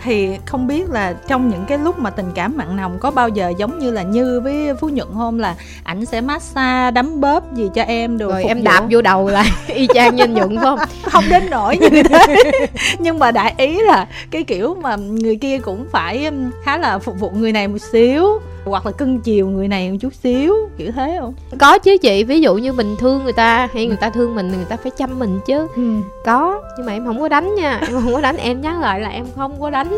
Thì 0.04 0.38
không 0.46 0.68
biết 0.68 0.90
là 0.90 1.14
trong 1.28 1.50
những 1.50 1.66
cái 1.68 1.78
lúc 1.78 2.00
mà 2.00 2.10
tình 2.10 2.32
cảm 2.36 2.58
mặn 2.58 2.76
nồng 2.76 3.00
có 3.00 3.12
bao 3.12 3.30
giờ 3.30 3.54
giống 3.58 3.80
như 3.80 3.92
là 3.92 4.04
như 4.04 4.40
với 4.44 4.76
phú 4.80 4.90
nhuận 4.90 5.08
không? 5.14 5.40
Là 5.40 5.56
ảnh 5.84 6.06
sẽ 6.06 6.22
massage 6.22 6.92
đấm 6.92 7.22
bóp 7.22 7.54
gì 7.54 7.70
cho 7.76 7.82
em 7.82 8.18
được 8.18 8.30
rồi 8.30 8.44
em 8.44 8.58
vụ. 8.58 8.64
đạp 8.64 8.84
vô 8.90 9.02
đầu 9.02 9.28
lại 9.28 9.50
y 9.68 9.88
chang 9.94 10.16
nhân 10.16 10.34
nhuận 10.34 10.58
không? 10.58 10.80
Không 11.04 11.24
đến 11.30 11.44
nỗi 11.50 11.78
như 11.78 12.04
thế. 12.04 12.44
Nhưng 13.00 13.20
mà 13.20 13.32
đại 13.32 13.54
ý 13.58 13.82
là 13.82 14.08
cái 14.32 14.44
kiểu 14.44 14.76
mà 14.82 14.96
người 14.96 15.36
kia 15.36 15.58
cũng 15.58 15.86
phải 15.92 16.32
khá 16.64 16.78
là 16.78 17.00
phục 17.00 17.20
vụ 17.20 17.30
người 17.30 17.52
này 17.52 17.68
một 17.68 17.78
xíu 17.92 18.40
hoặc 18.66 18.86
là 18.86 18.92
cưng 18.92 19.20
chiều 19.20 19.48
người 19.48 19.68
này 19.68 19.92
một 19.92 19.98
chút 20.02 20.14
xíu 20.14 20.56
kiểu 20.78 20.92
thế 20.92 21.18
không? 21.20 21.34
Có 21.60 21.78
chứ 21.80 21.98
chị 22.02 22.24
ví 22.24 22.42
dụ 22.42 22.56
như 22.56 22.74
mình 22.74 22.96
thương 23.00 23.24
người 23.24 23.34
ta 23.34 23.68
hay 23.74 23.86
người 23.86 23.98
ta 23.98 24.10
thương 24.10 24.36
mình 24.36 24.48
người 24.48 24.66
ta 24.70 24.78
phải 24.78 24.92
chăm 24.98 25.20
mình 25.20 25.40
chứ. 25.46 25.68
Ừ. 25.76 25.96
có 26.26 26.62
nhưng 26.78 26.86
mà 26.86 26.94
em 26.94 27.06
không 27.06 27.20
có 27.20 27.30
đánh 27.30 27.56
nha 27.56 27.78
em 27.82 27.92
không 27.92 28.14
có 28.14 28.22
đánh 28.22 28.38
em 28.38 28.62
nhắc 28.62 28.80
lại 28.80 29.00
là 29.00 29.10
em 29.10 29.26
không 29.36 29.62
có 29.62 29.70
đánh 29.70 29.98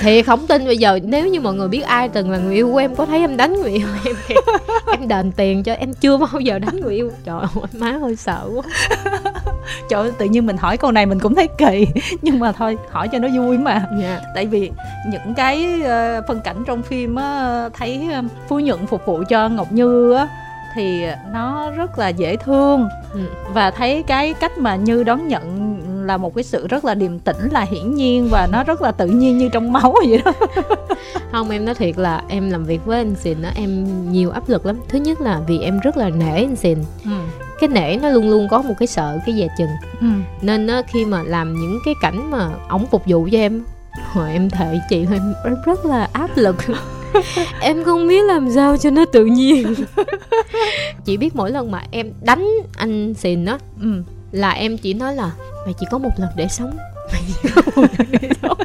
thì 0.00 0.22
không 0.22 0.46
tin 0.46 0.66
bây 0.66 0.76
giờ 0.76 0.98
nếu 1.02 1.26
như 1.26 1.40
mọi 1.40 1.54
người 1.54 1.68
biết 1.68 1.80
ai 1.80 2.08
từng 2.08 2.30
là 2.30 2.38
người 2.38 2.54
yêu 2.54 2.70
của 2.72 2.78
em 2.78 2.96
có 2.96 3.06
thấy 3.06 3.18
em 3.18 3.36
đánh 3.36 3.62
người 3.62 3.70
yêu 3.70 3.86
em 4.04 4.16
thì 4.28 4.34
em 4.92 5.08
đền 5.08 5.32
tiền 5.32 5.62
cho 5.62 5.72
em 5.74 5.92
chưa 5.92 6.16
bao 6.16 6.40
giờ 6.40 6.58
đánh 6.58 6.80
người 6.80 6.94
yêu 6.94 7.10
trời 7.24 7.40
ơi 7.40 7.64
má 7.78 7.92
hơi 7.92 8.16
sợ 8.16 8.50
quá 8.54 8.62
trời 9.88 10.10
tự 10.18 10.26
nhiên 10.26 10.46
mình 10.46 10.56
hỏi 10.56 10.76
câu 10.76 10.92
này 10.92 11.06
mình 11.06 11.18
cũng 11.20 11.34
thấy 11.34 11.48
kỳ 11.58 11.86
nhưng 12.22 12.38
mà 12.38 12.52
thôi 12.52 12.78
hỏi 12.90 13.08
cho 13.08 13.18
nó 13.18 13.28
vui 13.36 13.58
mà 13.58 13.72
yeah. 13.72 13.84
Dạ. 14.02 14.20
tại 14.34 14.46
vì 14.46 14.70
những 15.12 15.34
cái 15.36 15.80
uh, 15.80 16.24
phân 16.28 16.40
cảnh 16.40 16.64
trong 16.66 16.82
phim 16.82 17.14
á 17.14 17.68
thấy 17.78 18.08
uh, 18.18 18.24
phú 18.48 18.60
nhuận 18.60 18.86
phục 18.86 19.06
vụ 19.06 19.22
cho 19.28 19.48
ngọc 19.48 19.72
như 19.72 20.12
á 20.12 20.28
thì 20.74 21.06
nó 21.32 21.70
rất 21.70 21.98
là 21.98 22.08
dễ 22.08 22.36
thương 22.36 22.88
ừ. 23.12 23.20
và 23.54 23.70
thấy 23.70 24.04
cái 24.06 24.34
cách 24.34 24.58
mà 24.58 24.76
như 24.76 25.04
đón 25.04 25.28
nhận 25.28 25.78
là 26.08 26.16
một 26.16 26.34
cái 26.34 26.44
sự 26.44 26.66
rất 26.66 26.84
là 26.84 26.94
điềm 26.94 27.18
tĩnh 27.18 27.48
là 27.50 27.60
hiển 27.60 27.94
nhiên 27.94 28.28
và 28.30 28.48
nó 28.52 28.64
rất 28.64 28.82
là 28.82 28.92
tự 28.92 29.06
nhiên 29.06 29.38
như 29.38 29.48
trong 29.52 29.72
máu 29.72 29.94
vậy 30.08 30.22
đó 30.24 30.32
không 31.32 31.50
em 31.50 31.64
nói 31.64 31.74
thiệt 31.74 31.98
là 31.98 32.22
em 32.28 32.50
làm 32.50 32.64
việc 32.64 32.84
với 32.84 32.98
anh 32.98 33.14
xìn 33.14 33.42
đó 33.42 33.48
em 33.54 33.86
nhiều 34.12 34.30
áp 34.30 34.48
lực 34.48 34.66
lắm 34.66 34.76
thứ 34.88 34.98
nhất 34.98 35.20
là 35.20 35.40
vì 35.46 35.60
em 35.60 35.80
rất 35.80 35.96
là 35.96 36.10
nể 36.10 36.34
anh 36.34 36.56
xìn 36.56 36.78
ừ. 37.04 37.10
cái 37.60 37.68
nể 37.68 37.96
nó 37.96 38.08
luôn 38.08 38.30
luôn 38.30 38.48
có 38.50 38.62
một 38.62 38.74
cái 38.78 38.86
sợ 38.86 39.18
cái 39.26 39.34
dè 39.38 39.48
chừng 39.58 39.68
ừ. 40.00 40.06
nên 40.42 40.66
đó, 40.66 40.82
khi 40.88 41.04
mà 41.04 41.22
làm 41.22 41.54
những 41.54 41.78
cái 41.84 41.94
cảnh 42.00 42.30
mà 42.30 42.50
ổng 42.68 42.86
phục 42.86 43.02
vụ 43.06 43.28
cho 43.32 43.38
em 43.38 43.64
hồi 44.12 44.32
em 44.32 44.50
thề 44.50 44.78
chị 44.90 45.06
em 45.44 45.54
rất 45.66 45.86
là 45.86 46.08
áp 46.12 46.30
lực 46.36 46.56
em 47.60 47.84
không 47.84 48.08
biết 48.08 48.24
làm 48.24 48.50
sao 48.54 48.76
cho 48.76 48.90
nó 48.90 49.04
tự 49.12 49.24
nhiên 49.24 49.74
chỉ 51.04 51.16
biết 51.16 51.36
mỗi 51.36 51.50
lần 51.50 51.70
mà 51.70 51.82
em 51.90 52.12
đánh 52.22 52.48
anh 52.76 53.14
xìn 53.14 53.44
á 53.44 53.58
ừ. 53.82 54.02
Là 54.32 54.50
em 54.50 54.78
chỉ 54.78 54.94
nói 54.94 55.14
là 55.14 55.30
mày 55.64 55.74
chỉ 55.80 55.86
có 55.90 55.98
một 55.98 56.10
lần 56.16 56.30
để 56.36 56.48
sống. 56.48 56.76
Mày 57.12 57.22
chỉ 57.42 57.48
có 57.54 57.62
một 57.76 57.86
lần 57.98 58.08
để 58.20 58.28
sống. 58.42 58.58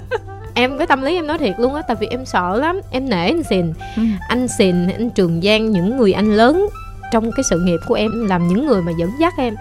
Em 0.54 0.78
cái 0.78 0.88
tâm 0.88 1.02
lý 1.02 1.16
em 1.16 1.28
nói 1.28 1.38
thiệt 1.38 1.56
luôn 1.60 1.76
á 1.76 1.82
tại 1.88 1.98
vì 2.00 2.08
em 2.08 2.26
sợ 2.26 2.58
lắm. 2.58 2.82
Em 2.92 3.10
nể 3.10 3.26
anh 3.26 3.44
xìn 3.44 3.74
ừ. 3.96 4.04
anh 4.28 4.48
xìn 4.48 4.88
anh 4.88 5.10
trường 5.10 5.42
giang 5.42 5.72
những 5.72 5.98
người 5.98 6.14
anh 6.14 6.34
lớn 6.34 6.68
trong 7.12 7.32
cái 7.32 7.44
sự 7.50 7.60
nghiệp 7.60 7.80
của 7.88 7.94
em 7.94 8.28
làm 8.28 8.48
những 8.48 8.66
người 8.66 8.82
mà 8.82 8.92
dẫn 8.98 9.12
dắt 9.20 9.34
em. 9.38 9.56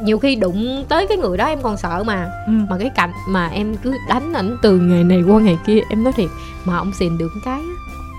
Nhiều 0.00 0.18
khi 0.18 0.34
đụng 0.34 0.84
tới 0.88 1.06
cái 1.06 1.16
người 1.18 1.36
đó 1.36 1.46
em 1.46 1.62
còn 1.62 1.76
sợ 1.76 2.02
mà. 2.06 2.30
Ừ. 2.46 2.52
mà 2.70 2.78
cái 2.78 2.90
cạnh 2.94 3.12
mà 3.28 3.46
em 3.48 3.76
cứ 3.76 3.92
đánh 4.08 4.32
ảnh 4.32 4.56
từ 4.62 4.78
ngày 4.78 5.04
này 5.04 5.22
qua 5.22 5.40
ngày 5.40 5.58
kia 5.66 5.80
em 5.90 6.04
nói 6.04 6.12
thiệt 6.12 6.28
mà 6.64 6.76
ông 6.76 6.92
xìn 6.98 7.18
được 7.18 7.30
cái 7.44 7.60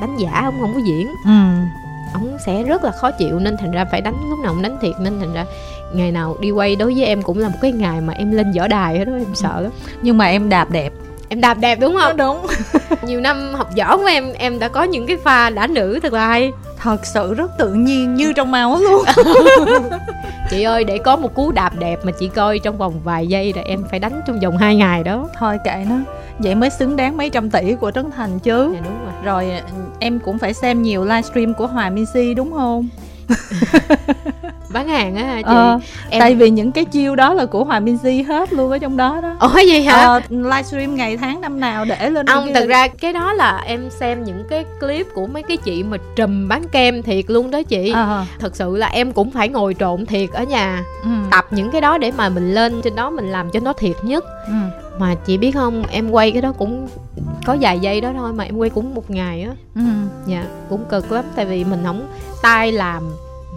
đánh 0.02 0.18
giả 0.18 0.42
ông 0.44 0.60
không 0.60 0.74
có 0.74 0.80
diễn. 0.88 1.08
Ừ 1.26 1.32
ông 2.14 2.38
sẽ 2.46 2.64
rất 2.64 2.84
là 2.84 2.92
khó 2.92 3.12
chịu 3.12 3.40
nên 3.40 3.58
thành 3.58 3.72
ra 3.72 3.86
phải 3.86 4.02
đánh 4.02 4.30
lúc 4.30 4.40
nào 4.40 4.54
cũng 4.54 4.62
đánh 4.62 4.78
thiệt 4.82 4.94
nên 5.00 5.20
thành 5.20 5.34
ra 5.34 5.46
ngày 5.94 6.12
nào 6.12 6.38
đi 6.40 6.52
quay 6.52 6.76
đối 6.76 6.94
với 6.94 7.06
em 7.06 7.22
cũng 7.22 7.38
là 7.38 7.50
một 7.50 7.58
cái 7.62 7.72
ngày 7.72 8.02
mà 8.02 8.14
em 8.14 8.32
lên 8.32 8.52
võ 8.58 8.68
đài 8.68 9.06
đó 9.06 9.14
em 9.14 9.36
sợ 9.36 9.62
lắm. 9.62 9.72
Nhưng 10.02 10.18
mà 10.18 10.26
em 10.26 10.50
đạp 10.50 10.72
đẹp. 10.72 10.94
Em 11.30 11.42
đạp 11.42 11.54
đẹp 11.54 11.80
đúng 11.80 11.98
không? 12.02 12.18
Đúng. 12.18 12.48
Nhiều 13.02 13.22
năm 13.22 13.54
học 13.54 13.70
võ 13.78 13.98
của 13.98 14.06
em 14.06 14.34
em 14.34 14.60
đã 14.60 14.68
có 14.68 14.84
những 14.84 15.08
cái 15.08 15.18
pha 15.24 15.50
đã 15.50 15.68
nữ 15.68 16.00
thật 16.04 16.14
là 16.14 16.28
hay. 16.28 16.52
Thật 16.78 17.06
sự 17.06 17.34
rất 17.34 17.52
tự 17.58 17.74
nhiên 17.74 18.16
như 18.16 18.34
trong 18.34 18.52
máu 18.52 18.80
luôn. 18.80 19.04
Chị 20.50 20.64
ơi 20.64 20.84
để 20.84 20.98
có 20.98 21.16
một 21.16 21.36
cú 21.36 21.52
đạp 21.52 21.72
đẹp 21.80 22.00
mà 22.04 22.12
chị 22.20 22.28
coi 22.28 22.60
trong 22.60 22.78
vòng 22.78 23.02
vài 23.04 23.28
giây 23.28 23.54
là 23.56 23.62
em 23.62 23.84
phải 23.90 24.00
đánh 24.00 24.22
trong 24.28 24.40
vòng 24.40 24.58
2 24.58 24.76
ngày 24.76 25.04
đó. 25.04 25.28
Thôi 25.40 25.58
kệ 25.64 25.86
nó 25.90 25.96
vậy 26.40 26.56
mới 26.56 26.70
xứng 26.70 26.96
đáng 26.96 27.18
mấy 27.18 27.30
trăm 27.30 27.50
tỷ 27.50 27.76
của 27.76 27.92
trấn 27.92 28.12
thành 28.12 28.40
chứ 28.40 28.72
dạ, 28.74 28.82
đúng 28.84 29.06
rồi. 29.06 29.14
rồi 29.24 29.62
em 30.00 30.20
cũng 30.20 30.38
phải 30.38 30.54
xem 30.54 30.82
nhiều 30.82 31.04
livestream 31.04 31.54
của 31.54 31.68
hòa 31.68 31.90
minzy 31.90 32.36
đúng 32.36 32.52
không 32.52 32.88
bán 34.70 34.88
hàng 34.88 35.16
á 35.16 35.36
chị 35.38 35.44
ờ, 35.46 35.80
em... 36.10 36.20
tại 36.20 36.36
vì 36.36 36.50
những 36.50 36.72
cái 36.72 36.86
chiêu 36.86 37.16
đó 37.16 37.34
là 37.34 37.46
của 37.46 37.64
hòa 37.64 37.80
minzy 37.80 38.28
hết 38.28 38.54
luôn 38.54 38.72
ở 38.72 38.78
trong 38.78 38.98
đó 38.98 39.20
đó 39.22 39.36
ồ 39.40 39.60
gì 39.66 39.82
hả 39.82 39.94
ờ, 39.94 40.22
livestream 40.30 40.96
ngày 40.96 41.18
tháng 41.18 41.42
năm 41.42 41.60
nào 41.60 41.86
để 41.86 42.10
lên 42.10 42.26
ông 42.26 42.54
thật 42.54 42.66
ra 42.68 42.88
cái 42.88 43.14
đó 43.14 43.34
là 43.34 43.62
em 43.66 43.90
xem 43.90 44.24
những 44.24 44.44
cái 44.50 44.66
clip 44.80 45.08
của 45.14 45.28
mấy 45.28 45.44
cái 45.44 45.58
chị 45.58 45.84
mà 45.84 45.98
trùm 46.16 46.48
bán 46.48 46.64
kem 46.72 47.04
thiệt 47.04 47.26
luôn 47.28 47.52
đó 47.52 47.64
chị 47.64 47.92
ờ. 47.92 48.26
thật 48.40 48.56
sự 48.56 48.78
là 48.78 48.88
em 48.88 49.12
cũng 49.12 49.32
phải 49.32 49.50
ngồi 49.50 49.76
trộn 49.80 50.06
thiệt 50.06 50.30
ở 50.32 50.44
nhà 50.44 50.84
ừ. 51.04 51.10
tập 51.32 51.48
những 51.52 51.72
cái 51.72 51.82
đó 51.82 51.98
để 51.98 52.12
mà 52.18 52.30
mình 52.30 52.54
lên 52.54 52.82
trên 52.82 52.96
đó 52.96 53.10
mình 53.10 53.32
làm 53.32 53.50
cho 53.50 53.60
nó 53.60 53.74
thiệt 53.74 53.96
nhất 54.02 54.26
ừ. 54.48 54.54
mà 55.00 55.16
chị 55.26 55.38
biết 55.38 55.52
không 55.52 55.84
em 55.90 56.12
quay 56.12 56.32
cái 56.32 56.42
đó 56.42 56.52
cũng 56.58 56.88
có 57.46 57.58
vài 57.62 57.80
giây 57.80 58.02
đó 58.02 58.12
thôi 58.18 58.34
mà 58.34 58.44
em 58.44 58.58
quay 58.58 58.70
cũng 58.70 58.96
một 58.96 59.12
ngày 59.12 59.42
á 59.42 59.52
ừ. 59.76 59.82
dạ 60.26 60.46
cũng 60.70 60.86
cực 60.90 61.12
lắm 61.12 61.26
tại 61.36 61.46
vì 61.46 61.64
mình 61.64 61.80
không 61.86 62.08
tay 62.42 62.72
làm 62.72 63.04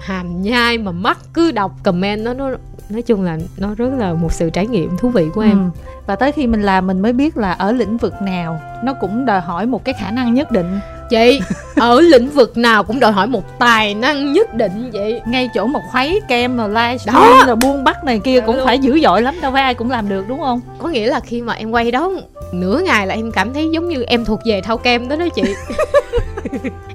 hàm 0.01 0.43
nhai 0.43 0.79
mà 0.79 0.93
mắt 0.93 1.19
cứ 1.35 1.53
đọc 1.53 1.73
comment 1.83 2.25
nó 2.25 2.35
nó 2.35 2.51
nói 2.91 3.03
chung 3.03 3.23
là 3.23 3.39
nó 3.57 3.75
rất 3.75 3.91
là 3.99 4.13
một 4.13 4.33
sự 4.33 4.51
trải 4.51 4.67
nghiệm 4.67 4.97
thú 4.97 5.09
vị 5.09 5.27
của 5.35 5.41
em. 5.41 5.71
Ừ. 5.75 5.81
và 6.07 6.17
tới 6.17 6.33
khi 6.33 6.47
mình 6.47 6.63
làm 6.63 6.87
mình 6.87 7.01
mới 7.01 7.13
biết 7.13 7.37
là 7.37 7.53
ở 7.53 7.73
lĩnh 7.73 7.97
vực 7.97 8.15
nào 8.23 8.61
nó 8.85 8.95
cũng 8.95 9.27
đòi 9.27 9.41
hỏi 9.41 9.67
một 9.67 9.85
cái 9.85 9.95
khả 10.01 10.11
năng 10.11 10.35
nhất 10.35 10.51
định. 10.51 10.79
Chị 11.11 11.41
ở 11.77 12.01
lĩnh 12.01 12.31
vực 12.31 12.57
nào 12.57 12.85
cũng 12.85 13.01
đòi 13.01 13.13
hỏi 13.13 13.27
một 13.27 13.59
tài 13.59 13.95
năng 13.95 14.33
nhất 14.33 14.55
định 14.55 14.91
vậy 14.93 15.21
ngay 15.27 15.49
chỗ 15.55 15.67
mà 15.67 15.81
khuấy 15.91 16.21
kem 16.29 16.57
rồi 16.57 16.69
livestream 16.69 17.47
rồi 17.47 17.57
buôn 17.57 17.85
bắt 17.85 18.05
này 18.05 18.19
kia 18.19 18.41
cũng 18.41 18.57
phải 18.65 18.79
dữ 18.79 19.01
dội 19.01 19.23
lắm 19.23 19.35
đâu 19.43 19.53
phải 19.53 19.63
ai 19.63 19.75
cũng 19.75 19.91
làm 19.91 20.09
được 20.09 20.25
đúng 20.29 20.41
không? 20.41 20.61
Có 20.79 20.89
nghĩa 20.89 21.07
là 21.07 21.21
khi 21.21 21.43
mà 21.43 21.53
em 21.53 21.71
quay 21.71 21.91
đó 21.91 22.13
nửa 22.53 22.81
ngày 22.85 23.07
là 23.07 23.15
em 23.15 23.33
cảm 23.33 23.55
thấy 23.55 23.71
giống 23.71 23.89
như 23.89 24.03
em 24.03 24.25
thuộc 24.25 24.41
về 24.45 24.61
thau 24.61 24.79
kem 24.79 25.09
đó 25.09 25.17
đó 25.17 25.29
chị. 25.35 25.43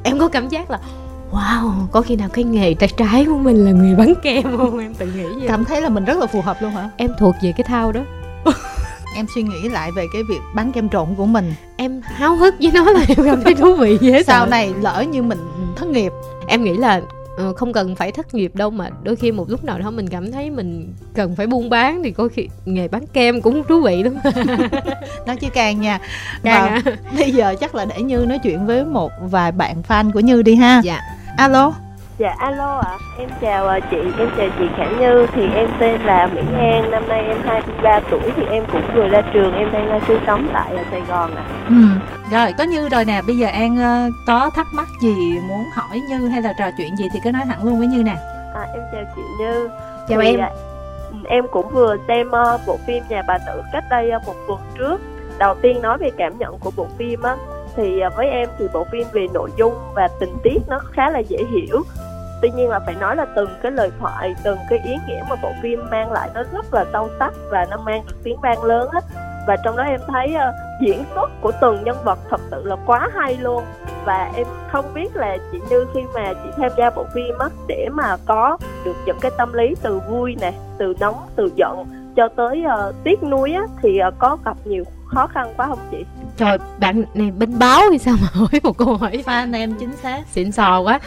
Em 0.03 0.19
có 0.19 0.27
cảm 0.27 0.49
giác 0.49 0.71
là 0.71 0.79
wow 1.35 1.87
có 1.91 2.01
khi 2.01 2.15
nào 2.15 2.29
cái 2.29 2.43
nghề 2.43 2.73
trái 2.73 2.89
trái 2.97 3.25
của 3.25 3.37
mình 3.37 3.65
là 3.65 3.71
nghề 3.71 3.95
bán 3.95 4.13
kem 4.23 4.57
không? 4.57 4.79
Em 4.79 4.93
tự 4.93 5.05
nghĩ 5.05 5.23
vậy. 5.23 5.47
Cảm 5.47 5.65
thấy 5.65 5.81
là 5.81 5.89
mình 5.89 6.05
rất 6.05 6.17
là 6.17 6.25
phù 6.25 6.41
hợp 6.41 6.61
luôn 6.61 6.71
hả? 6.71 6.89
Em 6.97 7.11
thuộc 7.19 7.35
về 7.41 7.51
cái 7.57 7.63
thao 7.63 7.91
đó. 7.91 8.01
Em 9.15 9.25
suy 9.35 9.43
nghĩ 9.43 9.69
lại 9.69 9.91
về 9.91 10.05
cái 10.13 10.23
việc 10.29 10.39
bán 10.55 10.71
kem 10.71 10.89
trộn 10.89 11.07
của 11.17 11.25
mình. 11.25 11.53
Em 11.77 12.01
háo 12.03 12.35
hức 12.35 12.55
với 12.59 12.71
nó 12.71 12.91
là 12.91 13.05
em 13.07 13.17
cảm 13.25 13.41
thấy 13.41 13.55
thú 13.55 13.75
vị 13.75 13.97
dễ 14.01 14.23
sau 14.23 14.45
này 14.45 14.73
lỡ 14.81 15.05
như 15.11 15.23
mình 15.23 15.39
thất 15.75 15.87
nghiệp. 15.87 16.11
Em 16.47 16.63
nghĩ 16.63 16.77
là 16.77 17.01
ờ, 17.37 17.53
không 17.53 17.73
cần 17.73 17.95
phải 17.95 18.11
thất 18.11 18.33
nghiệp 18.33 18.55
đâu 18.55 18.69
mà 18.69 18.89
đôi 19.03 19.15
khi 19.15 19.31
một 19.31 19.49
lúc 19.49 19.63
nào 19.63 19.79
đó 19.79 19.91
mình 19.91 20.07
cảm 20.09 20.31
thấy 20.31 20.49
mình 20.49 20.93
cần 21.13 21.35
phải 21.35 21.47
buôn 21.47 21.69
bán 21.69 22.03
thì 22.03 22.11
có 22.11 22.27
khi 22.33 22.47
nghề 22.65 22.87
bán 22.87 23.07
kem 23.07 23.41
cũng 23.41 23.63
thú 23.69 23.81
vị 23.81 24.03
lắm. 24.03 24.15
Nói 25.27 25.35
chứ 25.35 25.47
càng 25.53 25.81
nha. 25.81 25.99
Càng 26.43 26.67
à. 26.67 26.81
bây 27.17 27.31
giờ 27.31 27.55
chắc 27.59 27.75
là 27.75 27.85
để 27.85 28.01
như 28.01 28.17
nói 28.17 28.39
chuyện 28.43 28.65
với 28.65 28.85
một 28.85 29.11
vài 29.21 29.51
bạn 29.51 29.81
fan 29.87 30.11
của 30.11 30.19
như 30.19 30.41
đi 30.41 30.55
ha. 30.55 30.81
Dạ 30.83 30.99
alo? 31.37 31.73
Dạ 32.17 32.35
alo 32.37 32.77
ạ, 32.77 32.91
à. 32.91 32.97
em 33.19 33.29
chào 33.41 33.67
à, 33.67 33.79
chị, 33.91 33.97
em 33.97 34.29
chào 34.37 34.47
chị 34.59 34.65
Khả 34.77 34.85
Như. 34.99 35.27
Thì 35.33 35.41
em 35.55 35.69
tên 35.79 36.01
là 36.01 36.27
Mỹ 36.27 36.41
An, 36.59 36.91
năm 36.91 37.07
nay 37.07 37.23
em 37.23 37.37
23 37.45 37.99
tuổi 38.11 38.31
Thì 38.35 38.43
em 38.51 38.63
cũng 38.71 38.81
vừa 38.95 39.07
ra 39.07 39.21
trường, 39.33 39.53
em 39.53 39.71
đang 39.71 39.89
à, 39.89 39.99
sinh 40.07 40.19
sống 40.27 40.47
tại 40.53 40.75
Sài 40.91 41.01
Gòn 41.01 41.35
ạ. 41.35 41.43
À. 41.47 41.67
ừ. 41.67 41.75
Rồi, 42.31 42.53
có 42.57 42.63
Như 42.63 42.89
rồi 42.89 43.05
nè, 43.05 43.21
bây 43.27 43.37
giờ 43.37 43.47
An 43.47 43.77
có 44.27 44.49
thắc 44.55 44.67
mắc 44.73 44.87
gì 45.01 45.39
muốn 45.47 45.65
hỏi 45.73 46.01
Như 46.09 46.27
hay 46.27 46.41
là 46.41 46.53
trò 46.59 46.65
chuyện 46.77 46.97
gì 46.97 47.05
thì 47.13 47.19
cứ 47.23 47.31
nói 47.31 47.41
thẳng 47.45 47.63
luôn 47.63 47.77
với 47.77 47.87
Như 47.87 48.03
nè. 48.03 48.15
À, 48.55 48.67
Em 48.73 48.83
chào 48.91 49.03
chị 49.15 49.21
Như. 49.39 49.69
Chào 50.09 50.21
thì, 50.21 50.27
em. 50.27 50.39
à, 50.39 50.49
Em 51.27 51.45
cũng 51.51 51.69
vừa 51.69 51.95
xem 52.07 52.27
uh, 52.27 52.61
bộ 52.67 52.77
phim 52.87 53.03
Nhà 53.09 53.21
bà 53.27 53.37
Tử 53.37 53.61
cách 53.73 53.83
đây 53.89 54.11
uh, 54.15 54.27
một 54.27 54.35
tuần 54.47 54.59
trước. 54.77 55.01
Đầu 55.39 55.55
tiên 55.61 55.81
nói 55.81 55.97
về 55.97 56.09
cảm 56.17 56.37
nhận 56.37 56.59
của 56.59 56.71
bộ 56.75 56.87
phim 56.97 57.21
á 57.21 57.35
thì 57.75 57.99
à, 57.99 58.09
với 58.09 58.27
em 58.27 58.49
thì 58.57 58.67
bộ 58.73 58.83
phim 58.91 59.07
về 59.11 59.27
nội 59.33 59.49
dung 59.57 59.73
và 59.95 60.07
tình 60.19 60.37
tiết 60.43 60.59
nó 60.67 60.79
khá 60.91 61.09
là 61.09 61.19
dễ 61.19 61.37
hiểu. 61.51 61.83
Tuy 62.41 62.51
nhiên 62.55 62.69
là 62.69 62.79
phải 62.79 62.95
nói 62.99 63.15
là 63.15 63.25
từng 63.35 63.49
cái 63.61 63.71
lời 63.71 63.91
thoại 63.99 64.35
từng 64.43 64.57
cái 64.69 64.79
ý 64.85 64.95
nghĩa 65.07 65.23
mà 65.29 65.35
bộ 65.41 65.51
phim 65.63 65.79
mang 65.91 66.11
lại 66.11 66.29
nó 66.33 66.43
rất 66.53 66.73
là 66.73 66.85
sâu 66.93 67.09
sắc 67.19 67.33
và 67.49 67.65
nó 67.69 67.77
mang 67.77 68.03
được 68.07 68.15
tiếng 68.23 68.37
vang 68.41 68.63
lớn 68.63 68.89
á. 68.91 69.01
Và 69.47 69.55
trong 69.63 69.77
đó 69.77 69.83
em 69.83 69.99
thấy 70.07 70.35
uh, 70.35 70.81
diễn 70.81 71.03
xuất 71.15 71.29
của 71.41 71.51
từng 71.61 71.83
nhân 71.83 71.97
vật 72.03 72.19
thật 72.29 72.41
sự 72.51 72.63
là 72.63 72.75
quá 72.85 73.09
hay 73.13 73.37
luôn. 73.37 73.63
Và 74.05 74.31
em 74.35 74.47
không 74.71 74.93
biết 74.93 75.15
là 75.15 75.37
chị 75.51 75.59
như 75.69 75.85
khi 75.93 76.01
mà 76.13 76.33
chị 76.33 76.49
tham 76.57 76.71
gia 76.77 76.89
bộ 76.89 77.05
phim 77.13 77.37
á 77.39 77.49
để 77.67 77.87
mà 77.91 78.17
có 78.25 78.57
được 78.85 78.95
những 79.05 79.19
cái 79.21 79.31
tâm 79.37 79.53
lý 79.53 79.75
từ 79.81 79.99
vui 80.09 80.35
nè 80.41 80.53
từ 80.77 80.93
nóng 80.99 81.15
từ 81.35 81.49
giận 81.55 81.85
cho 82.15 82.27
tới 82.35 82.63
uh, 82.65 82.95
tiếc 83.03 83.23
nuối 83.23 83.53
á 83.53 83.63
thì 83.81 83.99
uh, 84.07 84.13
có 84.19 84.37
gặp 84.45 84.57
nhiều 84.65 84.83
khó 85.05 85.27
khăn 85.27 85.53
quá 85.57 85.67
không 85.67 85.79
chị? 85.91 85.97
Trời 86.37 86.57
bạn 86.79 87.03
này 87.13 87.31
bên 87.31 87.59
báo 87.59 87.81
thì 87.91 87.97
sao 87.97 88.15
mà 88.21 88.27
hỏi 88.33 88.59
một 88.63 88.77
câu 88.77 88.97
hỏi? 88.97 89.23
Fan 89.25 89.55
em 89.55 89.73
chính 89.79 89.95
xác. 89.95 90.23
Xịn 90.31 90.51
sò 90.51 90.79
quá. 90.79 90.99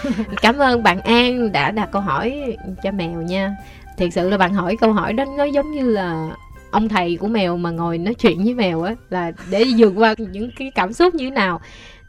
Cảm 0.42 0.58
ơn 0.58 0.82
bạn 0.82 1.00
an 1.00 1.52
đã 1.52 1.70
đặt 1.70 1.88
câu 1.92 2.02
hỏi 2.02 2.56
cho 2.82 2.90
mèo 2.90 3.22
nha. 3.22 3.56
Thiệt 3.96 4.12
sự 4.12 4.30
là 4.30 4.38
bạn 4.38 4.54
hỏi 4.54 4.76
câu 4.80 4.92
hỏi 4.92 5.12
đó 5.12 5.24
nó 5.38 5.44
giống 5.44 5.72
như 5.72 5.90
là 5.90 6.28
ông 6.70 6.88
thầy 6.88 7.16
của 7.16 7.28
mèo 7.28 7.56
mà 7.56 7.70
ngồi 7.70 7.98
nói 7.98 8.14
chuyện 8.14 8.44
với 8.44 8.54
mèo 8.54 8.82
á 8.82 8.94
là 9.10 9.32
để 9.50 9.64
vượt 9.78 9.92
qua 9.96 10.14
những 10.18 10.50
cái 10.58 10.70
cảm 10.74 10.92
xúc 10.92 11.14
như 11.14 11.24
thế 11.24 11.30
nào. 11.30 11.60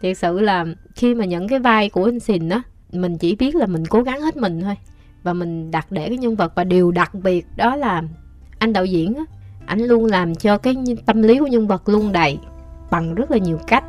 Thiệt 0.02 0.18
sự 0.18 0.40
là 0.40 0.66
khi 0.96 1.16
mà 1.16 1.26
nhận 1.26 1.48
cái 1.48 1.60
vai 1.60 1.90
của 1.90 2.08
anh 2.08 2.20
xìn 2.20 2.50
á 2.50 2.62
mình 2.92 3.18
chỉ 3.18 3.36
biết 3.36 3.56
là 3.56 3.66
mình 3.66 3.86
cố 3.86 4.02
gắng 4.02 4.22
hết 4.22 4.38
mình 4.38 4.62
thôi 4.62 4.76
và 5.24 5.34
mình 5.34 5.72
đặt 5.72 5.92
để 5.92 6.08
cái 6.08 6.18
nhân 6.18 6.36
vật 6.36 6.56
và 6.56 6.64
điều 6.64 6.92
đặc 6.92 7.14
biệt 7.16 7.46
đó 7.56 7.76
là 7.76 8.04
anh 8.60 8.74
đạo 8.74 8.86
diễn 8.86 9.14
á 9.16 9.24
anh 9.70 9.80
luôn 9.80 10.06
làm 10.06 10.36
cho 10.36 10.58
cái 10.58 10.76
tâm 11.06 11.22
lý 11.22 11.40
của 11.40 11.48
nhân 11.48 11.68
vật 11.68 11.90
luôn 11.90 12.12
đầy 12.12 12.40
bằng 12.92 13.16
rất 13.16 13.32
là 13.32 13.38
nhiều 13.38 13.60
cách. 13.68 13.84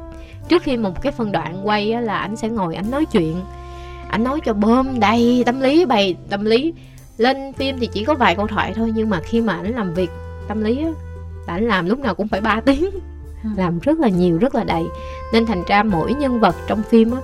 Trước 0.48 0.62
khi 0.62 0.76
một 0.76 1.02
cái 1.02 1.12
phân 1.12 1.32
đoạn 1.32 1.60
quay 1.64 1.92
á, 1.92 2.00
là 2.00 2.18
anh 2.18 2.36
sẽ 2.36 2.48
ngồi 2.48 2.74
anh 2.74 2.90
nói 2.90 3.04
chuyện. 3.04 3.36
Anh 4.08 4.24
nói 4.24 4.40
cho 4.44 4.52
bơm 4.52 5.00
đầy 5.00 5.42
tâm 5.46 5.60
lý 5.60 5.84
bày 5.84 6.16
tâm 6.30 6.44
lý. 6.44 6.72
Lên 7.16 7.52
phim 7.52 7.78
thì 7.80 7.86
chỉ 7.92 8.04
có 8.04 8.14
vài 8.14 8.36
câu 8.36 8.46
thoại 8.46 8.72
thôi 8.76 8.92
nhưng 8.94 9.10
mà 9.10 9.20
khi 9.20 9.40
mà 9.40 9.56
anh 9.56 9.74
làm 9.74 9.94
việc 9.94 10.10
tâm 10.48 10.64
lý 10.64 10.82
á 10.82 10.90
là 11.46 11.54
anh 11.54 11.68
làm 11.68 11.88
lúc 11.88 11.98
nào 11.98 12.14
cũng 12.14 12.28
phải 12.28 12.40
3 12.40 12.60
tiếng. 12.64 12.90
Ừ. 13.44 13.50
làm 13.56 13.78
rất 13.78 13.98
là 13.98 14.08
nhiều 14.08 14.38
rất 14.38 14.54
là 14.54 14.64
đầy. 14.64 14.82
Nên 15.32 15.46
thành 15.46 15.62
ra 15.66 15.82
mỗi 15.82 16.14
nhân 16.14 16.40
vật 16.40 16.54
trong 16.66 16.82
phim 16.82 17.10
á 17.10 17.20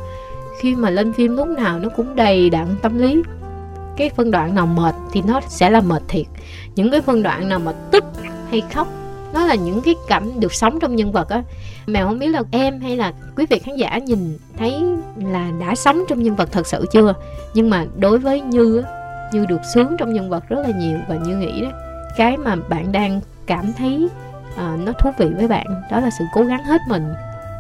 khi 0.61 0.75
mà 0.75 0.91
lên 0.91 1.13
phim 1.13 1.37
lúc 1.37 1.49
nào 1.49 1.79
nó 1.79 1.89
cũng 1.89 2.17
đầy 2.17 2.51
đặn 2.51 2.67
tâm 2.83 2.99
lý. 2.99 3.23
Cái 3.97 4.11
phân 4.11 4.31
đoạn 4.31 4.55
nào 4.55 4.67
mệt 4.67 4.95
thì 5.13 5.23
nó 5.23 5.41
sẽ 5.49 5.71
là 5.71 5.81
mệt 5.81 6.03
thiệt. 6.09 6.27
Những 6.77 6.91
cái 6.91 7.01
phân 7.01 7.23
đoạn 7.23 7.49
nào 7.49 7.59
mà 7.59 7.73
tức 7.73 8.05
hay 8.51 8.63
khóc. 8.75 8.89
Nó 9.35 9.47
là 9.47 9.55
những 9.55 9.83
cái 9.83 9.95
cảm 10.09 10.41
được 10.41 10.55
sống 10.55 10.79
trong 10.81 10.97
nhân 10.97 11.13
vật 11.13 11.29
á. 11.29 11.43
Mẹ 11.87 12.03
không 12.03 12.19
biết 12.19 12.29
là 12.29 12.43
em 12.51 12.81
hay 12.81 12.97
là 12.97 13.13
quý 13.37 13.47
vị 13.51 13.59
khán 13.59 13.77
giả 13.77 13.99
nhìn 13.99 14.39
thấy 14.59 14.83
là 15.25 15.51
đã 15.61 15.75
sống 15.75 16.05
trong 16.09 16.23
nhân 16.23 16.37
vật 16.37 16.49
thật 16.53 16.67
sự 16.67 16.87
chưa? 16.93 17.15
Nhưng 17.55 17.71
mà 17.71 17.85
đối 17.97 18.19
với 18.19 18.41
như 18.41 18.83
á 18.83 18.91
như 19.33 19.47
được 19.47 19.61
sướng 19.75 19.97
trong 19.99 20.13
nhân 20.13 20.31
vật 20.31 20.49
rất 20.49 20.59
là 20.59 20.79
nhiều 20.79 20.99
và 21.09 21.15
như 21.15 21.37
nghĩ 21.37 21.63
đó 21.63 21.69
cái 22.17 22.37
mà 22.37 22.57
bạn 22.69 22.93
đang 22.93 23.21
cảm 23.47 23.73
thấy 23.79 24.09
uh, 24.55 24.81
nó 24.87 24.93
thú 24.93 25.11
vị 25.19 25.27
với 25.37 25.49
bạn 25.49 25.67
đó 25.91 26.01
là 26.01 26.11
sự 26.19 26.25
cố 26.35 26.43
gắng 26.43 26.65
hết 26.65 26.81
mình 26.89 27.15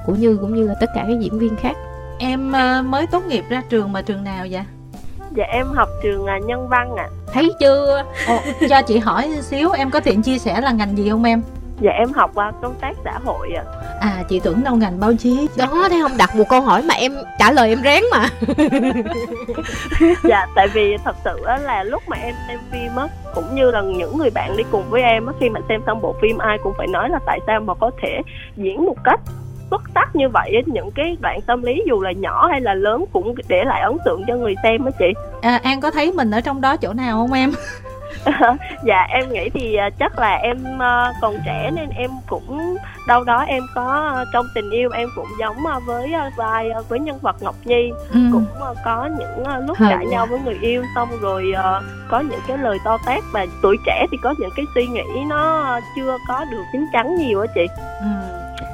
của 0.07 0.14
như 0.14 0.37
cũng 0.40 0.55
như 0.55 0.62
là 0.66 0.75
tất 0.81 0.87
cả 0.94 1.05
các 1.09 1.20
diễn 1.20 1.38
viên 1.38 1.57
khác. 1.57 1.77
Em 2.18 2.49
uh, 2.49 2.87
mới 2.87 3.07
tốt 3.07 3.27
nghiệp 3.27 3.44
ra 3.49 3.62
trường 3.68 3.92
mà 3.92 4.03
trường 4.03 4.25
nào 4.25 4.46
vậy? 4.51 4.62
Dạ 5.37 5.44
em 5.44 5.66
học 5.66 5.88
trường 6.03 6.25
uh, 6.25 6.44
nhân 6.44 6.68
văn 6.68 6.96
ạ 6.96 7.09
à. 7.09 7.33
thấy 7.33 7.53
chưa 7.61 8.05
Ồ, 8.29 8.38
cho 8.68 8.83
chị 8.83 8.99
hỏi 8.99 9.31
xíu 9.40 9.70
em 9.70 9.90
có 9.90 10.01
tiện 10.01 10.22
chia 10.22 10.38
sẻ 10.38 10.61
là 10.61 10.72
ngành 10.72 10.99
gì 10.99 11.11
không 11.11 11.25
em 11.25 11.42
dạ 11.81 11.90
em 11.90 12.12
học 12.12 12.31
uh, 12.31 12.55
công 12.62 12.75
tác 12.81 12.96
xã 13.05 13.18
hội 13.25 13.53
ạ 13.57 13.64
à. 14.01 14.09
à 14.09 14.22
chị 14.29 14.40
tưởng 14.40 14.64
đâu 14.64 14.77
ngành 14.77 15.01
báo 15.01 15.12
chí 15.18 15.49
đó 15.57 15.88
thế 15.90 15.99
không 16.03 16.16
đặt 16.16 16.37
một 16.37 16.44
câu 16.49 16.61
hỏi 16.61 16.83
mà 16.83 16.94
em 16.94 17.12
trả 17.38 17.53
lời 17.53 17.68
em 17.68 17.79
rén 17.85 18.03
mà 18.11 18.29
dạ 20.25 20.46
tại 20.55 20.68
vì 20.68 20.96
thật 21.05 21.16
sự 21.25 21.42
á 21.44 21.57
là 21.57 21.83
lúc 21.83 22.03
mà 22.07 22.16
em 22.16 22.35
xem 22.49 22.59
phim 22.72 22.96
á 22.96 23.09
cũng 23.35 23.55
như 23.55 23.70
là 23.70 23.83
những 23.83 24.18
người 24.18 24.31
bạn 24.31 24.57
đi 24.57 24.64
cùng 24.70 24.90
với 24.90 25.03
em 25.03 25.27
á 25.27 25.33
khi 25.40 25.49
mà 25.49 25.61
xem 25.68 25.83
xong 25.87 26.03
bộ 26.03 26.14
phim 26.22 26.38
ai 26.38 26.59
cũng 26.62 26.75
phải 26.79 26.87
nói 26.87 27.09
là 27.09 27.18
tại 27.27 27.40
sao 27.46 27.61
mà 27.61 27.75
có 27.75 27.90
thể 28.03 28.20
diễn 28.57 28.85
một 28.85 28.96
cách 29.05 29.20
xuất 29.70 29.83
sắc 29.94 30.16
như 30.16 30.29
vậy 30.29 30.62
những 30.66 30.90
cái 30.90 31.16
đoạn 31.20 31.40
tâm 31.46 31.62
lý 31.62 31.83
dù 31.87 32.02
là 32.02 32.12
nhỏ 32.12 32.48
hay 32.50 32.61
là 32.61 32.74
lớn 32.74 33.05
cũng 33.12 33.35
để 33.48 33.64
lại 33.64 33.81
ấn 33.81 33.96
tượng 34.05 34.24
cho 34.26 34.37
người 34.37 34.55
xem 34.62 34.85
á 34.85 34.90
chị. 34.98 35.12
À, 35.42 35.61
an 35.62 35.81
có 35.81 35.90
thấy 35.90 36.12
mình 36.12 36.31
ở 36.31 36.40
trong 36.40 36.61
đó 36.61 36.76
chỗ 36.76 36.92
nào 36.92 37.16
không 37.18 37.33
em? 37.33 37.52
Dạ 38.85 39.07
em 39.09 39.33
nghĩ 39.33 39.50
thì 39.50 39.74
à, 39.74 39.90
chắc 39.90 40.18
là 40.18 40.35
em 40.35 40.79
ờ, 40.79 41.12
còn 41.20 41.37
trẻ 41.46 41.70
nên 41.74 41.88
em 41.90 42.11
cũng 42.26 42.76
đâu 43.07 43.24
đó 43.24 43.38
em 43.38 43.62
có 43.74 44.12
ờ, 44.14 44.24
trong 44.33 44.46
tình 44.55 44.70
yêu 44.70 44.90
em 44.94 45.09
cũng 45.16 45.29
giống 45.40 45.57
với 45.87 46.12
vai 46.37 46.70
với 46.88 47.00
nhân 47.00 47.18
vật 47.22 47.37
ngọc 47.40 47.55
nhi. 47.64 47.92
Ừ. 48.12 48.20
cũng 48.33 48.46
có 48.85 49.09
những 49.18 49.66
lúc 49.66 49.76
cãi 49.81 50.07
nhau 50.07 50.26
với 50.26 50.40
người 50.44 50.59
yêu 50.61 50.83
xong 50.94 51.09
rồi 51.20 51.52
có 52.09 52.20
những 52.20 52.40
cái 52.48 52.59
lời 52.59 52.79
to 52.85 52.98
tát 53.07 53.22
và 53.33 53.46
tuổi 53.62 53.76
trẻ 53.87 54.07
thì 54.11 54.18
có 54.22 54.35
những 54.38 54.50
cái 54.57 54.64
suy 54.74 54.87
nghĩ 54.87 55.24
nó 55.29 55.81
chưa 55.96 56.16
có 56.29 56.44
được 56.50 56.62
chín 56.72 56.87
chắn 56.92 57.16
nhiều 57.16 57.40
á 57.40 57.46
chị. 57.55 57.66
Ừ. 58.00 58.07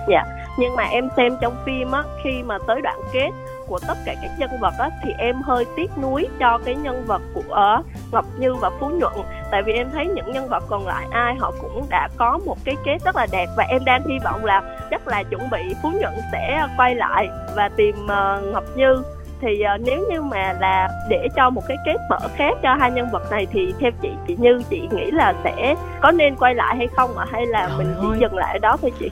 dạ 0.08 0.24
nhưng 0.56 0.76
mà 0.76 0.82
em 0.82 1.08
xem 1.16 1.36
trong 1.40 1.56
phim 1.66 1.92
á 1.92 2.02
khi 2.24 2.42
mà 2.42 2.58
tới 2.66 2.80
đoạn 2.82 3.00
kết 3.12 3.30
của 3.66 3.78
tất 3.88 3.98
cả 4.04 4.14
các 4.22 4.30
nhân 4.38 4.50
vật 4.60 4.74
á 4.78 4.90
thì 5.04 5.10
em 5.18 5.42
hơi 5.42 5.66
tiếc 5.76 5.90
nuối 6.02 6.28
cho 6.40 6.58
cái 6.64 6.74
nhân 6.74 7.04
vật 7.06 7.22
của 7.34 7.42
ờ, 7.54 7.82
Ngọc 8.12 8.24
Như 8.38 8.54
và 8.54 8.70
Phú 8.80 8.88
Nhuận. 8.88 9.12
Tại 9.50 9.62
vì 9.62 9.72
em 9.72 9.90
thấy 9.92 10.06
những 10.06 10.32
nhân 10.32 10.48
vật 10.48 10.64
còn 10.68 10.86
lại 10.86 11.06
ai 11.10 11.34
họ 11.34 11.52
cũng 11.60 11.86
đã 11.88 12.08
có 12.16 12.38
một 12.46 12.58
cái 12.64 12.76
kết 12.84 12.98
rất 13.04 13.16
là 13.16 13.26
đẹp. 13.32 13.46
Và 13.56 13.64
em 13.64 13.84
đang 13.84 14.02
hy 14.08 14.18
vọng 14.24 14.44
là 14.44 14.62
chắc 14.90 15.08
là 15.08 15.22
chuẩn 15.22 15.50
bị 15.50 15.74
Phú 15.82 15.90
Nhuận 16.00 16.14
sẽ 16.32 16.66
quay 16.76 16.94
lại 16.94 17.28
và 17.56 17.68
tìm 17.76 17.96
uh, 18.04 18.44
Ngọc 18.52 18.64
Như 18.76 19.02
thì 19.42 19.62
uh, 19.74 19.80
nếu 19.80 20.06
như 20.10 20.22
mà 20.22 20.52
là 20.60 20.88
để 21.08 21.28
cho 21.36 21.50
một 21.50 21.62
cái 21.68 21.76
kết 21.86 21.96
mở 22.10 22.18
khác 22.36 22.52
cho 22.62 22.74
hai 22.74 22.90
nhân 22.90 23.06
vật 23.12 23.30
này 23.30 23.46
thì 23.52 23.74
theo 23.80 23.90
chị 24.02 24.08
chị 24.26 24.36
như 24.38 24.62
chị 24.70 24.88
nghĩ 24.92 25.10
là 25.10 25.34
sẽ 25.44 25.74
có 26.00 26.10
nên 26.10 26.36
quay 26.36 26.54
lại 26.54 26.76
hay 26.76 26.86
không 26.96 27.18
ạ? 27.18 27.26
Hay 27.32 27.46
là 27.46 27.66
Trời 27.68 27.78
mình 27.78 27.94
chỉ 28.00 28.06
ơi. 28.08 28.18
dừng 28.20 28.34
lại 28.34 28.52
ở 28.52 28.58
đó 28.58 28.76
thôi 28.82 28.92
chị? 29.00 29.10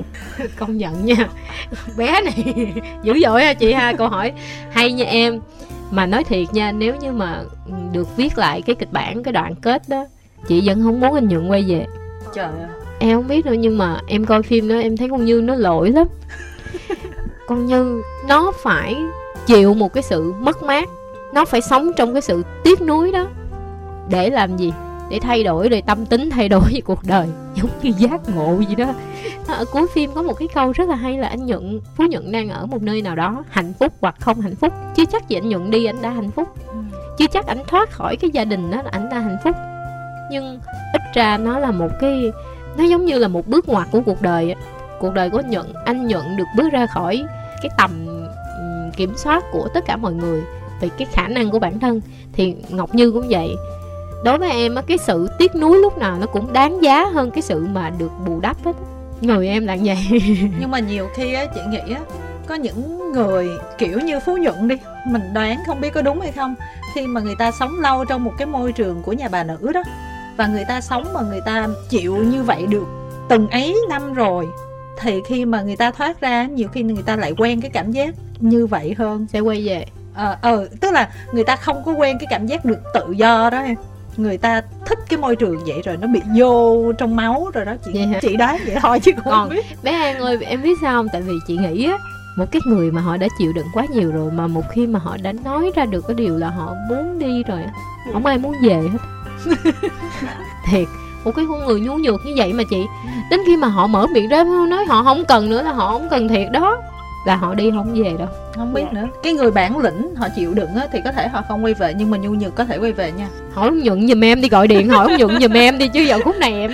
Công 0.58 0.76
nhận 0.76 1.04
nha. 1.06 1.28
Bé 1.96 2.20
này 2.20 2.54
dữ 3.02 3.20
dội 3.24 3.44
ha 3.44 3.54
chị 3.54 3.72
ha. 3.72 3.92
Câu 3.92 4.08
hỏi 4.08 4.32
hay 4.70 4.92
nha 4.92 5.04
em. 5.04 5.40
Mà 5.90 6.06
nói 6.06 6.24
thiệt 6.24 6.46
nha 6.52 6.72
nếu 6.72 6.96
như 6.96 7.12
mà 7.12 7.42
được 7.92 8.16
viết 8.16 8.38
lại 8.38 8.62
cái 8.62 8.76
kịch 8.76 8.92
bản 8.92 9.22
cái 9.22 9.32
đoạn 9.32 9.54
kết 9.54 9.82
đó 9.88 10.04
chị 10.48 10.62
vẫn 10.64 10.82
không 10.82 11.00
muốn 11.00 11.14
anh 11.14 11.28
nhuận 11.28 11.48
quay 11.48 11.64
về. 11.68 11.86
Trời 12.34 12.44
ơi. 12.44 12.68
Em 12.98 13.16
không 13.16 13.28
biết 13.28 13.44
đâu 13.44 13.54
nhưng 13.54 13.78
mà 13.78 13.98
em 14.06 14.24
coi 14.24 14.42
phim 14.42 14.68
đó 14.68 14.74
em 14.78 14.96
thấy 14.96 15.08
con 15.08 15.24
như 15.24 15.40
nó 15.40 15.54
lỗi 15.54 15.90
lắm. 15.90 16.06
Con 17.46 17.66
như 17.66 18.02
nó 18.28 18.52
phải 18.62 18.96
chịu 19.46 19.74
một 19.74 19.92
cái 19.92 20.02
sự 20.02 20.32
mất 20.32 20.62
mát. 20.62 20.88
Nó 21.34 21.44
phải 21.44 21.60
sống 21.60 21.90
trong 21.96 22.12
cái 22.12 22.22
sự 22.22 22.42
tiếc 22.64 22.82
nuối 22.82 23.12
đó. 23.12 23.26
Để 24.08 24.30
làm 24.30 24.56
gì? 24.56 24.72
Để 25.10 25.18
thay 25.22 25.44
đổi 25.44 25.68
đời 25.68 25.82
tâm 25.82 26.06
tính 26.06 26.30
thay 26.30 26.48
đổi 26.48 26.60
về 26.72 26.80
cuộc 26.84 27.04
đời 27.04 27.28
giống 27.54 27.70
như 27.82 27.92
giác 27.98 28.28
ngộ 28.28 28.58
gì 28.68 28.74
đó. 28.74 28.94
Ở 29.48 29.64
cuối 29.64 29.86
phim 29.94 30.10
có 30.14 30.22
một 30.22 30.34
cái 30.38 30.48
câu 30.54 30.72
rất 30.72 30.88
là 30.88 30.94
hay 30.94 31.18
là 31.18 31.28
anh 31.28 31.46
nhuận 31.46 31.80
phú 31.96 32.04
nhuận 32.10 32.32
đang 32.32 32.48
ở 32.48 32.66
một 32.66 32.82
nơi 32.82 33.02
nào 33.02 33.16
đó 33.16 33.44
hạnh 33.50 33.72
phúc 33.78 33.92
hoặc 34.00 34.14
không 34.20 34.40
hạnh 34.40 34.56
phúc. 34.56 34.72
Chưa 34.96 35.04
chắc 35.04 35.28
gì 35.28 35.36
anh 35.36 35.48
nhuận 35.48 35.70
đi 35.70 35.84
anh 35.84 36.02
đã 36.02 36.10
hạnh 36.10 36.30
phúc. 36.30 36.48
Ừ. 36.66 36.78
chưa 37.18 37.26
chắc 37.26 37.46
anh 37.46 37.58
thoát 37.66 37.90
khỏi 37.90 38.16
cái 38.16 38.30
gia 38.30 38.44
đình 38.44 38.70
đó 38.70 38.82
là 38.82 38.90
anh 38.92 39.08
đã 39.08 39.18
hạnh 39.18 39.36
phúc. 39.44 39.56
Nhưng 40.30 40.60
ít 40.92 41.02
ra 41.14 41.38
nó 41.38 41.58
là 41.58 41.70
một 41.70 41.90
cái 42.00 42.32
nó 42.76 42.84
giống 42.84 43.04
như 43.04 43.18
là 43.18 43.28
một 43.28 43.46
bước 43.46 43.68
ngoặt 43.68 43.88
của 43.92 44.00
cuộc 44.06 44.22
đời 44.22 44.54
cuộc 45.00 45.14
đời 45.14 45.30
của 45.30 45.38
anh 45.38 45.50
nhuận 45.50 45.66
anh 45.84 46.06
nhuận 46.06 46.36
được 46.36 46.44
bước 46.56 46.72
ra 46.72 46.86
khỏi 46.86 47.24
cái 47.62 47.70
tầm 47.78 47.90
kiểm 49.00 49.16
soát 49.16 49.44
của 49.52 49.68
tất 49.74 49.84
cả 49.86 49.96
mọi 49.96 50.12
người 50.12 50.42
về 50.80 50.88
cái 50.98 51.06
khả 51.12 51.28
năng 51.28 51.50
của 51.50 51.58
bản 51.58 51.80
thân, 51.80 52.00
thì 52.32 52.54
ngọc 52.68 52.94
như 52.94 53.12
cũng 53.12 53.26
vậy. 53.28 53.56
Đối 54.24 54.38
với 54.38 54.50
em 54.50 54.74
cái 54.86 54.98
sự 54.98 55.28
tiếc 55.38 55.54
nuối 55.54 55.78
lúc 55.78 55.98
nào 55.98 56.18
nó 56.20 56.26
cũng 56.26 56.52
đáng 56.52 56.82
giá 56.82 57.04
hơn 57.04 57.30
cái 57.30 57.42
sự 57.42 57.66
mà 57.72 57.90
được 57.90 58.10
bù 58.26 58.40
đắp 58.40 58.56
hết. 58.64 58.72
Người 59.20 59.48
em 59.48 59.66
là 59.66 59.76
vậy. 59.84 59.98
Nhưng 60.60 60.70
mà 60.70 60.78
nhiều 60.78 61.08
khi 61.14 61.34
á, 61.34 61.44
chị 61.54 61.60
nghĩ 61.70 61.94
á, 61.94 62.00
có 62.46 62.54
những 62.54 63.12
người 63.12 63.48
kiểu 63.78 64.00
như 64.00 64.20
phú 64.20 64.36
nhuận 64.36 64.68
đi, 64.68 64.76
mình 65.06 65.22
đoán 65.34 65.58
không 65.66 65.80
biết 65.80 65.90
có 65.94 66.02
đúng 66.02 66.20
hay 66.20 66.32
không, 66.32 66.54
khi 66.94 67.06
mà 67.06 67.20
người 67.20 67.36
ta 67.38 67.50
sống 67.50 67.80
lâu 67.80 68.04
trong 68.04 68.24
một 68.24 68.32
cái 68.38 68.46
môi 68.46 68.72
trường 68.72 69.02
của 69.02 69.12
nhà 69.12 69.28
bà 69.28 69.44
nữ 69.44 69.72
đó, 69.74 69.82
và 70.36 70.46
người 70.46 70.64
ta 70.68 70.80
sống 70.80 71.04
mà 71.14 71.20
người 71.20 71.40
ta 71.46 71.68
chịu 71.88 72.16
như 72.16 72.42
vậy 72.42 72.66
được 72.66 72.86
từng 73.28 73.48
ấy 73.48 73.76
năm 73.88 74.14
rồi, 74.14 74.46
thì 75.00 75.20
khi 75.26 75.44
mà 75.44 75.62
người 75.62 75.76
ta 75.76 75.90
thoát 75.90 76.20
ra, 76.20 76.46
nhiều 76.46 76.68
khi 76.68 76.82
người 76.82 77.02
ta 77.02 77.16
lại 77.16 77.34
quen 77.38 77.60
cái 77.60 77.70
cảm 77.70 77.92
giác 77.92 78.14
như 78.40 78.66
vậy 78.66 78.94
hơn 78.98 79.26
sẽ 79.32 79.40
quay 79.40 79.66
về. 79.66 79.84
Ờ 80.14 80.36
ờ 80.42 80.68
tức 80.80 80.92
là 80.92 81.08
người 81.32 81.44
ta 81.44 81.56
không 81.56 81.82
có 81.84 81.92
quen 81.92 82.18
cái 82.18 82.26
cảm 82.30 82.46
giác 82.46 82.64
được 82.64 82.78
tự 82.94 83.12
do 83.12 83.50
đó 83.50 83.58
em. 83.58 83.74
Người 84.16 84.38
ta 84.38 84.62
thích 84.86 84.98
cái 85.08 85.18
môi 85.18 85.36
trường 85.36 85.64
vậy 85.64 85.82
rồi 85.84 85.96
nó 85.96 86.06
bị 86.06 86.20
vô 86.36 86.92
trong 86.98 87.16
máu 87.16 87.50
rồi 87.54 87.64
đó 87.64 87.72
chị 87.84 87.90
vậy 87.94 88.20
chị 88.22 88.36
đoán 88.36 88.58
vậy 88.66 88.76
thôi 88.80 89.00
chứ 89.00 89.12
còn 89.24 89.48
biết. 89.48 89.66
bé 89.82 89.92
An 89.92 90.18
ơi 90.18 90.38
em 90.40 90.62
biết 90.62 90.78
sao 90.80 90.98
không? 90.98 91.08
Tại 91.12 91.22
vì 91.22 91.32
chị 91.46 91.56
nghĩ 91.56 91.84
á 91.84 91.98
một 92.36 92.46
cái 92.50 92.62
người 92.66 92.90
mà 92.90 93.00
họ 93.00 93.16
đã 93.16 93.28
chịu 93.38 93.52
đựng 93.52 93.66
quá 93.72 93.86
nhiều 93.94 94.12
rồi 94.12 94.32
mà 94.32 94.46
một 94.46 94.62
khi 94.72 94.86
mà 94.86 94.98
họ 94.98 95.16
đã 95.22 95.32
nói 95.32 95.70
ra 95.76 95.84
được 95.84 96.04
cái 96.08 96.14
điều 96.14 96.36
là 96.36 96.50
họ 96.50 96.74
muốn 96.88 97.18
đi 97.18 97.42
rồi 97.42 97.60
không 98.12 98.26
ai 98.26 98.38
muốn 98.38 98.54
về 98.62 98.74
hết. 98.74 98.98
Thiệt 100.70 100.88
một 101.24 101.32
cái 101.36 101.44
con 101.48 101.66
người 101.66 101.80
nhu 101.80 101.94
nhược 101.94 102.20
như 102.26 102.34
vậy 102.36 102.52
mà 102.52 102.62
chị 102.70 102.86
đến 103.30 103.40
khi 103.46 103.56
mà 103.56 103.68
họ 103.68 103.86
mở 103.86 104.06
miệng 104.06 104.28
ra 104.28 104.44
nói 104.44 104.84
họ 104.84 105.02
không 105.02 105.24
cần 105.24 105.50
nữa 105.50 105.62
là 105.62 105.72
họ 105.72 105.92
không 105.92 106.08
cần 106.10 106.28
thiệt 106.28 106.52
đó 106.52 106.82
là 107.24 107.36
họ 107.36 107.54
đi 107.54 107.70
không 107.70 107.94
về 107.94 108.14
đâu. 108.18 108.28
Không 108.56 108.74
biết 108.74 108.82
yeah. 108.82 108.94
nữa. 108.94 109.08
Cái 109.22 109.32
người 109.32 109.50
bản 109.50 109.78
lĩnh 109.78 110.14
họ 110.16 110.28
chịu 110.36 110.54
đựng 110.54 110.74
á 110.74 110.86
thì 110.92 111.00
có 111.04 111.12
thể 111.12 111.28
họ 111.28 111.42
không 111.48 111.64
quay 111.64 111.74
về 111.74 111.94
nhưng 111.94 112.10
mà 112.10 112.18
nhu 112.18 112.30
nhược 112.30 112.54
có 112.54 112.64
thể 112.64 112.78
quay 112.78 112.92
về 112.92 113.12
nha. 113.12 113.28
Hỏi 113.52 113.68
ông 113.68 113.78
nhuận 113.78 114.08
giùm 114.08 114.24
em 114.24 114.40
đi 114.40 114.48
gọi 114.48 114.68
điện 114.68 114.88
hỏi 114.88 115.06
ông 115.10 115.16
nhuận 115.16 115.40
giùm 115.40 115.52
em 115.52 115.78
đi 115.78 115.88
chứ 115.88 116.00
giờ 116.00 116.18
khúc 116.24 116.36
này 116.36 116.52
em 116.52 116.70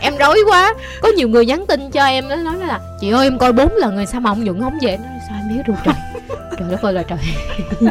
em 0.00 0.16
rối 0.16 0.38
quá. 0.50 0.74
Có 1.02 1.08
nhiều 1.08 1.28
người 1.28 1.46
nhắn 1.46 1.64
tin 1.66 1.90
cho 1.90 2.04
em 2.04 2.28
nó 2.28 2.36
nói 2.36 2.56
là 2.58 2.80
chị 3.00 3.10
ơi 3.10 3.26
em 3.26 3.38
coi 3.38 3.52
bốn 3.52 3.76
lần 3.76 3.96
rồi 3.96 4.06
sao 4.06 4.20
mà 4.20 4.30
ông 4.30 4.44
nhuận 4.44 4.60
không 4.60 4.78
về? 4.82 4.96
Nói 4.96 5.18
sao 5.28 5.38
em 5.40 5.56
biết 5.56 5.62
được 5.66 5.74
trời? 5.84 5.94
Trời 6.58 6.68
đất 6.70 6.82
ơi 6.82 6.92
là 6.92 7.02
trời. 7.02 7.18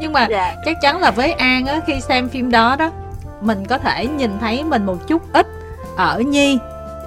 Nhưng 0.00 0.12
mà 0.12 0.20
yeah. 0.20 0.30
Dạ. 0.30 0.54
chắc 0.64 0.76
chắn 0.82 1.00
là 1.00 1.10
với 1.10 1.32
an 1.32 1.66
á 1.66 1.80
khi 1.86 2.00
xem 2.00 2.28
phim 2.28 2.50
đó 2.50 2.76
đó 2.78 2.90
mình 3.40 3.64
có 3.66 3.78
thể 3.78 4.06
nhìn 4.06 4.30
thấy 4.40 4.64
mình 4.64 4.86
một 4.86 5.08
chút 5.08 5.32
ít 5.32 5.46
ở 5.96 6.18
nhi 6.18 6.58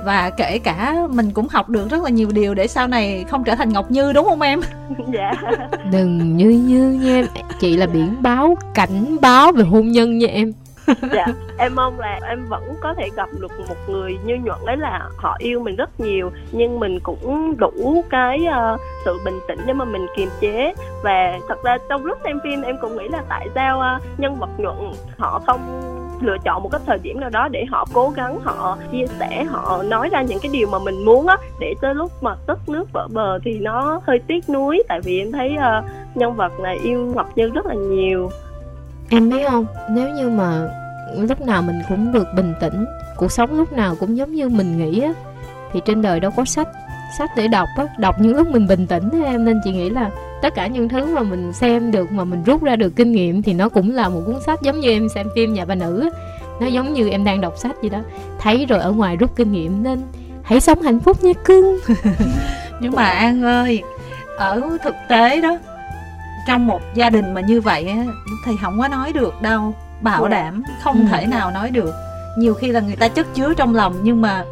và 0.05 0.29
kể 0.29 0.59
cả 0.59 0.95
mình 1.09 1.31
cũng 1.31 1.47
học 1.47 1.69
được 1.69 1.89
rất 1.89 2.03
là 2.03 2.09
nhiều 2.09 2.29
điều 2.31 2.53
để 2.53 2.67
sau 2.67 2.87
này 2.87 3.25
không 3.29 3.43
trở 3.43 3.55
thành 3.55 3.69
ngọc 3.73 3.91
như 3.91 4.13
đúng 4.13 4.25
không 4.25 4.41
em? 4.41 4.61
Dạ. 5.13 5.31
Đừng 5.91 6.37
như 6.37 6.49
như 6.49 6.91
nha 6.91 7.15
em. 7.15 7.25
Chị 7.59 7.77
là 7.77 7.85
biển 7.85 8.15
báo 8.21 8.57
cảnh 8.73 9.17
báo 9.21 9.51
về 9.51 9.63
hôn 9.63 9.87
nhân 9.87 10.17
nha 10.17 10.27
em. 10.27 10.51
Dạ 11.13 11.25
em 11.57 11.75
mong 11.75 11.99
là 11.99 12.19
em 12.27 12.45
vẫn 12.49 12.63
có 12.81 12.93
thể 12.93 13.09
gặp 13.15 13.29
được 13.39 13.51
một 13.67 13.75
người 13.87 14.17
như 14.25 14.35
nhuận 14.35 14.59
đấy 14.65 14.77
là 14.77 15.09
họ 15.17 15.35
yêu 15.39 15.59
mình 15.59 15.75
rất 15.75 15.99
nhiều 15.99 16.31
nhưng 16.51 16.79
mình 16.79 16.99
cũng 16.99 17.57
đủ 17.57 18.03
cái 18.09 18.47
uh, 18.73 18.79
sự 19.05 19.17
bình 19.25 19.39
tĩnh 19.47 19.59
để 19.65 19.73
mà 19.73 19.85
mình 19.85 20.05
kiềm 20.17 20.29
chế. 20.41 20.73
Và 21.03 21.39
thật 21.47 21.63
ra 21.63 21.77
trong 21.89 22.05
lúc 22.05 22.17
xem 22.23 22.39
phim 22.43 22.61
em 22.61 22.75
cũng 22.81 22.97
nghĩ 22.97 23.07
là 23.07 23.23
tại 23.29 23.47
sao 23.55 23.79
uh, 23.95 24.19
nhân 24.19 24.35
vật 24.39 24.49
nhuận 24.57 24.75
họ 25.17 25.41
không 25.45 25.61
lựa 26.23 26.37
chọn 26.43 26.63
một 26.63 26.69
cái 26.71 26.81
thời 26.85 26.97
điểm 26.97 27.19
nào 27.19 27.29
đó 27.29 27.47
để 27.47 27.65
họ 27.71 27.85
cố 27.93 28.09
gắng 28.09 28.39
họ 28.43 28.77
chia 28.91 29.05
sẻ 29.19 29.43
họ 29.43 29.83
nói 29.83 30.09
ra 30.09 30.21
những 30.21 30.39
cái 30.39 30.51
điều 30.53 30.67
mà 30.67 30.79
mình 30.79 31.05
muốn 31.05 31.27
á 31.27 31.37
để 31.59 31.73
tới 31.81 31.95
lúc 31.95 32.11
mà 32.23 32.35
tất 32.47 32.69
nước 32.69 32.91
vỡ 32.93 33.07
bờ 33.13 33.39
thì 33.45 33.59
nó 33.59 34.01
hơi 34.07 34.19
tiếc 34.27 34.49
nuối. 34.49 34.83
Tại 34.87 35.01
vì 35.01 35.19
em 35.19 35.31
thấy 35.31 35.55
uh, 35.57 35.85
nhân 36.15 36.35
vật 36.35 36.59
này 36.59 36.77
yêu 36.83 37.13
ngọc 37.15 37.29
như 37.35 37.49
rất 37.49 37.65
là 37.65 37.73
nhiều. 37.73 38.29
Em 39.09 39.29
biết 39.29 39.49
không? 39.49 39.65
Nếu 39.89 40.09
như 40.09 40.29
mà 40.29 40.69
lúc 41.17 41.41
nào 41.41 41.61
mình 41.61 41.81
cũng 41.89 42.13
được 42.13 42.27
bình 42.35 42.53
tĩnh 42.61 42.85
cuộc 43.17 43.31
sống 43.31 43.57
lúc 43.57 43.73
nào 43.73 43.95
cũng 43.99 44.17
giống 44.17 44.31
như 44.31 44.49
mình 44.49 44.77
nghĩ 44.77 45.01
á 45.01 45.13
thì 45.71 45.81
trên 45.85 46.01
đời 46.01 46.19
đâu 46.19 46.31
có 46.37 46.45
sách. 46.45 46.67
Sách 47.17 47.29
để 47.35 47.47
đọc 47.47 47.67
á 47.77 47.85
đọc 47.97 48.15
những 48.19 48.35
lúc 48.35 48.47
mình 48.47 48.67
bình 48.67 48.87
tĩnh 48.87 49.09
em. 49.23 49.45
Nên 49.45 49.61
chị 49.63 49.71
nghĩ 49.71 49.89
là 49.89 50.09
tất 50.41 50.55
cả 50.55 50.67
những 50.67 50.89
thứ 50.89 51.05
mà 51.05 51.21
mình 51.21 51.53
xem 51.53 51.91
được 51.91 52.11
mà 52.11 52.23
mình 52.23 52.43
rút 52.43 52.63
ra 52.63 52.75
được 52.75 52.95
kinh 52.95 53.11
nghiệm 53.11 53.41
thì 53.41 53.53
nó 53.53 53.69
cũng 53.69 53.91
là 53.91 54.09
một 54.09 54.21
cuốn 54.25 54.35
sách 54.45 54.61
giống 54.61 54.79
như 54.79 54.89
em 54.89 55.09
xem 55.09 55.27
phim 55.35 55.53
nhà 55.53 55.65
bà 55.65 55.75
nữ. 55.75 56.09
Nó 56.59 56.67
giống 56.67 56.93
như 56.93 57.09
em 57.09 57.23
đang 57.23 57.41
đọc 57.41 57.53
sách 57.57 57.75
gì 57.81 57.89
đó. 57.89 57.99
Thấy 58.39 58.65
rồi 58.65 58.79
ở 58.79 58.91
ngoài 58.91 59.17
rút 59.17 59.35
kinh 59.35 59.51
nghiệm 59.51 59.83
nên 59.83 60.01
hãy 60.43 60.59
sống 60.59 60.81
hạnh 60.81 60.99
phúc 60.99 61.23
nha 61.23 61.33
cưng. 61.45 61.79
Nhưng 62.79 62.91
mà 62.91 63.03
an 63.03 63.43
ơi 63.43 63.83
ở 64.37 64.77
thực 64.83 64.95
tế 65.09 65.41
đó 65.41 65.57
trong 66.47 66.67
một 66.67 66.81
gia 66.95 67.09
đình 67.09 67.33
mà 67.33 67.41
như 67.41 67.61
vậy 67.61 67.95
thì 68.45 68.51
không 68.61 68.79
có 68.79 68.87
nói 68.87 69.13
được 69.13 69.41
đâu. 69.41 69.73
Bảo 70.01 70.27
đảm 70.27 70.63
không 70.83 70.99
ừ. 70.99 71.05
thể 71.11 71.25
nào 71.25 71.51
nói 71.51 71.71
được. 71.71 71.93
Nhiều 72.37 72.53
khi 72.53 72.67
là 72.67 72.79
người 72.79 72.95
ta 72.95 73.07
chất 73.07 73.27
chứa 73.33 73.53
trong 73.53 73.75
lòng 73.75 73.95
nhưng 74.03 74.21
mà 74.21 74.45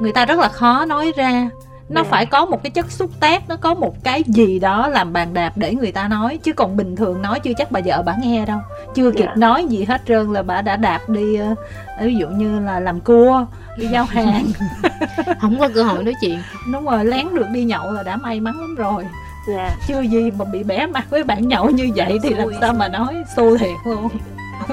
người 0.00 0.12
ta 0.12 0.24
rất 0.24 0.38
là 0.38 0.48
khó 0.48 0.84
nói 0.84 1.12
ra 1.16 1.50
nó 1.88 2.00
yeah. 2.00 2.06
Dạ. 2.06 2.10
phải 2.10 2.26
có 2.26 2.46
một 2.46 2.62
cái 2.62 2.70
chất 2.70 2.90
xúc 2.90 3.10
tác 3.20 3.48
nó 3.48 3.56
có 3.56 3.74
một 3.74 4.04
cái 4.04 4.22
gì 4.26 4.58
đó 4.58 4.88
làm 4.88 5.12
bàn 5.12 5.34
đạp 5.34 5.52
để 5.56 5.74
người 5.74 5.92
ta 5.92 6.08
nói 6.08 6.38
chứ 6.42 6.52
còn 6.52 6.76
bình 6.76 6.96
thường 6.96 7.22
nói 7.22 7.40
chưa 7.40 7.52
chắc 7.58 7.70
bà 7.70 7.80
vợ 7.84 8.02
bà 8.02 8.14
nghe 8.22 8.46
đâu 8.46 8.58
chưa 8.94 9.10
kịp 9.10 9.24
yeah. 9.24 9.36
Dạ. 9.36 9.40
nói 9.40 9.64
gì 9.64 9.84
hết 9.84 10.02
trơn 10.08 10.32
là 10.32 10.42
bà 10.42 10.62
đã 10.62 10.76
đạp 10.76 11.08
đi 11.08 11.36
ờ, 11.36 11.54
ví 12.00 12.14
dụ 12.14 12.28
như 12.28 12.60
là 12.60 12.80
làm 12.80 13.00
cua 13.00 13.46
đi 13.76 13.86
giao 13.86 14.04
hàng 14.08 14.44
không 15.40 15.58
có 15.58 15.68
cơ 15.74 15.82
hội 15.82 16.04
nói 16.04 16.14
chuyện 16.20 16.38
đúng 16.72 16.84
rồi 16.84 17.04
lén 17.04 17.34
được 17.34 17.46
đi 17.52 17.64
nhậu 17.64 17.92
là 17.92 18.02
đã 18.02 18.16
may 18.16 18.40
mắn 18.40 18.60
lắm 18.60 18.74
rồi 18.74 19.06
yeah. 19.56 19.72
chưa 19.88 20.00
gì 20.00 20.30
mà 20.30 20.44
bị 20.44 20.62
bẻ 20.62 20.86
mặt 20.86 21.10
với 21.10 21.24
bạn 21.24 21.48
nhậu 21.48 21.70
như 21.70 21.90
vậy 21.96 22.18
thì 22.22 22.30
làm 22.30 22.48
sao 22.60 22.72
mà 22.72 22.88
nói 22.88 23.14
xô 23.36 23.56
thiệt 23.56 23.76
luôn 23.84 24.08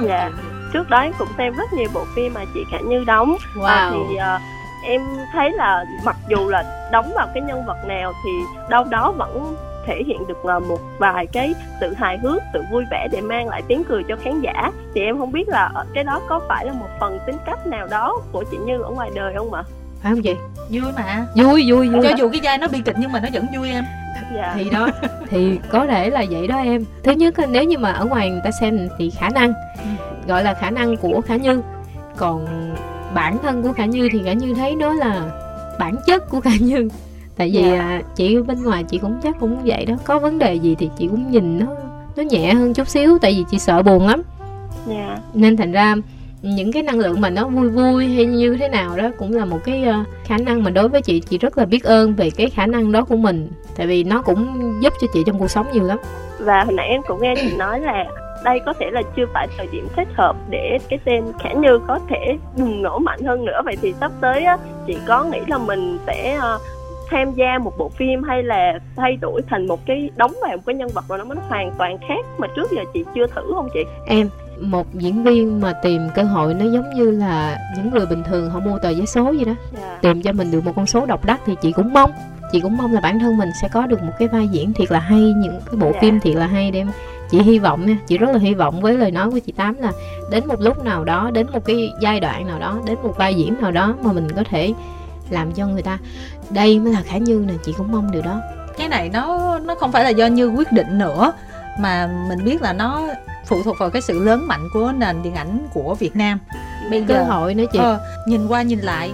dạ 0.03 0.31
trước 0.73 0.89
đó 0.89 1.07
cũng 1.19 1.27
xem 1.37 1.53
rất 1.53 1.73
nhiều 1.73 1.87
bộ 1.93 2.05
phim 2.15 2.33
mà 2.33 2.41
chị 2.53 2.59
Khả 2.71 2.77
Như 2.79 3.03
đóng 3.07 3.35
wow. 3.55 3.63
à, 3.63 3.91
thì 3.91 4.15
uh, 4.15 4.41
em 4.85 5.01
thấy 5.33 5.51
là 5.51 5.85
mặc 6.03 6.15
dù 6.27 6.49
là 6.49 6.89
đóng 6.91 7.11
vào 7.15 7.27
cái 7.33 7.43
nhân 7.43 7.65
vật 7.65 7.77
nào 7.85 8.13
thì 8.23 8.31
đâu 8.69 8.83
đó 8.83 9.11
vẫn 9.11 9.55
thể 9.85 10.03
hiện 10.07 10.27
được 10.27 10.45
là 10.45 10.59
một 10.59 10.79
vài 10.97 11.27
cái 11.27 11.53
sự 11.79 11.93
hài 11.93 12.17
hước 12.17 12.41
sự 12.53 12.63
vui 12.71 12.83
vẻ 12.91 13.07
để 13.11 13.21
mang 13.21 13.47
lại 13.47 13.61
tiếng 13.67 13.83
cười 13.83 14.03
cho 14.03 14.15
khán 14.23 14.41
giả. 14.41 14.71
Thì 14.95 15.01
em 15.01 15.17
không 15.17 15.31
biết 15.31 15.47
là 15.47 15.71
cái 15.93 16.03
đó 16.03 16.21
có 16.29 16.41
phải 16.49 16.65
là 16.65 16.73
một 16.73 16.89
phần 16.99 17.19
tính 17.25 17.35
cách 17.45 17.67
nào 17.67 17.87
đó 17.87 18.21
của 18.31 18.43
chị 18.51 18.57
Như 18.57 18.81
ở 18.81 18.89
ngoài 18.89 19.11
đời 19.15 19.33
không 19.37 19.53
ạ? 19.53 19.63
Phải 20.01 20.11
không 20.11 20.21
chị? 20.21 20.35
Vui 20.69 20.91
mà. 20.95 21.25
Vui 21.35 21.71
vui 21.71 21.89
vui. 21.89 22.01
Cho 22.03 22.15
dù 22.17 22.29
cái 22.29 22.41
vai 22.43 22.57
nó 22.57 22.67
bi 22.67 22.81
kịch 22.85 22.95
nhưng 22.99 23.11
mà 23.11 23.19
nó 23.19 23.29
vẫn 23.33 23.45
vui 23.55 23.69
em. 23.69 23.83
Dạ. 24.35 24.53
thì 24.55 24.69
đó 24.69 24.87
thì 25.29 25.59
có 25.69 25.85
thể 25.87 26.09
là 26.09 26.25
vậy 26.29 26.47
đó 26.47 26.57
em. 26.57 26.85
Thứ 27.03 27.11
nhất 27.11 27.35
nếu 27.49 27.63
như 27.63 27.77
mà 27.77 27.91
ở 27.91 28.05
ngoài 28.05 28.29
người 28.29 28.41
ta 28.43 28.51
xem 28.51 28.87
thì 28.97 29.09
khả 29.09 29.29
năng 29.29 29.53
ừ. 29.77 29.89
gọi 30.27 30.43
là 30.43 30.53
khả 30.53 30.69
năng 30.69 30.97
của 30.97 31.21
khả 31.27 31.35
như. 31.35 31.61
Còn 32.17 32.47
bản 33.15 33.37
thân 33.43 33.63
của 33.63 33.73
khả 33.73 33.85
như 33.85 34.09
thì 34.11 34.21
khả 34.25 34.33
như 34.33 34.53
thấy 34.53 34.75
đó 34.75 34.93
là 34.93 35.21
bản 35.79 35.95
chất 36.07 36.29
của 36.29 36.39
khả 36.39 36.51
như 36.59 36.89
tại 37.37 37.51
vì 37.53 37.61
yeah. 37.61 37.77
Dạ. 37.77 37.83
À, 37.83 38.01
chị 38.15 38.37
bên 38.41 38.63
ngoài 38.63 38.83
chị 38.83 38.97
cũng 38.97 39.19
chắc 39.23 39.39
cũng 39.39 39.57
vậy 39.65 39.85
đó 39.85 39.95
có 40.03 40.19
vấn 40.19 40.39
đề 40.39 40.53
gì 40.53 40.75
thì 40.79 40.89
chị 40.97 41.07
cũng 41.07 41.31
nhìn 41.31 41.59
nó 41.59 41.65
nó 42.15 42.23
nhẹ 42.23 42.53
hơn 42.53 42.73
chút 42.73 42.87
xíu 42.87 43.17
tại 43.21 43.33
vì 43.37 43.45
chị 43.51 43.59
sợ 43.59 43.81
buồn 43.83 44.07
lắm 44.07 44.21
yeah. 44.89 45.07
Dạ. 45.07 45.17
nên 45.33 45.57
thành 45.57 45.71
ra 45.71 45.95
những 46.41 46.71
cái 46.71 46.83
năng 46.83 46.99
lượng 46.99 47.21
mà 47.21 47.29
nó 47.29 47.47
vui 47.47 47.69
vui 47.69 48.07
hay 48.07 48.25
như 48.25 48.55
thế 48.55 48.69
nào 48.69 48.97
đó 48.97 49.09
cũng 49.17 49.33
là 49.33 49.45
một 49.45 49.59
cái 49.65 49.83
uh, 49.89 50.07
khả 50.25 50.37
năng 50.37 50.63
mà 50.63 50.69
đối 50.69 50.89
với 50.89 51.01
chị 51.01 51.19
chị 51.19 51.37
rất 51.37 51.57
là 51.57 51.65
biết 51.65 51.83
ơn 51.83 52.13
về 52.13 52.29
cái 52.29 52.49
khả 52.49 52.65
năng 52.65 52.91
đó 52.91 53.03
của 53.03 53.17
mình 53.17 53.49
tại 53.77 53.87
vì 53.87 54.03
nó 54.03 54.21
cũng 54.21 54.73
giúp 54.81 54.93
cho 55.01 55.07
chị 55.13 55.23
trong 55.25 55.39
cuộc 55.39 55.51
sống 55.51 55.67
nhiều 55.73 55.83
lắm 55.83 55.97
và 56.39 56.63
hồi 56.63 56.73
nãy 56.73 56.87
em 56.87 57.01
cũng 57.07 57.21
nghe 57.21 57.35
chị 57.41 57.57
nói 57.57 57.79
là 57.79 58.05
đây 58.43 58.59
có 58.65 58.73
thể 58.73 58.91
là 58.91 59.01
chưa 59.15 59.25
phải 59.33 59.47
thời 59.57 59.67
điểm 59.71 59.87
thích 59.95 60.07
hợp 60.13 60.35
để 60.49 60.77
cái 60.89 60.99
tên 61.05 61.23
khả 61.39 61.51
như 61.51 61.79
có 61.87 61.99
thể 62.09 62.37
bùng 62.57 62.81
nổ 62.81 62.99
mạnh 62.99 63.19
hơn 63.25 63.45
nữa 63.45 63.61
vậy 63.65 63.77
thì 63.81 63.93
sắp 63.99 64.11
tới 64.21 64.43
á 64.43 64.57
chị 64.87 64.97
có 65.07 65.23
nghĩ 65.23 65.39
là 65.47 65.57
mình 65.57 65.97
sẽ 66.07 66.37
uh, 66.37 66.61
tham 67.09 67.31
gia 67.31 67.57
một 67.57 67.77
bộ 67.77 67.89
phim 67.89 68.23
hay 68.23 68.43
là 68.43 68.79
thay 68.95 69.17
đổi 69.21 69.41
thành 69.49 69.67
một 69.67 69.85
cái 69.85 70.09
đóng 70.15 70.33
vào 70.41 70.57
một 70.57 70.63
cái 70.65 70.75
nhân 70.75 70.89
vật 70.93 71.05
mà 71.09 71.17
nó 71.17 71.25
hoàn 71.49 71.71
toàn 71.77 71.97
khác 72.07 72.25
mà 72.37 72.47
trước 72.55 72.71
giờ 72.71 72.81
chị 72.93 73.03
chưa 73.15 73.27
thử 73.27 73.41
không 73.55 73.69
chị 73.73 73.79
em 74.07 74.29
một 74.59 74.93
diễn 74.93 75.23
viên 75.23 75.61
mà 75.61 75.73
tìm 75.83 76.01
cơ 76.15 76.23
hội 76.23 76.53
nó 76.53 76.65
giống 76.65 76.93
như 76.95 77.11
là 77.11 77.59
những 77.77 77.89
người 77.89 78.05
bình 78.05 78.23
thường 78.23 78.49
họ 78.49 78.59
mua 78.59 78.79
tờ 78.79 78.93
vé 78.93 79.05
số 79.05 79.23
vậy 79.23 79.45
đó 79.45 79.51
yeah. 79.51 79.57
Dạ. 79.73 79.97
tìm 80.01 80.21
cho 80.21 80.31
mình 80.31 80.51
được 80.51 80.65
một 80.65 80.71
con 80.75 80.85
số 80.85 81.05
độc 81.05 81.25
đắc 81.25 81.41
thì 81.45 81.55
chị 81.61 81.71
cũng 81.71 81.93
mong 81.93 82.11
chị 82.51 82.59
cũng 82.61 82.77
mong 82.77 82.93
là 82.93 83.01
bản 83.01 83.19
thân 83.19 83.37
mình 83.37 83.49
sẽ 83.61 83.67
có 83.67 83.87
được 83.87 84.03
một 84.03 84.13
cái 84.19 84.27
vai 84.27 84.47
diễn 84.47 84.73
thiệt 84.73 84.91
là 84.91 84.99
hay 84.99 85.19
những 85.19 85.59
cái 85.65 85.75
bộ 85.75 85.85
yeah. 85.85 85.95
Dạ. 85.95 86.01
phim 86.01 86.19
thiệt 86.19 86.35
là 86.35 86.47
hay 86.47 86.71
đem 86.71 86.87
chị 87.31 87.41
hy 87.41 87.59
vọng 87.59 87.85
nha 87.85 87.97
chị 88.07 88.17
rất 88.17 88.29
là 88.31 88.39
hy 88.39 88.53
vọng 88.53 88.81
với 88.81 88.97
lời 88.97 89.11
nói 89.11 89.31
của 89.31 89.39
chị 89.39 89.51
tám 89.51 89.75
là 89.81 89.91
đến 90.31 90.47
một 90.47 90.61
lúc 90.61 90.83
nào 90.83 91.03
đó 91.03 91.31
đến 91.33 91.47
một 91.53 91.65
cái 91.65 91.89
giai 92.01 92.19
đoạn 92.19 92.47
nào 92.47 92.59
đó 92.59 92.77
đến 92.85 92.97
một 93.03 93.13
vai 93.17 93.35
diễn 93.35 93.55
nào 93.61 93.71
đó 93.71 93.95
mà 94.01 94.11
mình 94.11 94.27
có 94.35 94.43
thể 94.49 94.73
làm 95.29 95.51
cho 95.51 95.67
người 95.67 95.81
ta. 95.81 95.97
Đây 96.49 96.79
mới 96.79 96.93
là 96.93 97.01
khả 97.01 97.17
như 97.17 97.45
nè 97.47 97.53
chị 97.65 97.73
cũng 97.77 97.91
mong 97.91 98.11
điều 98.11 98.21
đó. 98.21 98.41
Cái 98.77 98.89
này 98.89 99.09
nó 99.09 99.59
nó 99.59 99.75
không 99.75 99.91
phải 99.91 100.03
là 100.03 100.09
do 100.09 100.25
như 100.25 100.47
quyết 100.47 100.71
định 100.71 100.97
nữa 100.97 101.33
mà 101.79 102.09
mình 102.29 102.45
biết 102.45 102.61
là 102.61 102.73
nó 102.73 103.07
phụ 103.45 103.63
thuộc 103.63 103.75
vào 103.79 103.89
cái 103.89 104.01
sự 104.01 104.23
lớn 104.23 104.47
mạnh 104.47 104.67
của 104.73 104.91
nền 104.97 105.23
điện 105.23 105.35
ảnh 105.35 105.67
của 105.73 105.95
Việt 105.95 106.15
Nam. 106.15 106.39
Bây 106.89 106.99
giờ 106.99 107.15
cơ 107.15 107.23
hội 107.23 107.53
nữa 107.53 107.65
chị. 107.71 107.79
ờ, 107.79 107.99
nhìn 108.27 108.47
qua 108.47 108.61
nhìn 108.61 108.79
lại 108.79 109.11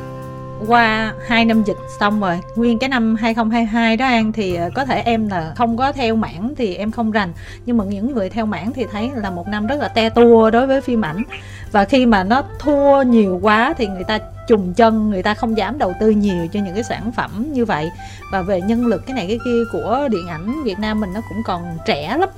qua 0.68 1.14
hai 1.28 1.46
năm 1.46 1.64
dịch 1.64 1.78
xong 2.00 2.22
rồi. 2.22 2.40
Nguyên 2.56 2.80
cái 2.80 2.90
năm 2.90 3.16
2022 3.16 3.98
đó 3.98 4.06
An, 4.06 4.32
thì 4.32 4.56
ờ, 4.56 4.70
có 4.76 4.86
thể 4.86 5.02
em 5.06 5.28
là 5.30 5.54
không 5.56 5.78
có 5.78 5.92
theo 5.92 6.16
mảng 6.16 6.54
thì 6.58 6.76
em 6.76 6.92
không 6.92 7.12
rành. 7.12 7.34
Nhưng 7.66 7.78
mà 7.78 7.84
những 7.84 8.14
người 8.14 8.30
theo 8.30 8.46
mảng 8.46 8.74
thì 8.74 8.86
thấy 8.92 9.12
là 9.16 9.30
một 9.30 9.48
năm 9.48 9.68
rất 9.68 9.80
là 9.80 9.88
te 9.88 10.10
tua 10.10 10.50
đối 10.50 10.68
với 10.68 10.82
phim 10.82 11.06
ảnh. 11.06 11.24
Và 11.72 11.86
khi 11.86 12.06
mà 12.06 12.24
nó 12.24 12.44
thua 12.60 13.02
nhiều 13.02 13.40
quá 13.42 13.74
thì 13.78 13.88
người 13.88 14.04
ta 14.04 14.20
trùng 14.48 14.74
chân, 14.74 15.10
người 15.10 15.24
ta 15.24 15.34
không 15.34 15.58
dám 15.58 15.78
đầu 15.78 15.94
tư 16.00 16.10
nhiều 16.10 16.48
cho 16.54 16.60
những 16.60 16.74
cái 16.74 16.84
sản 16.84 17.12
phẩm 17.12 17.46
như 17.52 17.66
vậy. 17.66 17.90
Và 18.32 18.42
về 18.42 18.62
nhân 18.62 18.86
lực 18.86 19.06
cái 19.06 19.16
này 19.16 19.26
cái 19.28 19.40
kia 19.46 19.60
của 19.72 20.08
điện 20.12 20.28
ảnh 20.28 20.64
Việt 20.64 20.80
Nam 20.80 21.00
mình 21.00 21.14
nó 21.14 21.22
cũng 21.30 21.44
còn 21.46 21.78
trẻ 21.86 22.18
lắm. 22.20 22.30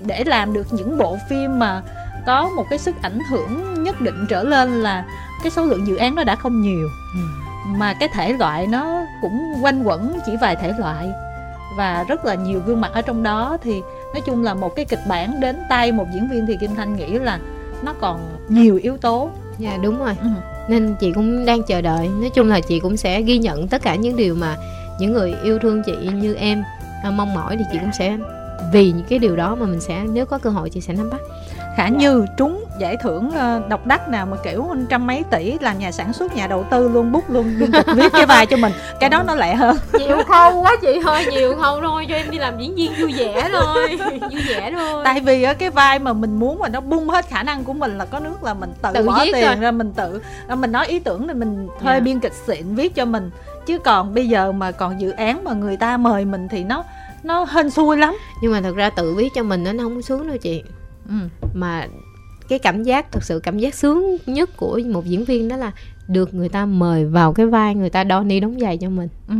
Để 0.00 0.24
làm 0.24 0.52
được 0.52 0.66
những 0.70 0.98
bộ 0.98 1.18
phim 1.28 1.58
mà 1.58 1.82
có 2.26 2.50
một 2.56 2.66
cái 2.70 2.78
sức 2.78 2.94
ảnh 3.02 3.18
hưởng 3.30 3.82
nhất 3.84 4.00
định 4.00 4.26
trở 4.28 4.42
lên 4.42 4.82
là 4.82 5.04
cái 5.42 5.50
số 5.50 5.64
lượng 5.66 5.86
dự 5.86 5.96
án 5.96 6.14
nó 6.14 6.24
đã 6.24 6.36
không 6.36 6.60
nhiều. 6.60 6.88
Ừ 7.14 7.43
mà 7.66 7.94
cái 7.94 8.08
thể 8.08 8.32
loại 8.32 8.66
nó 8.66 9.06
cũng 9.20 9.54
quanh 9.62 9.82
quẩn 9.82 10.18
chỉ 10.26 10.36
vài 10.40 10.56
thể 10.56 10.72
loại. 10.78 11.10
Và 11.76 12.04
rất 12.08 12.24
là 12.24 12.34
nhiều 12.34 12.60
gương 12.66 12.80
mặt 12.80 12.90
ở 12.94 13.02
trong 13.02 13.22
đó 13.22 13.56
thì 13.62 13.80
nói 14.14 14.20
chung 14.26 14.42
là 14.42 14.54
một 14.54 14.76
cái 14.76 14.84
kịch 14.84 14.98
bản 15.08 15.40
đến 15.40 15.56
tay 15.68 15.92
một 15.92 16.06
diễn 16.14 16.28
viên 16.28 16.46
thì 16.46 16.56
kim 16.56 16.74
thanh 16.74 16.96
nghĩ 16.96 17.18
là 17.18 17.38
nó 17.82 17.94
còn 18.00 18.20
nhiều 18.48 18.80
yếu 18.82 18.96
tố. 18.96 19.30
Dạ 19.58 19.78
đúng 19.82 19.98
rồi. 19.98 20.16
Ừ. 20.22 20.28
nên 20.68 20.96
chị 21.00 21.12
cũng 21.12 21.46
đang 21.46 21.62
chờ 21.62 21.80
đợi. 21.80 22.08
Nói 22.08 22.30
chung 22.34 22.48
là 22.48 22.60
chị 22.60 22.80
cũng 22.80 22.96
sẽ 22.96 23.22
ghi 23.22 23.38
nhận 23.38 23.68
tất 23.68 23.82
cả 23.82 23.94
những 23.94 24.16
điều 24.16 24.34
mà 24.34 24.56
những 24.98 25.12
người 25.12 25.34
yêu 25.42 25.58
thương 25.58 25.82
chị 25.82 25.96
như 26.14 26.34
em 26.34 26.62
à, 27.02 27.10
mong 27.10 27.34
mỏi 27.34 27.56
thì 27.56 27.64
chị 27.72 27.78
cũng 27.78 27.92
sẽ 27.98 28.16
vì 28.72 28.92
những 28.92 29.06
cái 29.08 29.18
điều 29.18 29.36
đó 29.36 29.54
mà 29.54 29.66
mình 29.66 29.80
sẽ 29.80 30.04
nếu 30.12 30.26
có 30.26 30.38
cơ 30.38 30.50
hội 30.50 30.70
chị 30.70 30.80
sẽ 30.80 30.92
nắm 30.92 31.10
bắt 31.10 31.20
khả 31.76 31.88
như 31.88 32.26
trúng 32.36 32.64
giải 32.78 32.96
thưởng 32.96 33.30
ờ, 33.30 33.62
độc 33.68 33.86
đắc 33.86 34.08
nào 34.08 34.26
mà 34.26 34.36
kiểu 34.36 34.68
trăm 34.88 35.06
mấy 35.06 35.24
tỷ 35.30 35.58
làm 35.60 35.78
nhà 35.78 35.92
sản 35.92 36.12
xuất 36.12 36.36
nhà 36.36 36.46
đầu 36.46 36.66
tư 36.70 36.88
luôn 36.88 37.12
bút 37.12 37.30
luôn 37.30 37.54
liên 37.58 37.72
tục 37.72 37.86
viết 37.94 38.12
cái 38.12 38.26
vai 38.26 38.46
cho 38.46 38.56
mình 38.56 38.72
cái 39.00 39.10
đó 39.10 39.22
nó 39.26 39.34
lẹ 39.34 39.54
hơn 39.54 39.76
nhiều 39.98 40.18
khâu 40.28 40.60
quá 40.60 40.76
chị 40.82 41.00
thôi 41.04 41.26
nhiều 41.30 41.56
khâu 41.56 41.80
thôi 41.80 42.06
cho 42.08 42.14
em 42.14 42.30
đi 42.30 42.38
làm 42.38 42.58
diễn 42.58 42.74
viên 42.74 42.92
vui 43.00 43.12
vẻ 43.16 43.48
thôi 43.52 43.98
vui 44.20 44.42
vẻ 44.48 44.72
thôi 44.76 45.02
tại 45.04 45.20
vì 45.20 45.46
cái 45.58 45.70
vai 45.70 45.98
mà 45.98 46.12
mình 46.12 46.38
muốn 46.38 46.58
mà 46.58 46.68
nó 46.68 46.80
bung 46.80 47.08
hết 47.08 47.28
khả 47.28 47.42
năng 47.42 47.64
của 47.64 47.72
mình 47.72 47.98
là 47.98 48.04
có 48.04 48.20
nước 48.20 48.44
là 48.44 48.54
mình 48.54 48.72
tự, 48.82 48.90
tự 48.94 49.02
bỏ 49.02 49.24
tiền 49.24 49.44
rồi. 49.44 49.56
ra 49.56 49.70
mình 49.70 49.92
tự 49.92 50.20
mình 50.56 50.72
nói 50.72 50.86
ý 50.86 50.98
tưởng 50.98 51.28
thì 51.28 51.34
mình 51.34 51.68
thuê 51.80 51.92
yeah. 51.92 52.02
Dạ. 52.02 52.04
biên 52.04 52.20
kịch 52.20 52.34
xịn 52.46 52.74
viết 52.74 52.94
cho 52.94 53.04
mình 53.04 53.30
chứ 53.66 53.78
còn 53.78 54.14
bây 54.14 54.28
giờ 54.28 54.52
mà 54.52 54.70
còn 54.70 55.00
dự 55.00 55.10
án 55.10 55.44
mà 55.44 55.52
người 55.52 55.76
ta 55.76 55.96
mời 55.96 56.24
mình 56.24 56.48
thì 56.48 56.64
nó 56.64 56.84
nó 57.22 57.46
hên 57.50 57.70
xui 57.70 57.96
lắm 57.96 58.16
nhưng 58.42 58.52
mà 58.52 58.60
thật 58.60 58.74
ra 58.74 58.90
tự 58.90 59.14
viết 59.14 59.28
cho 59.34 59.42
mình 59.42 59.64
nó 59.64 59.84
không 59.84 60.02
sướng 60.02 60.28
đâu 60.28 60.36
chị 60.36 60.62
ừ. 61.08 61.48
mà 61.54 61.86
cái 62.48 62.58
cảm 62.58 62.82
giác 62.82 63.12
thực 63.12 63.24
sự 63.24 63.40
cảm 63.42 63.58
giác 63.58 63.74
sướng 63.74 64.16
nhất 64.26 64.50
của 64.56 64.80
một 64.92 65.04
diễn 65.04 65.24
viên 65.24 65.48
đó 65.48 65.56
là 65.56 65.72
được 66.08 66.34
người 66.34 66.48
ta 66.48 66.66
mời 66.66 67.04
vào 67.04 67.32
cái 67.32 67.46
vai 67.46 67.74
người 67.74 67.90
ta 67.90 68.04
đo 68.04 68.20
ni 68.20 68.40
đóng 68.40 68.60
giày 68.60 68.78
cho 68.78 68.88
mình. 68.88 69.08
Ừ. 69.28 69.34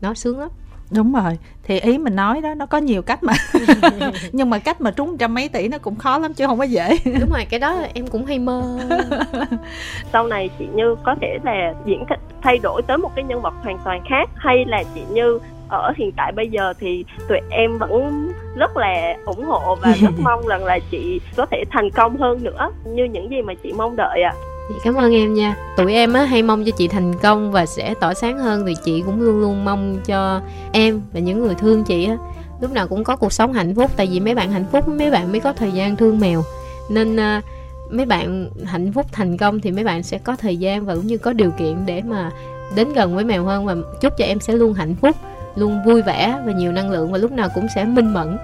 nó 0.00 0.14
sướng 0.14 0.38
lắm. 0.38 0.48
Đúng 0.90 1.12
rồi. 1.12 1.38
Thì 1.64 1.80
ý 1.80 1.98
mình 1.98 2.16
nói 2.16 2.40
đó 2.40 2.54
nó 2.54 2.66
có 2.66 2.78
nhiều 2.78 3.02
cách 3.02 3.22
mà. 3.22 3.32
Nhưng 4.32 4.50
mà 4.50 4.58
cách 4.58 4.80
mà 4.80 4.90
trúng 4.90 5.18
trăm 5.18 5.34
mấy 5.34 5.48
tỷ 5.48 5.68
nó 5.68 5.78
cũng 5.78 5.96
khó 5.96 6.18
lắm 6.18 6.34
chứ 6.34 6.46
không 6.46 6.58
có 6.58 6.64
dễ. 6.64 6.98
Đúng 7.04 7.30
rồi 7.30 7.44
cái 7.50 7.60
đó 7.60 7.82
em 7.94 8.06
cũng 8.06 8.26
hay 8.26 8.38
mơ. 8.38 8.78
Sau 10.12 10.26
này 10.26 10.50
chị 10.58 10.64
như 10.74 10.94
có 11.04 11.14
thể 11.20 11.38
là 11.44 11.74
diễn 11.84 12.04
thay 12.42 12.58
đổi 12.58 12.82
tới 12.82 12.98
một 12.98 13.10
cái 13.16 13.24
nhân 13.24 13.42
vật 13.42 13.54
hoàn 13.62 13.78
toàn 13.84 14.02
khác 14.08 14.30
hay 14.36 14.64
là 14.64 14.82
chị 14.94 15.00
như 15.10 15.38
ở 15.68 15.92
hiện 15.96 16.12
tại 16.16 16.32
bây 16.32 16.48
giờ 16.48 16.72
thì 16.80 17.04
tụi 17.28 17.38
em 17.50 17.78
vẫn 17.78 18.28
rất 18.56 18.76
là 18.76 19.16
ủng 19.26 19.44
hộ 19.44 19.76
và 19.82 19.94
rất 20.00 20.10
mong 20.22 20.46
rằng 20.46 20.64
là 20.64 20.78
chị 20.90 21.20
có 21.36 21.46
thể 21.46 21.64
thành 21.70 21.90
công 21.90 22.16
hơn 22.16 22.44
nữa 22.44 22.70
như 22.84 23.04
những 23.04 23.30
gì 23.30 23.42
mà 23.42 23.54
chị 23.62 23.72
mong 23.72 23.96
đợi 23.96 24.22
ạ. 24.22 24.34
À. 24.34 24.40
Chị 24.68 24.74
cảm 24.84 24.94
ơn 24.94 25.14
em 25.14 25.34
nha. 25.34 25.56
Tụi 25.76 25.94
em 25.94 26.12
á 26.12 26.24
hay 26.24 26.42
mong 26.42 26.64
cho 26.64 26.72
chị 26.78 26.88
thành 26.88 27.12
công 27.22 27.52
và 27.52 27.66
sẽ 27.66 27.94
tỏa 27.94 28.14
sáng 28.14 28.38
hơn 28.38 28.66
thì 28.66 28.74
chị 28.84 29.02
cũng 29.06 29.20
luôn 29.20 29.40
luôn 29.40 29.64
mong 29.64 29.96
cho 30.06 30.40
em 30.72 31.02
và 31.12 31.20
những 31.20 31.40
người 31.40 31.54
thương 31.54 31.84
chị 31.84 32.06
á 32.06 32.16
lúc 32.60 32.72
nào 32.72 32.88
cũng 32.88 33.04
có 33.04 33.16
cuộc 33.16 33.32
sống 33.32 33.52
hạnh 33.52 33.74
phúc 33.74 33.90
tại 33.96 34.08
vì 34.12 34.20
mấy 34.20 34.34
bạn 34.34 34.50
hạnh 34.50 34.64
phúc 34.72 34.88
mấy 34.88 35.10
bạn 35.10 35.32
mới 35.32 35.40
có 35.40 35.52
thời 35.52 35.72
gian 35.72 35.96
thương 35.96 36.20
mèo. 36.20 36.42
Nên 36.88 37.16
uh, 37.16 37.44
mấy 37.90 38.06
bạn 38.06 38.50
hạnh 38.64 38.92
phúc 38.92 39.06
thành 39.12 39.36
công 39.36 39.60
thì 39.60 39.70
mấy 39.70 39.84
bạn 39.84 40.02
sẽ 40.02 40.18
có 40.18 40.36
thời 40.36 40.56
gian 40.56 40.86
và 40.86 40.94
cũng 40.94 41.06
như 41.06 41.18
có 41.18 41.32
điều 41.32 41.50
kiện 41.50 41.86
để 41.86 42.02
mà 42.02 42.30
đến 42.76 42.92
gần 42.92 43.14
với 43.14 43.24
mèo 43.24 43.44
hơn 43.44 43.66
và 43.66 43.74
chúc 44.00 44.12
cho 44.18 44.24
em 44.24 44.40
sẽ 44.40 44.52
luôn 44.52 44.74
hạnh 44.74 44.94
phúc 44.94 45.16
luôn 45.56 45.84
vui 45.84 46.02
vẻ 46.02 46.38
và 46.44 46.52
nhiều 46.52 46.72
năng 46.72 46.90
lượng 46.90 47.12
và 47.12 47.18
lúc 47.18 47.32
nào 47.32 47.48
cũng 47.54 47.66
sẽ 47.74 47.84
minh 47.84 48.12
mẫn. 48.12 48.38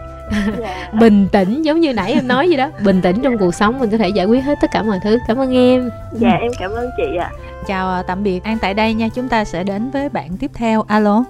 Dạ. 0.60 0.88
bình 1.00 1.28
tĩnh 1.32 1.62
giống 1.62 1.80
như 1.80 1.92
nãy 1.92 2.12
em 2.12 2.28
nói 2.28 2.48
gì 2.48 2.56
đó. 2.56 2.70
Bình 2.84 3.02
tĩnh 3.02 3.16
trong 3.22 3.38
cuộc 3.38 3.54
sống 3.54 3.80
mình 3.80 3.90
có 3.90 3.96
thể 3.96 4.08
giải 4.08 4.26
quyết 4.26 4.44
hết 4.44 4.58
tất 4.60 4.70
cả 4.72 4.82
mọi 4.82 4.98
thứ. 5.04 5.18
Cảm 5.28 5.36
ơn 5.36 5.54
em. 5.54 5.90
Dạ 6.12 6.32
em 6.40 6.52
cảm 6.58 6.70
ơn 6.70 6.90
chị 6.96 7.16
ạ. 7.18 7.30
Chào 7.66 7.90
à, 7.90 8.02
tạm 8.06 8.22
biệt. 8.22 8.44
An 8.44 8.58
tại 8.62 8.74
đây 8.74 8.94
nha. 8.94 9.08
Chúng 9.14 9.28
ta 9.28 9.44
sẽ 9.44 9.64
đến 9.64 9.90
với 9.90 10.08
bạn 10.08 10.36
tiếp 10.40 10.50
theo. 10.54 10.84
Alo. 10.88 11.24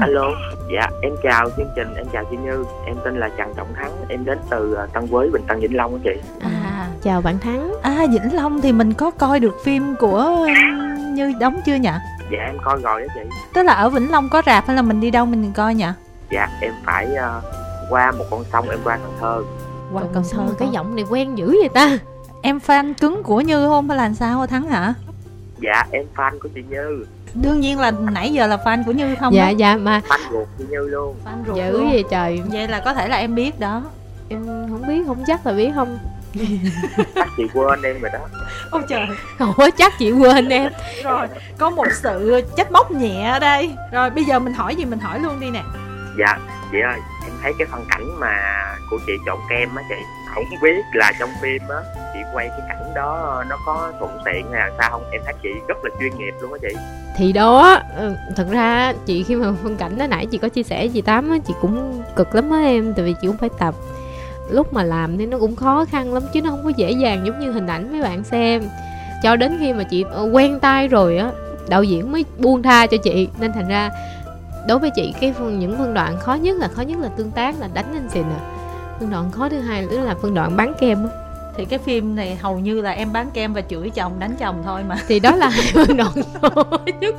Alo. 0.00 0.30
Dạ 0.74 0.88
em 1.02 1.12
chào 1.22 1.50
chương 1.56 1.70
trình. 1.76 1.94
Em 1.96 2.06
chào 2.12 2.24
chị 2.30 2.36
như. 2.36 2.64
Em 2.86 2.96
tên 3.04 3.20
là 3.20 3.28
trần 3.38 3.54
trọng 3.56 3.74
thắng. 3.74 3.92
Em 4.08 4.24
đến 4.24 4.38
từ 4.50 4.74
à, 4.74 4.86
tân 4.92 5.06
quế 5.06 5.28
bình 5.32 5.42
tân 5.48 5.60
vĩnh 5.60 5.76
long 5.76 5.94
á 5.94 6.00
chị. 6.04 6.20
À. 6.40 6.86
Chào 7.02 7.20
bạn 7.20 7.38
thắng. 7.38 7.72
À 7.82 8.06
vĩnh 8.10 8.34
long 8.34 8.60
thì 8.60 8.72
mình 8.72 8.92
có 8.92 9.10
coi 9.10 9.40
được 9.40 9.56
phim 9.64 9.94
của 9.98 10.46
như 11.14 11.32
đóng 11.40 11.60
chưa 11.66 11.74
nhỉ 11.74 11.90
dạ 12.30 12.38
em 12.46 12.56
coi 12.64 12.80
rồi 12.82 13.00
đó 13.00 13.06
chị. 13.14 13.20
Tức 13.54 13.62
là 13.62 13.72
ở 13.72 13.90
vĩnh 13.90 14.10
long 14.10 14.28
có 14.28 14.42
rạp 14.46 14.66
hay 14.66 14.76
là 14.76 14.82
mình 14.82 15.00
đi 15.00 15.10
đâu 15.10 15.26
mình 15.26 15.52
coi 15.52 15.74
nhỉ? 15.74 15.86
Dạ 16.30 16.48
em 16.60 16.72
phải 16.84 17.08
uh, 17.12 17.44
qua 17.90 18.12
một 18.12 18.24
con 18.30 18.44
sông 18.52 18.68
em 18.68 18.78
qua 18.84 18.96
cần 18.96 19.12
thơ. 19.20 19.42
Qua 19.92 20.02
cần 20.14 20.24
thơ 20.30 20.42
cái 20.58 20.68
giọng 20.72 20.96
này 20.96 21.04
quen 21.10 21.34
dữ 21.34 21.46
vậy 21.46 21.68
ta. 21.74 21.98
Em 22.42 22.58
fan 22.66 22.94
cứng 22.94 23.22
của 23.22 23.40
như 23.40 23.66
không 23.66 23.88
hay 23.88 23.98
là 23.98 24.12
sao 24.12 24.46
thắng 24.46 24.68
hả? 24.68 24.94
Dạ 25.58 25.86
em 25.90 26.06
fan 26.16 26.38
của 26.42 26.48
chị 26.54 26.62
như. 26.68 27.06
Đương 27.34 27.60
nhiên 27.60 27.78
là 27.78 27.90
nãy 27.90 28.32
giờ 28.32 28.46
là 28.46 28.56
fan 28.64 28.84
của 28.84 28.92
như 28.92 29.14
không 29.20 29.34
dạ 29.34 29.46
đó? 29.46 29.56
dạ 29.56 29.76
mà 29.76 30.00
fan 30.08 30.18
ruột 30.32 30.48
chị 30.58 30.64
như 30.70 30.78
luôn. 30.78 31.16
Fan 31.24 31.46
ruột 31.46 31.56
dữ 31.56 31.84
vậy 31.84 32.04
trời. 32.10 32.42
Vậy 32.52 32.68
là 32.68 32.80
có 32.80 32.94
thể 32.94 33.08
là 33.08 33.16
em 33.16 33.34
biết 33.34 33.60
đó. 33.60 33.82
Em 34.28 34.46
không 34.46 34.88
biết 34.88 35.02
không 35.06 35.24
chắc 35.26 35.46
là 35.46 35.52
biết 35.52 35.70
không 35.74 35.98
chắc 37.14 37.28
chị 37.36 37.44
quên 37.54 37.82
em 37.82 38.00
rồi 38.00 38.10
đó. 38.12 38.18
Ôi 38.70 38.82
trời. 38.88 39.06
Ủa 39.38 39.68
chắc 39.76 39.92
chị 39.98 40.12
quên 40.12 40.48
em. 40.48 40.72
Rồi 41.04 41.26
có 41.58 41.70
một 41.70 41.86
sự 42.02 42.40
trách 42.56 42.72
móc 42.72 42.90
nhẹ 42.90 43.30
ở 43.30 43.38
đây. 43.38 43.70
Rồi 43.92 44.10
bây 44.10 44.24
giờ 44.24 44.38
mình 44.38 44.54
hỏi 44.54 44.76
gì 44.76 44.84
mình 44.84 44.98
hỏi 44.98 45.20
luôn 45.20 45.40
đi 45.40 45.50
nè. 45.50 45.62
Dạ 46.18 46.38
chị 46.72 46.78
ơi 46.80 46.98
em 47.24 47.32
thấy 47.42 47.52
cái 47.58 47.66
phân 47.70 47.84
cảnh 47.90 48.20
mà 48.20 48.36
của 48.90 48.98
chị 49.06 49.12
trộn 49.26 49.38
kem 49.50 49.76
á 49.76 49.82
chị 49.88 49.94
không 50.34 50.44
biết 50.62 50.82
là 50.92 51.12
trong 51.20 51.30
phim 51.42 51.62
á 51.68 51.76
chị 52.14 52.20
quay 52.34 52.48
cái 52.48 52.60
cảnh 52.68 52.94
đó 52.94 53.44
nó 53.48 53.56
có 53.66 53.92
thuận 53.98 54.18
tiện 54.24 54.52
hay 54.52 54.60
là 54.60 54.70
sao 54.78 54.90
không? 54.90 55.10
Em 55.10 55.22
thấy 55.24 55.34
chị 55.42 55.48
rất 55.68 55.78
là 55.82 55.90
chuyên 56.00 56.18
nghiệp 56.18 56.34
luôn 56.40 56.52
á 56.52 56.58
chị. 56.62 56.76
Thì 57.16 57.32
đó 57.32 57.80
ừ, 57.96 58.14
thật 58.36 58.46
ra 58.50 58.92
chị 59.06 59.22
khi 59.22 59.34
mà 59.36 59.52
phân 59.62 59.76
cảnh 59.76 59.98
đó 59.98 60.06
nãy 60.06 60.26
chị 60.26 60.38
có 60.38 60.48
chia 60.48 60.62
sẻ 60.62 60.88
chị 60.88 61.02
tám 61.02 61.30
á 61.30 61.36
chị 61.46 61.54
cũng 61.60 62.02
cực 62.16 62.34
lắm 62.34 62.50
á 62.50 62.58
em 62.58 62.94
tại 62.94 63.04
vì 63.04 63.14
chị 63.20 63.26
cũng 63.26 63.36
phải 63.36 63.48
tập 63.58 63.74
lúc 64.50 64.74
mà 64.74 64.82
làm 64.82 65.18
thì 65.18 65.26
nó 65.26 65.38
cũng 65.38 65.56
khó 65.56 65.84
khăn 65.84 66.14
lắm 66.14 66.22
chứ 66.32 66.42
nó 66.42 66.50
không 66.50 66.64
có 66.64 66.70
dễ 66.76 66.90
dàng 66.90 67.26
giống 67.26 67.40
như 67.40 67.52
hình 67.52 67.66
ảnh 67.66 67.92
mấy 67.92 68.02
bạn 68.02 68.24
xem. 68.24 68.62
Cho 69.22 69.36
đến 69.36 69.56
khi 69.60 69.72
mà 69.72 69.82
chị 69.82 70.04
ờ, 70.10 70.30
quen 70.32 70.60
tay 70.60 70.88
rồi 70.88 71.18
á, 71.18 71.32
đạo 71.68 71.82
diễn 71.82 72.12
mới 72.12 72.24
buông 72.38 72.62
tha 72.62 72.86
cho 72.86 72.96
chị. 72.96 73.28
Nên 73.40 73.52
thành 73.52 73.68
ra 73.68 73.90
đối 74.68 74.78
với 74.78 74.90
chị, 74.90 75.14
cái 75.20 75.32
phần 75.32 75.58
những 75.58 75.78
phân 75.78 75.94
đoạn 75.94 76.18
khó 76.18 76.34
nhất 76.34 76.56
là, 76.56 76.68
khó 76.68 76.82
nhất 76.82 76.98
là 76.98 77.08
tương 77.08 77.30
tác 77.30 77.60
là 77.60 77.68
đánh 77.74 77.94
anh 77.94 78.08
xịn 78.08 78.22
à. 78.22 78.40
Phân 79.00 79.10
đoạn 79.10 79.30
khó 79.30 79.48
thứ 79.48 79.58
hai 79.60 79.82
nữa 79.82 80.00
là 80.00 80.14
phân 80.22 80.34
đoạn 80.34 80.56
bán 80.56 80.72
kem 80.80 80.98
á 81.08 81.29
thì 81.60 81.66
cái 81.66 81.78
phim 81.78 82.16
này 82.16 82.38
hầu 82.42 82.58
như 82.58 82.80
là 82.80 82.90
em 82.90 83.12
bán 83.12 83.30
kem 83.34 83.54
và 83.54 83.60
chửi 83.60 83.90
chồng 83.90 84.12
đánh 84.18 84.34
chồng 84.38 84.62
thôi 84.64 84.82
mà. 84.88 84.96
Thì 85.08 85.20
đó 85.20 85.36
là 85.36 85.48
hai 85.48 85.72
phân 85.74 85.96
đoạn 85.96 86.12
khó 86.40 86.78
nhất. 87.00 87.14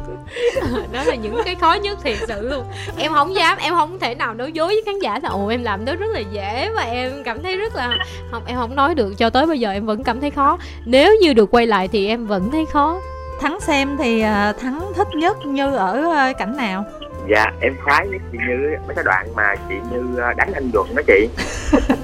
Đó 0.92 1.04
là 1.04 1.16
những 1.16 1.42
cái 1.46 1.56
khó 1.56 1.74
nhất 1.74 1.98
thiệt 2.04 2.18
sự 2.28 2.50
luôn. 2.50 2.66
Em 2.98 3.14
không 3.14 3.36
dám 3.36 3.58
em 3.58 3.74
không 3.74 4.00
thể 4.00 4.16
nào 4.16 4.34
nói 4.34 4.52
dối 4.52 4.68
với 4.68 4.82
khán 4.86 5.00
giả 5.00 5.20
là 5.24 5.30
ồ 5.30 5.48
em 5.48 5.64
làm 5.64 5.86
đó 5.86 5.96
rất 5.96 6.08
là 6.14 6.20
dễ 6.20 6.70
và 6.76 6.82
em 6.82 7.24
cảm 7.26 7.44
thấy 7.44 7.58
rất 7.58 7.76
là 7.76 7.98
không 8.32 8.44
em 8.46 8.58
không 8.58 8.76
nói 8.76 8.96
được 8.96 9.14
cho 9.18 9.30
tới 9.30 9.46
bây 9.46 9.60
giờ 9.60 9.72
em 9.72 9.86
vẫn 9.86 10.04
cảm 10.04 10.22
thấy 10.22 10.32
khó. 10.32 10.58
Nếu 10.86 11.16
như 11.22 11.34
được 11.34 11.52
quay 11.52 11.68
lại 11.68 11.88
thì 11.88 12.08
em 12.08 12.28
vẫn 12.28 12.52
thấy 12.52 12.66
khó. 12.66 13.02
Thắng 13.42 13.60
xem 13.60 13.98
thì 13.98 14.22
à, 14.22 14.54
thắng 14.62 14.92
thích 14.96 15.08
nhất 15.14 15.46
như 15.46 15.76
ở 15.76 16.12
à, 16.12 16.34
cảnh 16.34 16.58
nào? 16.58 16.86
Dạ 17.30 17.46
em 17.62 17.76
khoái 17.84 18.08
với 18.08 18.20
chị 18.32 18.38
như 18.48 18.78
mấy 18.88 18.96
cái 18.96 19.04
đoạn 19.04 19.28
mà 19.36 19.56
chị 19.70 19.76
như 19.92 20.20
à, 20.22 20.34
đánh 20.38 20.52
anh 20.54 20.72
nhuận 20.74 20.96
đó 20.96 21.02
chị. 21.08 21.30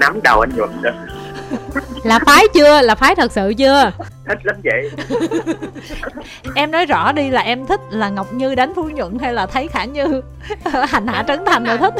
Nắm 0.00 0.20
đầu 0.24 0.40
anh 0.40 0.50
nhuận 0.56 0.70
đó 0.82 0.90
là 2.04 2.18
phái 2.26 2.44
chưa? 2.54 2.80
Là 2.82 2.94
phái 2.94 3.14
thật 3.14 3.32
sự 3.32 3.54
chưa? 3.58 3.92
Thích 4.28 4.38
lắm 4.42 4.56
vậy. 4.64 4.90
Em 6.54 6.70
nói 6.70 6.86
rõ 6.86 7.12
đi 7.12 7.30
là 7.30 7.40
em 7.40 7.66
thích 7.66 7.80
là 7.90 8.08
ngọc 8.08 8.32
như 8.32 8.54
đánh 8.54 8.72
phú 8.74 8.82
nhuận 8.82 9.18
hay 9.18 9.32
là 9.32 9.46
thấy 9.46 9.68
khả 9.68 9.84
như? 9.84 10.22
Hành 10.88 11.06
hạ 11.06 11.24
trấn 11.28 11.44
thành 11.46 11.64
rồi 11.64 11.78
thích. 11.78 11.94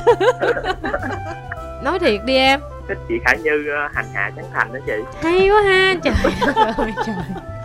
Nói 1.82 1.98
thiệt 1.98 2.20
đi 2.24 2.36
em. 2.36 2.60
Thích 2.88 2.98
chị 3.08 3.14
khả 3.24 3.34
như 3.34 3.50
hành 3.94 4.06
hạ 4.14 4.30
trấn 4.36 4.44
thành 4.54 4.72
đó 4.72 4.80
chị. 4.86 4.92
Hay 5.22 5.48
quá 5.50 5.62
ha. 5.62 5.94
Trời 6.04 6.14
ơi 6.76 6.92
trời 7.06 7.14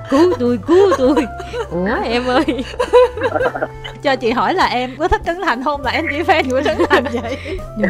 cứu 0.10 0.34
tôi 0.40 0.60
cứu 0.68 0.90
tôi. 0.98 1.28
Ủa 1.70 1.88
em 2.04 2.28
ơi. 2.28 2.46
Cho 4.04 4.16
chị 4.16 4.32
hỏi 4.32 4.54
là 4.54 4.66
em 4.66 4.96
có 5.00 5.08
thích 5.08 5.22
trấn 5.26 5.42
thành 5.46 5.64
không? 5.64 5.82
Là 5.82 5.92
em 5.92 6.06
chỉ 6.12 6.22
fan 6.22 6.50
của 6.50 6.62
trấn 6.62 6.78
thành 6.90 7.04
vậy. 7.22 7.60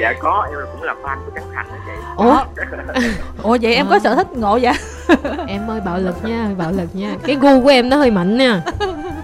Dạ 0.00 0.12
có. 0.20 0.46
Em 0.50 0.58
cũng 0.72 0.82
là 0.82 0.94
fan 1.02 1.16
của 1.26 1.32
trấn 1.34 1.44
thành 1.54 1.66
đó 1.68 1.74
chị. 1.86 1.92
Ủa? 2.16 2.44
Ủa 3.42 3.58
vậy 3.62 3.74
em 3.74 3.86
à. 3.86 3.88
có 3.90 3.98
sở 3.98 4.14
thích 4.14 4.32
ngộ 4.32 4.58
vậy? 4.62 4.72
Em 5.46 5.70
ơi 5.70 5.80
bạo 5.84 5.98
lực 5.98 6.24
nha 6.24 6.50
bạo 6.58 6.72
lực 6.72 6.88
nha. 6.92 7.16
Cái 7.26 7.36
gu 7.36 7.62
của 7.62 7.68
em 7.68 7.88
nó 7.88 7.96
hơi 7.96 8.10
mạnh 8.10 8.38
nha. 8.38 8.62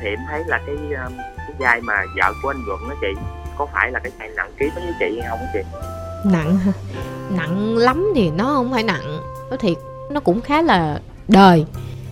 Thì 0.01 0.09
em 0.09 0.19
thấy 0.31 0.43
là 0.47 0.61
cái 0.67 0.77
um, 0.77 1.13
cái 1.37 1.55
vai 1.59 1.81
mà 1.81 2.03
vợ 2.17 2.33
của 2.43 2.51
anh 2.51 2.65
Nhuận 2.67 2.79
đó 2.89 2.95
chị 3.01 3.21
có 3.59 3.67
phải 3.75 3.91
là 3.91 3.99
cái 3.99 4.13
vai 4.19 4.29
nặng 4.37 4.51
ký 4.59 4.67
như 4.77 4.93
chị 4.99 5.21
hay 5.21 5.31
không 5.31 5.39
chị? 5.53 5.61
Nặng 6.25 6.59
hả? 6.59 6.73
Nặng 7.31 7.77
lắm 7.77 8.13
thì 8.15 8.31
nó 8.31 8.45
không 8.45 8.73
phải 8.73 8.83
nặng. 8.83 9.21
Nó 9.51 9.57
thiệt 9.57 9.77
nó 10.11 10.21
cũng 10.21 10.41
khá 10.41 10.63
là 10.63 10.99
đời 11.29 11.67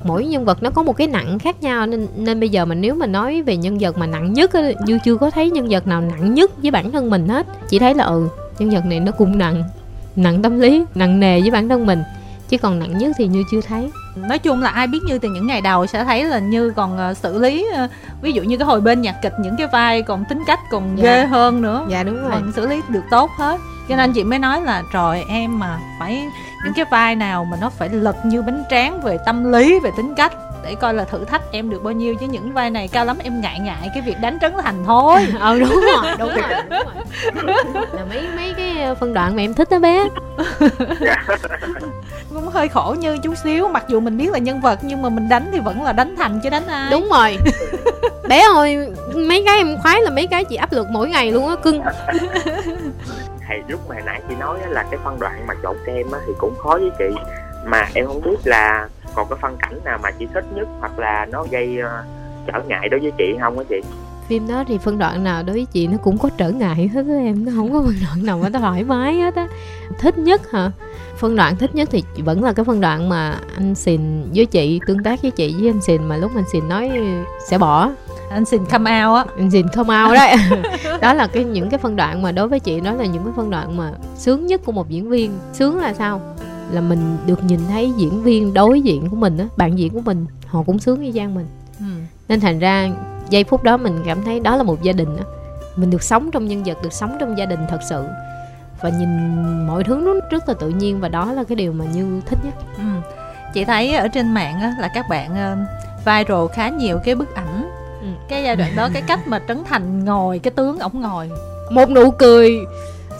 mỗi 0.06 0.24
nhân 0.24 0.44
vật 0.44 0.62
nó 0.62 0.70
có 0.70 0.82
một 0.82 0.96
cái 0.96 1.06
nặng 1.06 1.38
khác 1.38 1.62
nhau 1.62 1.86
nên 1.86 2.06
nên 2.16 2.40
bây 2.40 2.48
giờ 2.48 2.64
mà 2.64 2.74
nếu 2.74 2.94
mà 2.94 3.06
nói 3.06 3.42
về 3.42 3.56
nhân 3.56 3.78
vật 3.80 3.98
mà 3.98 4.06
nặng 4.06 4.32
nhất 4.32 4.50
như 4.86 4.98
chưa 5.04 5.16
có 5.16 5.30
thấy 5.30 5.50
nhân 5.50 5.66
vật 5.70 5.86
nào 5.86 6.00
nặng 6.00 6.34
nhất 6.34 6.50
với 6.62 6.70
bản 6.70 6.92
thân 6.92 7.10
mình 7.10 7.28
hết. 7.28 7.46
Chỉ 7.68 7.78
thấy 7.78 7.94
là 7.94 8.04
ừ 8.04 8.28
nhân 8.58 8.70
vật 8.70 8.84
này 8.84 9.00
nó 9.00 9.12
cũng 9.12 9.38
nặng 9.38 9.62
nặng 10.16 10.42
tâm 10.42 10.60
lý 10.60 10.84
nặng 10.94 11.20
nề 11.20 11.40
với 11.40 11.50
bản 11.50 11.68
thân 11.68 11.86
mình 11.86 12.02
chứ 12.48 12.58
còn 12.58 12.78
nặng 12.78 12.98
nhất 12.98 13.12
thì 13.18 13.26
như 13.26 13.44
chưa 13.50 13.60
thấy. 13.60 13.90
Nói 14.16 14.38
chung 14.38 14.62
là 14.62 14.70
ai 14.70 14.86
biết 14.86 14.98
như 15.06 15.18
từ 15.18 15.28
những 15.28 15.46
ngày 15.46 15.60
đầu 15.60 15.86
sẽ 15.86 16.04
thấy 16.04 16.24
là 16.24 16.38
như 16.38 16.72
còn 16.76 17.10
uh, 17.10 17.16
xử 17.16 17.38
lý 17.38 17.66
uh, 17.84 17.90
ví 18.22 18.32
dụ 18.32 18.42
như 18.42 18.56
cái 18.56 18.66
hồi 18.66 18.80
bên 18.80 19.00
nhạc 19.00 19.22
kịch 19.22 19.32
những 19.40 19.56
cái 19.56 19.66
vai 19.66 20.02
còn 20.02 20.24
tính 20.24 20.42
cách 20.46 20.60
còn 20.70 20.96
dạ. 20.96 21.02
ghê 21.02 21.26
hơn 21.26 21.62
nữa. 21.62 21.86
Dạ 21.88 22.02
đúng 22.02 22.22
rồi. 22.22 22.30
Còn 22.30 22.52
xử 22.52 22.66
lý 22.66 22.80
được 22.88 23.04
tốt 23.10 23.30
hết. 23.38 23.60
Cho 23.88 23.96
nên 23.96 24.12
chị 24.12 24.24
mới 24.24 24.38
nói 24.38 24.62
là 24.62 24.82
trời 24.92 25.24
em 25.28 25.58
mà 25.58 25.78
phải 25.98 26.28
những 26.64 26.74
cái 26.74 26.84
vai 26.84 27.16
nào 27.16 27.44
mà 27.44 27.56
nó 27.60 27.70
phải 27.70 27.88
lật 27.88 28.16
như 28.24 28.42
bánh 28.42 28.64
tráng 28.70 29.00
về 29.00 29.18
tâm 29.26 29.52
lý 29.52 29.80
về 29.80 29.90
tính 29.96 30.14
cách 30.14 30.32
để 30.64 30.74
coi 30.74 30.94
là 30.94 31.04
thử 31.04 31.24
thách 31.24 31.42
em 31.52 31.70
được 31.70 31.82
bao 31.82 31.92
nhiêu. 31.92 32.14
Chứ 32.20 32.26
những 32.26 32.52
vai 32.52 32.70
này 32.70 32.88
cao 32.88 33.04
lắm 33.04 33.16
em 33.24 33.40
ngại 33.40 33.60
ngại 33.60 33.90
cái 33.94 34.02
việc 34.02 34.20
đánh 34.20 34.38
trấn 34.40 34.52
thành 34.62 34.84
thôi. 34.86 35.26
Ờ 35.40 35.58
đúng 35.58 35.70
rồi 35.70 36.14
đúng 36.18 36.28
rồi, 36.34 36.62
đúng 36.68 37.46
rồi. 37.46 37.86
là 37.92 38.04
mấy 38.08 38.22
mấy 38.36 38.54
cái 38.56 38.94
phân 38.94 39.14
đoạn 39.14 39.36
mà 39.36 39.42
em 39.42 39.54
thích 39.54 39.68
đó 39.70 39.78
bé. 39.78 40.04
Cũng 42.34 42.48
hơi 42.48 42.68
khổ 42.68 42.96
như 42.98 43.18
chút 43.18 43.34
xíu. 43.44 43.68
Mặc 43.68 43.84
dù 43.88 44.00
mình 44.00 44.16
biết 44.18 44.30
là 44.30 44.38
nhân 44.38 44.60
vật 44.60 44.78
nhưng 44.82 45.02
mà 45.02 45.08
mình 45.08 45.28
đánh 45.28 45.48
thì 45.52 45.60
vẫn 45.60 45.82
là 45.82 45.92
đánh 45.92 46.14
thành 46.18 46.40
chứ 46.42 46.50
đánh 46.50 46.66
ai. 46.66 46.90
Đúng 46.90 47.08
rồi. 47.08 47.38
Bé 48.28 48.42
ơi 48.54 48.88
mấy 49.14 49.42
cái 49.46 49.56
em 49.56 49.76
khoái 49.82 50.00
là 50.00 50.10
mấy 50.10 50.26
cái 50.26 50.44
chị 50.44 50.56
áp 50.56 50.72
lực 50.72 50.86
mỗi 50.90 51.08
ngày 51.08 51.32
luôn 51.32 51.48
á 51.48 51.56
cưng 51.56 51.82
thì 53.56 53.72
lúc 53.72 53.80
mà 53.88 53.96
nãy 54.06 54.20
chị 54.28 54.34
nói 54.40 54.58
là 54.68 54.82
cái 54.90 55.00
phân 55.04 55.18
đoạn 55.20 55.46
mà 55.46 55.54
chọn 55.62 55.76
kem 55.86 56.10
á 56.10 56.18
thì 56.26 56.32
cũng 56.38 56.54
khó 56.58 56.78
với 56.78 56.90
chị. 56.98 57.20
Mà 57.66 57.88
em 57.94 58.06
không 58.06 58.20
biết 58.22 58.36
là 58.44 58.88
còn 59.14 59.26
cái 59.30 59.38
phân 59.42 59.56
cảnh 59.58 59.78
nào 59.84 59.98
mà 60.02 60.10
chị 60.10 60.26
thích 60.34 60.44
nhất 60.54 60.68
hoặc 60.80 60.98
là 60.98 61.26
nó 61.30 61.44
gây 61.50 61.78
uh, 61.80 62.06
trở 62.46 62.62
ngại 62.66 62.88
đối 62.88 63.00
với 63.00 63.12
chị 63.18 63.36
không 63.40 63.58
á 63.58 63.64
chị? 63.68 63.80
Phim 64.28 64.48
đó 64.48 64.64
thì 64.68 64.78
phân 64.78 64.98
đoạn 64.98 65.24
nào 65.24 65.42
đối 65.42 65.56
với 65.56 65.66
chị 65.72 65.86
nó 65.86 65.98
cũng 66.02 66.18
có 66.18 66.28
trở 66.36 66.50
ngại 66.50 66.90
hết 66.94 67.04
á 67.08 67.14
em 67.24 67.44
nó 67.44 67.52
không 67.56 67.72
có 67.72 67.82
phân 67.82 67.94
đoạn 68.06 68.26
nào 68.26 68.38
mà 68.42 68.48
nó 68.48 68.58
thoải 68.58 68.84
mái 68.84 69.14
hết 69.14 69.34
á. 69.34 69.48
Thích 69.98 70.18
nhất 70.18 70.50
hả? 70.50 70.70
Phân 71.22 71.36
đoạn 71.36 71.56
thích 71.56 71.74
nhất 71.74 71.88
thì 71.92 72.02
vẫn 72.16 72.44
là 72.44 72.52
cái 72.52 72.64
phân 72.64 72.80
đoạn 72.80 73.08
mà 73.08 73.40
anh 73.54 73.74
xìn 73.74 74.30
với 74.34 74.46
chị 74.46 74.80
tương 74.86 75.02
tác 75.02 75.22
với 75.22 75.30
chị 75.30 75.54
với 75.58 75.68
anh 75.68 75.80
xìn 75.80 76.04
mà 76.04 76.16
lúc 76.16 76.32
anh 76.34 76.44
xìn 76.52 76.68
nói 76.68 76.90
sẽ 77.48 77.58
bỏ. 77.58 77.90
Anh 78.30 78.44
xin 78.44 78.64
come 78.64 79.04
out 79.04 79.16
á. 79.16 79.24
Anh 79.38 79.50
xin 79.50 79.66
come 79.68 80.02
out 80.02 80.14
đấy. 80.14 80.36
Đó 81.00 81.14
là 81.14 81.26
cái 81.26 81.44
những 81.44 81.70
cái 81.70 81.78
phân 81.78 81.96
đoạn 81.96 82.22
mà 82.22 82.32
đối 82.32 82.48
với 82.48 82.60
chị 82.60 82.80
đó 82.80 82.92
là 82.92 83.04
những 83.04 83.24
cái 83.24 83.32
phân 83.36 83.50
đoạn 83.50 83.76
mà 83.76 83.92
sướng 84.16 84.46
nhất 84.46 84.60
của 84.64 84.72
một 84.72 84.88
diễn 84.88 85.08
viên. 85.08 85.38
Sướng 85.52 85.78
là 85.78 85.94
sao? 85.94 86.20
Là 86.70 86.80
mình 86.80 87.16
được 87.26 87.44
nhìn 87.44 87.60
thấy 87.68 87.92
diễn 87.96 88.22
viên 88.22 88.54
đối 88.54 88.80
diện 88.80 89.08
của 89.10 89.16
mình 89.16 89.38
á 89.38 89.46
bạn 89.56 89.78
diễn 89.78 89.92
của 89.92 90.00
mình 90.00 90.26
họ 90.46 90.62
cũng 90.62 90.78
sướng 90.78 91.02
như 91.02 91.12
giang 91.12 91.34
mình. 91.34 91.46
Ừ. 91.78 91.84
nên 92.28 92.40
thành 92.40 92.58
ra 92.58 92.90
giây 93.30 93.44
phút 93.44 93.62
đó 93.62 93.76
mình 93.76 93.98
cảm 94.04 94.22
thấy 94.24 94.40
đó 94.40 94.56
là 94.56 94.62
một 94.62 94.82
gia 94.82 94.92
đình 94.92 95.16
á. 95.16 95.24
Mình 95.76 95.90
được 95.90 96.02
sống 96.02 96.30
trong 96.30 96.48
nhân 96.48 96.62
vật 96.64 96.82
được 96.82 96.92
sống 96.92 97.16
trong 97.20 97.38
gia 97.38 97.46
đình 97.46 97.60
thật 97.70 97.80
sự 97.88 98.04
và 98.82 98.88
nhìn 98.88 99.08
mọi 99.66 99.84
thứ 99.84 100.02
nó 100.04 100.12
rất 100.30 100.48
là 100.48 100.54
tự 100.54 100.68
nhiên 100.68 101.00
và 101.00 101.08
đó 101.08 101.32
là 101.32 101.44
cái 101.44 101.56
điều 101.56 101.72
mà 101.72 101.84
như 101.84 102.20
thích 102.26 102.38
nhất 102.44 102.54
ừ. 102.76 102.84
chị 103.54 103.64
thấy 103.64 103.94
ở 103.94 104.08
trên 104.08 104.34
mạng 104.34 104.60
á, 104.60 104.74
là 104.80 104.88
các 104.94 105.08
bạn 105.08 105.30
uh, 105.30 105.58
viral 105.98 106.46
khá 106.52 106.68
nhiều 106.68 106.98
cái 107.04 107.14
bức 107.14 107.34
ảnh 107.34 107.70
ừ. 108.00 108.06
cái 108.28 108.42
giai 108.42 108.56
đoạn 108.56 108.76
đó 108.76 108.88
cái 108.92 109.02
cách 109.06 109.20
mà 109.26 109.40
trấn 109.48 109.62
thành 109.64 110.04
ngồi 110.04 110.38
cái 110.38 110.50
tướng 110.50 110.78
ổng 110.78 111.00
ngồi 111.00 111.30
một 111.70 111.90
nụ 111.90 112.10
cười 112.10 112.58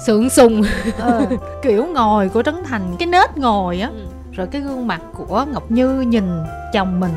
sượng 0.06 0.30
sùng 0.30 0.62
ờ, 0.98 1.26
kiểu 1.62 1.86
ngồi 1.86 2.28
của 2.28 2.42
trấn 2.42 2.54
thành 2.64 2.96
cái 2.98 3.06
nết 3.06 3.38
ngồi 3.38 3.80
á 3.80 3.88
ừ. 3.88 4.06
rồi 4.32 4.46
cái 4.46 4.60
gương 4.60 4.86
mặt 4.86 5.00
của 5.12 5.44
ngọc 5.52 5.70
như 5.70 6.00
nhìn 6.00 6.24
chồng 6.72 7.00
mình 7.00 7.12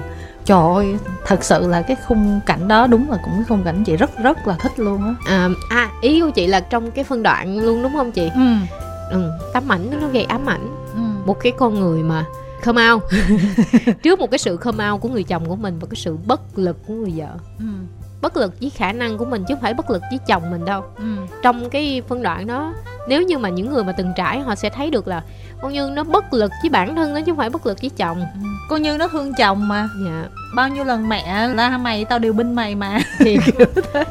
trời 0.45 0.73
ơi 0.75 0.97
thật 1.25 1.43
sự 1.43 1.67
là 1.67 1.81
cái 1.81 1.97
khung 2.07 2.39
cảnh 2.45 2.67
đó 2.67 2.87
đúng 2.87 3.11
là 3.11 3.17
cũng 3.23 3.33
cái 3.35 3.43
khung 3.49 3.63
cảnh 3.63 3.83
chị 3.83 3.95
rất 3.95 4.17
rất 4.23 4.47
là 4.47 4.55
thích 4.59 4.79
luôn 4.79 5.03
á. 5.03 5.15
À, 5.25 5.49
à 5.69 5.89
ý 6.01 6.21
của 6.21 6.29
chị 6.29 6.47
là 6.47 6.59
trong 6.59 6.91
cái 6.91 7.03
phân 7.03 7.23
đoạn 7.23 7.59
luôn 7.59 7.83
đúng 7.83 7.93
không 7.93 8.11
chị? 8.11 8.29
Ừ. 8.35 8.53
Ừ 9.11 9.31
tấm 9.55 9.71
ảnh 9.71 10.01
nó 10.01 10.07
gây 10.07 10.23
ám 10.23 10.49
ảnh 10.49 10.67
ừ. 10.93 10.99
một 11.25 11.39
cái 11.39 11.51
con 11.57 11.79
người 11.79 12.03
mà 12.03 12.25
khơm 12.61 12.75
ao. 12.75 13.01
Trước 14.03 14.19
một 14.19 14.31
cái 14.31 14.37
sự 14.37 14.57
khơm 14.57 14.77
ao 14.77 14.97
của 14.97 15.09
người 15.09 15.23
chồng 15.23 15.49
của 15.49 15.55
mình 15.55 15.79
và 15.79 15.87
cái 15.89 15.95
sự 15.95 16.17
bất 16.27 16.59
lực 16.59 16.77
của 16.87 16.93
người 16.93 17.11
vợ. 17.15 17.37
Ừ. 17.59 17.65
bất 18.21 18.37
lực 18.37 18.59
với 18.61 18.69
khả 18.69 18.91
năng 18.91 19.17
của 19.17 19.25
mình 19.25 19.43
chứ 19.47 19.55
không 19.55 19.61
phải 19.61 19.73
bất 19.73 19.89
lực 19.89 20.01
với 20.09 20.19
chồng 20.27 20.51
mình 20.51 20.65
đâu. 20.65 20.83
Ừ. 20.97 21.03
trong 21.41 21.69
cái 21.69 22.01
phân 22.07 22.23
đoạn 22.23 22.47
đó 22.47 22.73
nếu 23.07 23.21
như 23.21 23.37
mà 23.37 23.49
những 23.49 23.69
người 23.69 23.83
mà 23.83 23.91
từng 23.91 24.13
trải 24.15 24.39
họ 24.39 24.55
sẽ 24.55 24.69
thấy 24.69 24.89
được 24.89 25.07
là 25.07 25.21
con 25.61 25.73
như 25.73 25.89
nó 25.93 26.03
bất 26.03 26.33
lực 26.33 26.51
với 26.61 26.69
bản 26.69 26.95
thân 26.95 27.13
nó 27.13 27.21
chứ 27.21 27.31
không 27.31 27.37
phải 27.37 27.49
bất 27.49 27.65
lực 27.65 27.81
với 27.81 27.89
chồng. 27.89 28.19
Ừ. 28.19 28.47
con 28.69 28.81
như 28.81 28.97
nó 28.97 29.07
thương 29.07 29.33
chồng 29.33 29.67
mà. 29.67 29.89
Dạ. 30.05 30.23
Bao 30.55 30.69
nhiêu 30.69 30.83
lần 30.83 31.09
mẹ 31.09 31.47
la 31.47 31.77
mày 31.77 32.05
tao 32.05 32.19
điều 32.19 32.33
binh 32.33 32.55
mày 32.55 32.75
mà. 32.75 32.99
Thì 33.19 33.37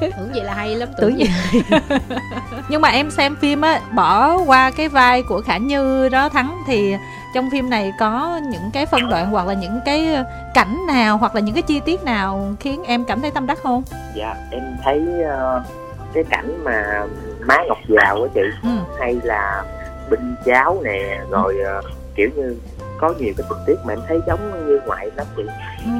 tưởng 0.01 0.31
vậy 0.35 0.45
là 0.45 0.55
hay 0.55 0.77
lắm 0.77 0.89
tưởng, 0.99 1.19
tưởng 1.19 1.29
vậy. 1.71 1.81
Nhưng 2.69 2.81
mà 2.81 2.89
em 2.89 3.11
xem 3.11 3.37
phim 3.37 3.61
á 3.61 3.81
bỏ 3.95 4.39
qua 4.47 4.71
cái 4.71 4.89
vai 4.89 5.23
của 5.23 5.43
khả 5.47 5.57
như 5.57 6.09
đó 6.09 6.29
thắng 6.29 6.63
thì 6.67 6.95
trong 7.35 7.51
phim 7.51 7.71
này 7.71 7.93
có 7.99 8.41
những 8.51 8.71
cái 8.73 8.87
phân 8.87 9.09
đoạn 9.09 9.31
hoặc 9.31 9.47
là 9.47 9.55
những 9.55 9.81
cái 9.85 10.25
cảnh 10.55 10.87
nào 10.87 11.19
hoặc 11.19 11.35
là 11.35 11.41
những 11.41 11.55
cái 11.55 11.63
chi 11.63 11.81
tiết 11.81 12.05
nào 12.05 12.55
khiến 12.61 12.83
em 12.85 13.05
cảm 13.05 13.21
thấy 13.21 13.31
tâm 13.31 13.47
đắc 13.47 13.59
không 13.63 13.83
dạ 14.15 14.37
em 14.51 14.63
thấy 14.83 15.07
uh, 15.21 15.63
cái 16.15 16.25
cảnh 16.25 16.65
mà 16.65 17.07
má 17.47 17.57
ngọc 17.69 17.79
giàu 17.89 18.23
á 18.23 18.29
chị 18.35 18.41
ừ. 18.63 18.69
hay 19.01 19.21
là 19.23 19.65
binh 20.11 20.35
cháo 20.45 20.81
nè 20.85 21.21
rồi 21.31 21.57
uh, 21.79 21.85
kiểu 22.15 22.31
như 22.37 22.57
có 23.01 23.15
nhiều 23.19 23.35
cái 23.37 23.47
tình 23.51 23.59
tiết 23.67 23.75
mà 23.85 23.93
em 23.93 24.01
thấy 24.09 24.21
giống 24.27 24.67
như 24.67 24.81
ngoại 24.87 25.11
lắm 25.17 25.27
chị 25.37 25.43
ừ. 25.85 25.91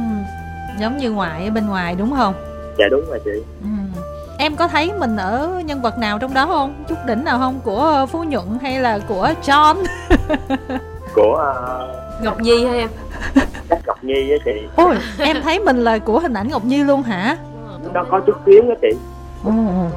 giống 0.79 0.97
như 0.97 1.11
ngoại 1.11 1.45
ở 1.45 1.51
bên 1.51 1.67
ngoài 1.67 1.95
đúng 1.99 2.15
không 2.17 2.35
dạ 2.79 2.85
đúng 2.91 3.05
rồi 3.09 3.21
chị 3.25 3.43
ừ. 3.63 4.01
em 4.39 4.57
có 4.57 4.69
thấy 4.69 4.93
mình 4.99 5.17
ở 5.17 5.63
nhân 5.65 5.83
vật 5.83 5.99
nào 5.99 6.19
trong 6.19 6.35
đó 6.35 6.47
không 6.47 6.85
chút 6.89 6.99
đỉnh 7.07 7.25
nào 7.25 7.39
không 7.39 7.61
của 7.65 8.07
phú 8.11 8.25
nhuận 8.25 8.47
hay 8.63 8.81
là 8.81 8.99
của 9.09 9.33
john 9.43 9.85
của 11.15 11.55
uh... 12.19 12.25
ngọc 12.25 12.41
nhi 12.41 12.65
hay 12.65 12.79
em? 12.79 12.89
Chắc 13.71 13.79
ngọc 13.87 14.05
nhi 14.05 14.31
á 14.31 14.37
chị. 14.45 14.69
Ôi 14.77 14.97
em 15.19 15.37
thấy 15.43 15.59
mình 15.59 15.85
là 15.85 15.99
của 15.99 16.19
hình 16.19 16.35
ảnh 16.35 16.49
ngọc 16.49 16.65
nhi 16.65 16.85
luôn 16.85 17.03
hả? 17.03 17.37
Nó 17.93 18.05
có 18.11 18.21
chút 18.27 18.37
xíu 18.47 18.63
á 18.69 18.75
chị. 18.83 18.99
Ồ. 19.45 19.51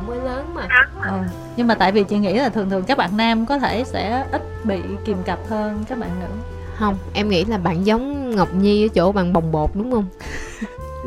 mới 0.08 0.18
lớn 0.24 0.46
mà. 0.54 0.68
Ừ. 1.04 1.18
nhưng 1.56 1.68
mà 1.68 1.76
tại 1.76 1.92
vì 1.92 2.04
chị 2.04 2.18
nghĩ 2.18 2.34
là 2.34 2.50
thường 2.50 2.70
thường 2.70 2.84
các 2.84 2.98
bạn 2.98 3.18
nam 3.18 3.46
có 3.46 3.60
thể 3.60 3.84
sẽ 3.84 4.26
ít 4.32 4.42
bị 4.64 4.80
kìm 5.06 5.18
cặp 5.26 5.40
hơn 5.50 5.84
các 5.90 6.00
bạn 6.00 6.10
nữ. 6.20 6.28
Không 6.76 6.96
em 7.14 7.30
nghĩ 7.30 7.46
là 7.46 7.58
bạn 7.58 7.86
giống 7.86 8.36
ngọc 8.36 8.48
nhi 8.54 8.86
ở 8.86 8.88
chỗ 8.96 9.12
bạn 9.12 9.34
bồng 9.34 9.52
bột 9.52 9.70
đúng 9.74 9.92
không? 9.92 10.06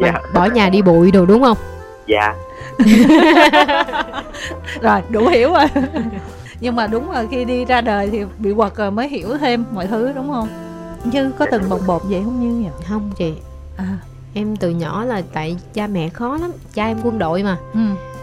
Dạ. 0.00 0.12
bạn 0.12 0.22
bỏ 0.34 0.44
nhà 0.44 0.68
đi 0.68 0.82
bụi 0.82 1.10
đồ 1.10 1.26
đúng 1.26 1.42
không? 1.42 1.56
Dạ. 2.06 2.34
Rồi 4.80 5.00
đủ 5.10 5.28
hiểu 5.28 5.52
rồi 5.52 5.66
nhưng 6.60 6.76
mà 6.76 6.86
đúng 6.86 7.10
rồi 7.10 7.28
khi 7.30 7.44
đi 7.44 7.64
ra 7.64 7.80
đời 7.80 8.10
thì 8.10 8.24
bị 8.38 8.52
quật 8.54 8.76
rồi 8.76 8.90
mới 8.90 9.08
hiểu 9.08 9.38
thêm 9.38 9.64
mọi 9.72 9.86
thứ 9.86 10.12
đúng 10.12 10.30
không? 10.30 10.48
Như 11.04 11.32
có 11.38 11.46
từng 11.50 11.62
bồng 11.68 11.80
bột 11.86 12.02
vậy 12.04 12.22
không 12.24 12.40
như 12.40 12.60
nhỉ? 12.60 12.68
Không 12.88 13.10
chị. 13.16 13.32
À. 13.76 13.98
em 14.34 14.56
từ 14.56 14.70
nhỏ 14.70 15.04
là 15.04 15.22
tại 15.32 15.56
cha 15.74 15.86
mẹ 15.86 16.08
khó 16.08 16.36
lắm 16.36 16.52
cha 16.74 16.86
em 16.86 16.98
quân 17.04 17.18
đội 17.18 17.42
mà. 17.42 17.56
Ừ. 17.74 17.80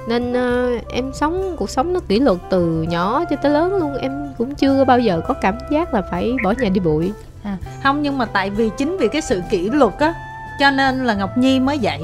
Nên 0.08 0.32
uh, 0.32 0.88
em 0.92 1.12
sống 1.14 1.56
cuộc 1.58 1.70
sống 1.70 1.94
nó 1.94 2.00
kỷ 2.00 2.20
luật 2.20 2.38
từ 2.50 2.86
nhỏ 2.90 3.24
cho 3.30 3.36
tới 3.36 3.52
lớn 3.52 3.76
luôn 3.76 3.98
em 3.98 4.34
cũng 4.38 4.56
chưa 4.56 4.84
bao 4.86 5.00
giờ 5.00 5.22
có 5.28 5.34
cảm 5.42 5.56
giác 5.72 5.94
là 5.94 6.02
phải 6.12 6.34
bỏ 6.44 6.54
nhà 6.60 6.70
đi 6.70 6.80
bụi. 6.80 7.12
À, 7.44 7.58
không 7.84 8.02
nhưng 8.02 8.18
mà 8.18 8.26
tại 8.26 8.50
vì 8.50 8.70
chính 8.78 8.98
vì 8.98 9.08
cái 9.08 9.22
sự 9.22 9.42
kỷ 9.50 9.70
luật 9.70 9.94
á 10.00 10.14
cho 10.60 10.72
nên 10.72 11.06
là 11.06 11.14
ngọc 11.14 11.38
nhi 11.38 11.60
mới 11.60 11.80
vậy 11.82 12.00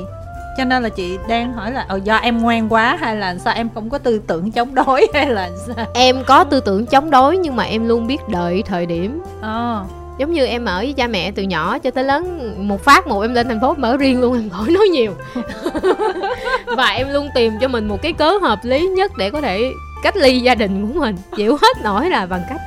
cho 0.58 0.66
nên 0.66 0.84
là 0.84 0.90
chị 0.90 1.18
đang 1.28 1.54
hỏi 1.54 1.72
là 1.72 1.86
ờ, 1.88 2.00
do 2.04 2.16
em 2.16 2.42
ngoan 2.42 2.74
quá 2.74 2.98
hay 3.02 3.16
là 3.16 3.36
sao 3.38 3.54
em 3.54 3.70
không 3.74 3.90
có 3.90 3.98
tư 3.98 4.22
tưởng 4.28 4.52
chống 4.52 4.76
đối 4.76 5.08
hay 5.14 5.30
là 5.30 5.50
sao? 5.68 5.86
Em 5.94 6.24
có 6.28 6.44
tư 6.44 6.60
tưởng 6.60 6.86
chống 6.86 7.10
đối 7.10 7.38
nhưng 7.38 7.56
mà 7.56 7.64
em 7.64 7.88
luôn 7.88 8.08
biết 8.08 8.28
đợi 8.28 8.64
thời 8.66 8.86
điểm. 8.86 9.22
À 9.42 9.80
giống 10.18 10.34
như 10.34 10.46
em 10.46 10.66
ở 10.66 10.78
với 10.78 10.94
cha 10.94 11.08
mẹ 11.08 11.32
từ 11.32 11.44
nhỏ 11.44 11.80
cho 11.80 11.92
tới 11.92 12.04
lớn 12.04 12.54
một 12.68 12.84
phát 12.84 13.08
một 13.08 13.22
em 13.22 13.34
lên 13.34 13.48
thành 13.48 13.62
phố 13.62 13.74
mở 13.78 13.98
riêng 13.98 14.22
luôn 14.22 14.34
em 14.34 14.50
khỏi 14.50 14.70
nói 14.70 14.88
nhiều. 14.88 15.14
Và 16.78 16.88
em 16.88 17.10
luôn 17.10 17.30
tìm 17.36 17.54
cho 17.62 17.68
mình 17.68 17.88
một 17.88 18.02
cái 18.02 18.14
cớ 18.14 18.32
hợp 18.42 18.60
lý 18.64 18.88
nhất 18.88 19.12
để 19.18 19.30
có 19.30 19.42
thể 19.42 19.72
cách 20.04 20.18
ly 20.18 20.40
gia 20.40 20.56
đình 20.56 20.88
của 20.94 21.00
mình. 21.00 21.16
Chịu 21.36 21.58
hết 21.62 21.82
nổi 21.84 22.10
là 22.10 22.26
bằng 22.26 22.42
cách 22.50 22.62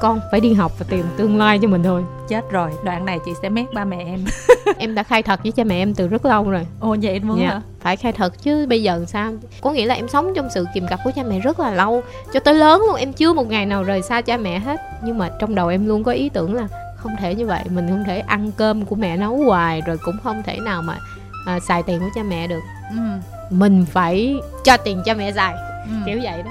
con 0.00 0.20
phải 0.30 0.40
đi 0.40 0.52
học 0.52 0.72
và 0.78 0.86
tìm 0.88 1.04
tương 1.16 1.38
lai 1.38 1.58
cho 1.62 1.68
mình 1.68 1.82
thôi. 1.82 2.04
Chết 2.28 2.50
rồi 2.50 2.70
đoạn 2.84 3.04
này 3.04 3.18
chị 3.24 3.30
sẽ 3.42 3.48
mét 3.48 3.72
ba 3.74 3.84
mẹ 3.84 4.04
em. 4.04 4.24
Em 4.78 4.94
đã 4.94 5.02
khai 5.02 5.22
thật 5.22 5.40
với 5.42 5.52
cha 5.52 5.64
mẹ 5.64 5.82
em 5.82 5.94
từ 5.94 6.08
rất 6.08 6.24
lâu 6.24 6.50
rồi. 6.50 6.66
Ồ 6.80 6.96
vậy 7.02 7.20
luôn 7.20 7.38
dạ. 7.40 7.48
hả? 7.48 7.60
phải 7.80 7.96
khai 7.96 8.12
thật 8.12 8.42
chứ 8.42 8.66
bây 8.68 8.82
giờ 8.82 9.04
sao? 9.08 9.32
Có 9.60 9.72
nghĩa 9.72 9.86
là 9.86 9.94
em 9.94 10.08
sống 10.08 10.32
trong 10.36 10.48
sự 10.54 10.66
kìm 10.74 10.86
cặp 10.86 11.00
của 11.04 11.10
cha 11.16 11.22
mẹ 11.22 11.40
rất 11.40 11.60
là 11.60 11.70
lâu 11.70 12.02
cho 12.32 12.40
tới 12.40 12.54
lớn 12.54 12.82
luôn. 12.86 12.96
Em 12.96 13.12
chưa 13.12 13.32
một 13.32 13.48
ngày 13.50 13.66
nào 13.66 13.82
rời 13.82 14.02
xa 14.02 14.20
cha 14.20 14.36
mẹ 14.36 14.58
hết. 14.58 14.80
Nhưng 15.04 15.18
mà 15.18 15.30
trong 15.40 15.54
đầu 15.54 15.68
em 15.68 15.86
luôn 15.86 16.04
có 16.04 16.12
ý 16.12 16.28
tưởng 16.28 16.54
là 16.54 16.68
không 16.96 17.12
thể 17.20 17.34
như 17.34 17.46
vậy. 17.46 17.64
Mình 17.70 17.88
không 17.88 18.04
thể 18.06 18.18
ăn 18.18 18.50
cơm 18.56 18.84
của 18.84 18.96
mẹ 18.96 19.16
nấu 19.16 19.36
hoài 19.36 19.80
rồi 19.86 19.98
cũng 20.04 20.16
không 20.22 20.42
thể 20.46 20.58
nào 20.60 20.82
mà 20.82 20.98
à, 21.46 21.60
xài 21.60 21.82
tiền 21.82 22.00
của 22.00 22.08
cha 22.14 22.22
mẹ 22.22 22.46
được. 22.46 22.62
Ừ. 22.90 23.02
mình 23.50 23.84
phải 23.92 24.36
cho 24.64 24.76
tiền 24.76 25.02
cha 25.04 25.14
mẹ 25.14 25.32
xài. 25.32 25.54
Ừ. 25.86 25.92
kiểu 26.06 26.20
vậy 26.22 26.42
đó 26.42 26.50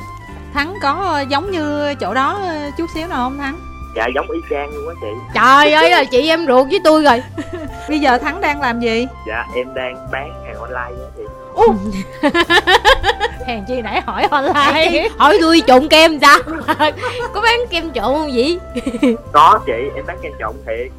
thắng 0.55 0.73
có 0.81 0.91
ờ, 0.91 1.21
giống 1.21 1.51
như 1.51 1.93
chỗ 1.99 2.13
đó 2.13 2.39
ờ, 2.41 2.71
chút 2.77 2.85
xíu 2.93 3.07
nào 3.07 3.17
không 3.17 3.37
thắng? 3.37 3.59
Dạ 3.95 4.07
giống 4.15 4.31
y 4.31 4.39
chang 4.49 4.69
luôn 4.75 4.87
á 4.87 4.95
chị. 5.01 5.07
Trời 5.33 5.73
ơi 5.73 5.89
là 5.89 6.03
chị 6.03 6.29
em 6.29 6.45
ruột 6.47 6.67
với 6.69 6.79
tôi 6.83 7.03
rồi. 7.03 7.23
Bây 7.89 7.99
giờ 7.99 8.17
thắng 8.17 8.41
đang 8.41 8.61
làm 8.61 8.79
gì? 8.79 9.07
Dạ 9.27 9.45
em 9.55 9.73
đang 9.73 10.07
bán 10.11 10.43
hàng 10.45 10.55
online 10.55 11.03
á 11.03 11.09
chị. 11.17 11.23
Ủa? 11.53 11.73
hèn 13.47 13.65
chi 13.67 13.81
nãy 13.81 14.01
hỏi 14.05 14.27
online. 14.31 15.09
Hỏi 15.17 15.37
tôi 15.41 15.61
trộn 15.67 15.87
kem 15.87 16.19
sao? 16.19 16.39
Có 17.33 17.41
bán 17.41 17.59
kem 17.69 17.91
trộn 17.93 18.03
không 18.03 18.31
vậy? 18.33 18.59
Có 19.31 19.59
chị 19.65 19.89
em 19.95 20.05
bán 20.05 20.17
kem 20.21 20.31
trộn 20.39 20.53
thiệt. 20.65 20.91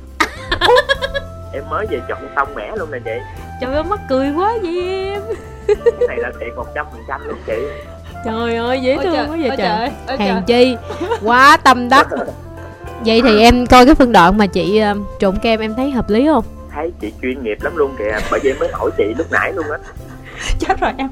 Em 1.53 1.63
mới 1.71 1.87
về 1.91 2.01
trộn 2.09 2.19
xong 2.37 2.55
mẻ 2.55 2.73
luôn 2.77 2.91
nè 2.91 2.99
chị. 3.05 3.45
Trời 3.61 3.75
ơi 3.75 3.83
mắc 3.85 4.01
cười 4.09 4.33
quá 4.37 4.55
vậy 4.63 5.05
em. 5.13 5.23
Cái 5.67 6.09
này 6.09 6.17
là 6.17 6.33
thiệt 6.41 6.57
một 6.57 6.67
trăm 6.75 6.87
phần 6.93 7.03
trăm 7.09 7.29
luôn 7.29 7.39
chị 7.47 7.53
trời 8.27 8.57
ơi 8.57 8.81
dễ 8.83 8.97
thương 9.03 9.15
quá 9.15 9.37
vậy 9.41 9.51
trời, 9.59 9.91
trời. 10.09 10.19
hèn 10.19 10.37
chi 10.47 10.77
quá 11.23 11.57
tâm 11.57 11.89
đắc. 11.89 12.09
Vậy 13.07 13.23
thì 13.25 13.41
em 13.41 13.67
coi 13.67 13.87
cái 13.87 13.95
phân 13.95 14.13
đoạn 14.13 14.39
mà 14.39 14.47
chị 14.47 14.83
uh, 14.93 14.99
trộn 15.19 15.39
kem 15.43 15.61
em 15.61 15.75
thấy 15.75 15.91
hợp 15.91 16.11
lý 16.11 16.27
không? 16.27 16.45
Thấy 16.75 16.93
chị 17.01 17.13
chuyên 17.23 17.43
nghiệp 17.43 17.59
lắm 17.61 17.77
luôn 17.77 17.95
kìa 17.99 18.19
bởi 18.31 18.41
vậy 18.43 18.55
mới 18.61 18.69
hỏi 18.73 18.91
chị 18.99 19.05
lúc 19.19 19.33
nãy 19.33 19.53
luôn 19.53 19.67
á. 19.71 19.79
Chết 20.59 20.81
rồi 20.81 20.93
em 20.97 21.09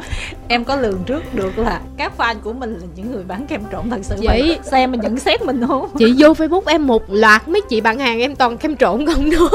em 0.49 0.65
có 0.65 0.77
lường 0.77 1.05
trước 1.07 1.35
được 1.35 1.59
là 1.59 1.81
các 1.97 2.13
fan 2.19 2.35
của 2.43 2.53
mình 2.53 2.75
là 2.75 2.87
những 2.97 3.13
người 3.13 3.25
bán 3.29 3.47
kem 3.47 3.61
trộn 3.73 3.91
thật 3.91 4.01
sự 4.03 4.15
vậy 4.23 4.59
xem 4.63 4.91
mình 4.91 5.01
nhận 5.01 5.19
xét 5.19 5.43
mình 5.43 5.67
không? 5.67 5.89
chị 5.99 6.15
vô 6.19 6.29
facebook 6.33 6.63
em 6.67 6.87
một 6.87 7.03
loạt 7.09 7.49
mấy 7.49 7.61
chị 7.69 7.81
bạn 7.81 7.99
hàng 7.99 8.21
em 8.21 8.37
toàn 8.37 8.57
kem 8.57 8.77
trộn 8.77 9.07
không 9.07 9.31
nữa 9.31 9.49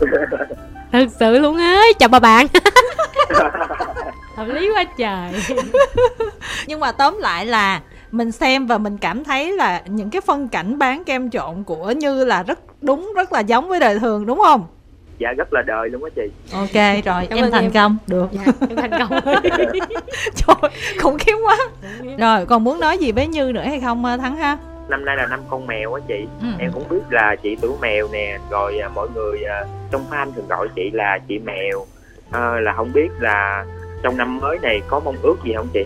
thật 0.92 1.06
sự 1.20 1.38
luôn 1.38 1.56
á 1.56 1.82
chào 1.98 2.08
bà 2.08 2.18
bạn. 2.18 2.46
Hợp 4.36 4.46
lý 4.48 4.70
quá 4.74 4.84
trời 4.98 5.32
nhưng 6.66 6.80
mà 6.80 6.92
tóm 6.92 7.18
lại 7.18 7.46
là 7.46 7.80
mình 8.10 8.32
xem 8.32 8.66
và 8.66 8.78
mình 8.78 8.98
cảm 8.98 9.24
thấy 9.24 9.52
là 9.52 9.82
những 9.86 10.10
cái 10.10 10.20
phân 10.20 10.48
cảnh 10.48 10.78
bán 10.78 11.04
kem 11.04 11.30
trộn 11.30 11.64
của 11.64 11.90
như 11.90 12.24
là 12.24 12.42
rất 12.42 12.58
đúng 12.82 13.12
rất 13.16 13.32
là 13.32 13.40
giống 13.40 13.68
với 13.68 13.80
đời 13.80 13.98
thường 13.98 14.26
đúng 14.26 14.38
không? 14.44 14.66
Dạ 15.18 15.32
rất 15.32 15.52
là 15.52 15.62
đời 15.62 15.90
luôn 15.90 16.04
á 16.04 16.10
chị. 16.16 16.30
Ok 16.52 17.04
rồi 17.04 17.26
em 17.30 17.50
thành 17.50 17.64
em. 17.64 17.70
công. 17.72 17.96
Được. 18.06 18.28
Dạ, 18.32 18.52
em 18.68 18.76
thành 18.76 18.90
công. 18.90 19.20
Trời 20.34 20.70
khủng 21.00 21.18
khiếp 21.18 21.34
quá. 21.44 21.58
Rồi 22.18 22.46
còn 22.46 22.64
muốn 22.64 22.80
nói 22.80 22.98
gì 22.98 23.12
với 23.12 23.26
như 23.26 23.52
nữa 23.52 23.64
hay 23.64 23.80
không 23.80 24.02
thắng 24.02 24.36
ha? 24.36 24.58
Năm 24.88 25.04
nay 25.04 25.16
là 25.16 25.26
năm 25.26 25.40
con 25.50 25.66
mèo 25.66 25.94
á 25.94 26.00
chị. 26.08 26.26
Ừ. 26.42 26.48
em 26.58 26.70
cũng 26.72 26.88
biết 26.90 27.00
là 27.10 27.36
chị 27.42 27.56
tuổi 27.60 27.72
mèo 27.80 28.08
nè 28.12 28.38
rồi 28.50 28.78
à, 28.78 28.88
mọi 28.88 29.08
người 29.14 29.44
à, 29.44 29.64
trong 29.90 30.04
fan 30.10 30.32
thường 30.32 30.48
gọi 30.48 30.68
chị 30.76 30.90
là 30.92 31.18
chị 31.28 31.38
mèo. 31.38 31.86
À, 32.30 32.60
là 32.60 32.72
không 32.72 32.92
biết 32.92 33.08
là 33.20 33.64
trong 34.02 34.16
năm 34.16 34.38
mới 34.40 34.58
này 34.62 34.80
có 34.88 35.00
mong 35.00 35.16
ước 35.22 35.36
gì 35.44 35.52
không 35.56 35.68
chị 35.72 35.84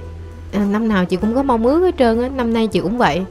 à, 0.52 0.60
năm 0.70 0.88
nào 0.88 1.04
chị 1.04 1.16
cũng 1.16 1.34
có 1.34 1.42
mong 1.42 1.66
ước 1.66 1.80
hết 1.80 1.94
trơn 1.98 2.22
á 2.22 2.28
năm 2.28 2.52
nay 2.52 2.66
chị 2.66 2.80
cũng 2.80 2.98
vậy. 2.98 3.24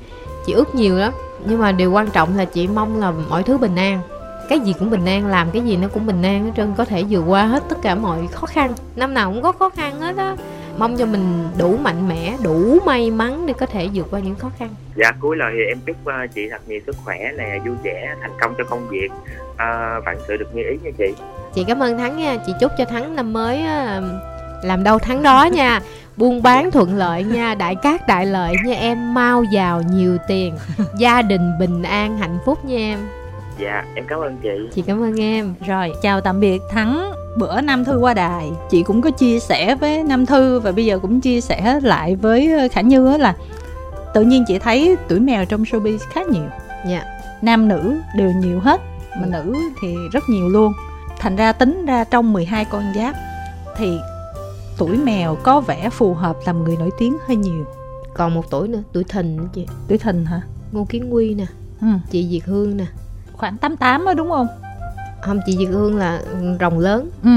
Chị 0.45 0.53
ước 0.53 0.75
nhiều 0.75 0.97
lắm 0.97 1.13
nhưng 1.45 1.59
mà 1.59 1.71
điều 1.71 1.91
quan 1.91 2.09
trọng 2.09 2.37
là 2.37 2.45
chị 2.45 2.67
mong 2.67 2.99
là 2.99 3.11
mọi 3.29 3.43
thứ 3.43 3.57
bình 3.57 3.75
an. 3.75 4.01
Cái 4.49 4.59
gì 4.59 4.73
cũng 4.79 4.89
bình 4.89 5.05
an 5.05 5.25
làm 5.25 5.51
cái 5.51 5.61
gì 5.61 5.77
nó 5.77 5.87
cũng 5.87 6.05
bình 6.05 6.21
an 6.21 6.45
hết 6.45 6.51
trơn 6.57 6.73
có 6.77 6.85
thể 6.85 7.03
vượt 7.09 7.23
qua 7.27 7.45
hết 7.45 7.63
tất 7.69 7.75
cả 7.81 7.95
mọi 7.95 8.27
khó 8.31 8.47
khăn. 8.47 8.73
Năm 8.95 9.13
nào 9.13 9.31
cũng 9.33 9.41
có 9.41 9.51
khó 9.51 9.69
khăn 9.69 9.99
hết 9.99 10.17
á. 10.17 10.35
Mong 10.77 10.97
cho 10.97 11.05
mình 11.05 11.47
đủ 11.57 11.77
mạnh 11.77 12.07
mẽ 12.07 12.37
đủ 12.43 12.79
may 12.85 13.11
mắn 13.11 13.45
để 13.45 13.53
có 13.53 13.65
thể 13.65 13.89
vượt 13.93 14.07
qua 14.11 14.19
những 14.19 14.35
khó 14.35 14.51
khăn. 14.59 14.69
Dạ 14.95 15.11
cuối 15.19 15.37
lời 15.37 15.53
thì 15.57 15.63
em 15.63 15.79
chúc 15.85 15.95
uh, 16.03 16.35
chị 16.35 16.49
thật 16.51 16.61
nhiều 16.67 16.79
sức 16.85 16.95
khỏe 17.05 17.31
nè 17.37 17.59
vui 17.65 17.75
vẻ 17.83 18.15
thành 18.21 18.31
công 18.41 18.53
cho 18.57 18.63
công 18.63 18.87
việc. 18.89 19.09
Uh, 19.53 20.05
vạn 20.05 20.17
sự 20.27 20.37
được 20.37 20.55
như 20.55 20.63
ý 20.69 20.77
nha 20.83 20.91
chị. 20.97 21.13
Chị 21.53 21.63
cảm 21.67 21.83
ơn 21.83 21.97
thắng 21.97 22.17
nha. 22.17 22.37
Chị 22.45 22.53
chúc 22.59 22.71
cho 22.77 22.85
thắng 22.85 23.15
năm 23.15 23.33
mới 23.33 23.57
uh, 23.57 24.03
làm 24.63 24.83
đâu 24.83 24.99
thắng 24.99 25.23
đó 25.23 25.49
nha 25.53 25.81
buôn 26.19 26.41
bán 26.41 26.71
thuận 26.71 26.97
lợi 26.97 27.23
nha 27.23 27.55
đại 27.55 27.75
cát 27.75 28.07
đại 28.07 28.25
lợi 28.25 28.55
nha 28.65 28.75
em 28.75 29.13
mau 29.13 29.43
giàu 29.43 29.81
nhiều 29.81 30.17
tiền 30.27 30.55
gia 30.97 31.21
đình 31.21 31.51
bình 31.59 31.83
an 31.83 32.17
hạnh 32.17 32.37
phúc 32.45 32.65
nha 32.65 32.77
em 32.77 32.99
dạ 33.57 33.83
em 33.95 34.05
cảm 34.07 34.19
ơn 34.19 34.37
chị 34.37 34.49
chị 34.73 34.81
cảm 34.81 35.03
ơn 35.03 35.21
em 35.21 35.53
rồi 35.67 35.93
chào 36.01 36.21
tạm 36.21 36.39
biệt 36.39 36.61
thắng 36.69 37.11
bữa 37.37 37.61
Nam 37.61 37.85
Thư 37.85 37.97
qua 37.97 38.13
đài 38.13 38.51
chị 38.69 38.83
cũng 38.83 39.01
có 39.01 39.11
chia 39.11 39.39
sẻ 39.39 39.75
với 39.75 40.03
Nam 40.03 40.25
Thư 40.25 40.59
và 40.59 40.71
bây 40.71 40.85
giờ 40.85 40.99
cũng 40.99 41.21
chia 41.21 41.41
sẻ 41.41 41.79
lại 41.83 42.15
với 42.15 42.53
ờ, 42.53 42.67
Khả 42.71 42.81
Như 42.81 43.17
là 43.17 43.35
tự 44.13 44.21
nhiên 44.21 44.43
chị 44.47 44.59
thấy 44.59 44.95
tuổi 45.07 45.19
mèo 45.19 45.45
trong 45.45 45.63
showbiz 45.63 45.97
khá 46.09 46.21
nhiều. 46.23 46.49
Dạ. 46.85 46.91
Yeah. 46.91 47.05
Nam 47.41 47.67
nữ 47.67 47.95
đều 48.15 48.31
nhiều 48.31 48.59
hết, 48.59 48.81
mà 49.21 49.23
ừ. 49.23 49.29
nữ 49.31 49.59
thì 49.81 49.95
rất 50.11 50.23
nhiều 50.29 50.49
luôn. 50.49 50.73
Thành 51.19 51.35
ra 51.35 51.51
tính 51.51 51.85
ra 51.85 52.03
trong 52.03 52.33
12 52.33 52.65
con 52.65 52.83
giáp 52.95 53.15
thì 53.77 53.99
tuổi 54.79 54.97
mèo 54.97 55.37
có 55.43 55.61
vẻ 55.61 55.89
phù 55.89 56.13
hợp 56.13 56.37
làm 56.45 56.63
người 56.63 56.75
nổi 56.77 56.89
tiếng 56.99 57.17
hơi 57.27 57.35
nhiều. 57.35 57.65
Còn 58.13 58.33
một 58.33 58.45
tuổi 58.51 58.67
nữa, 58.67 58.83
tuổi 58.93 59.03
thìn 59.03 59.37
nữa 59.37 59.47
chị. 59.53 59.65
Tuổi 59.87 59.97
thìn 59.97 60.25
hả? 60.25 60.41
Ngô 60.71 60.85
Kiến 60.89 61.13
Quy 61.13 61.33
nè, 61.33 61.45
ừ. 61.81 61.87
chị 62.11 62.27
Diệt 62.31 62.43
Hương 62.45 62.77
nè. 62.77 62.85
Khoảng 63.33 63.57
88 63.57 64.05
đó 64.05 64.13
đúng 64.13 64.29
không? 64.29 64.47
không 65.21 65.39
chị 65.45 65.57
Diệt 65.57 65.67
Hương 65.69 65.95
là 65.95 66.21
rồng 66.59 66.79
lớn 66.79 67.09
ừ 67.23 67.29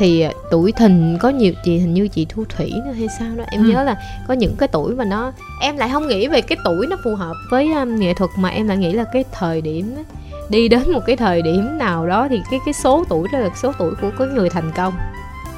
thì 0.00 0.20
à, 0.20 0.32
tuổi 0.50 0.72
thìn 0.72 1.18
có 1.20 1.28
nhiều 1.28 1.52
chị 1.64 1.78
hình 1.78 1.94
như 1.94 2.08
chị 2.08 2.26
thu 2.28 2.44
thủy 2.48 2.72
nữa 2.86 2.92
hay 2.92 3.08
sao 3.18 3.28
đó 3.36 3.44
em 3.50 3.64
ừ. 3.64 3.70
nhớ 3.70 3.84
là 3.84 3.96
có 4.28 4.34
những 4.34 4.56
cái 4.58 4.68
tuổi 4.68 4.94
mà 4.94 5.04
nó 5.04 5.32
em 5.60 5.76
lại 5.76 5.88
không 5.92 6.08
nghĩ 6.08 6.28
về 6.28 6.40
cái 6.40 6.58
tuổi 6.64 6.86
nó 6.86 6.96
phù 7.04 7.14
hợp 7.14 7.34
với 7.50 7.72
um, 7.72 7.96
nghệ 7.96 8.14
thuật 8.14 8.30
mà 8.36 8.48
em 8.48 8.68
lại 8.68 8.76
nghĩ 8.76 8.92
là 8.92 9.04
cái 9.12 9.24
thời 9.32 9.60
điểm 9.60 9.96
đó, 9.96 10.02
đi 10.48 10.68
đến 10.68 10.92
một 10.92 11.00
cái 11.06 11.16
thời 11.16 11.42
điểm 11.42 11.78
nào 11.78 12.06
đó 12.06 12.26
thì 12.30 12.40
cái 12.50 12.60
cái 12.64 12.74
số 12.74 13.04
tuổi 13.08 13.28
đó 13.32 13.38
là 13.38 13.50
số 13.62 13.72
tuổi 13.78 13.94
của 14.00 14.10
cái 14.18 14.28
người 14.28 14.50
thành 14.50 14.70
công 14.76 14.94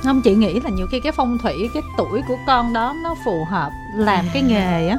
không 0.05 0.23
chị 0.23 0.35
nghĩ 0.35 0.61
là 0.61 0.71
nhiều 0.71 0.87
khi 0.91 1.01
cái 1.01 1.13
phong 1.13 1.39
thủy 1.39 1.71
cái 1.75 1.83
tuổi 1.99 2.23
của 2.29 2.37
con 2.47 2.73
đó 2.73 2.95
nó 3.05 3.15
phù 3.25 3.45
hợp 3.45 3.71
làm 3.97 4.25
cái 4.33 4.43
nghề 4.43 4.89
á 4.89 4.99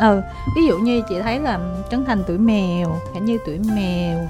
ừ 0.00 0.22
ví 0.56 0.66
dụ 0.66 0.78
như 0.78 1.02
chị 1.08 1.20
thấy 1.22 1.38
là 1.38 1.58
trấn 1.90 2.04
thành 2.04 2.22
tuổi 2.26 2.38
mèo 2.38 3.00
cả 3.14 3.20
như 3.20 3.38
tuổi 3.46 3.58
mèo 3.76 4.28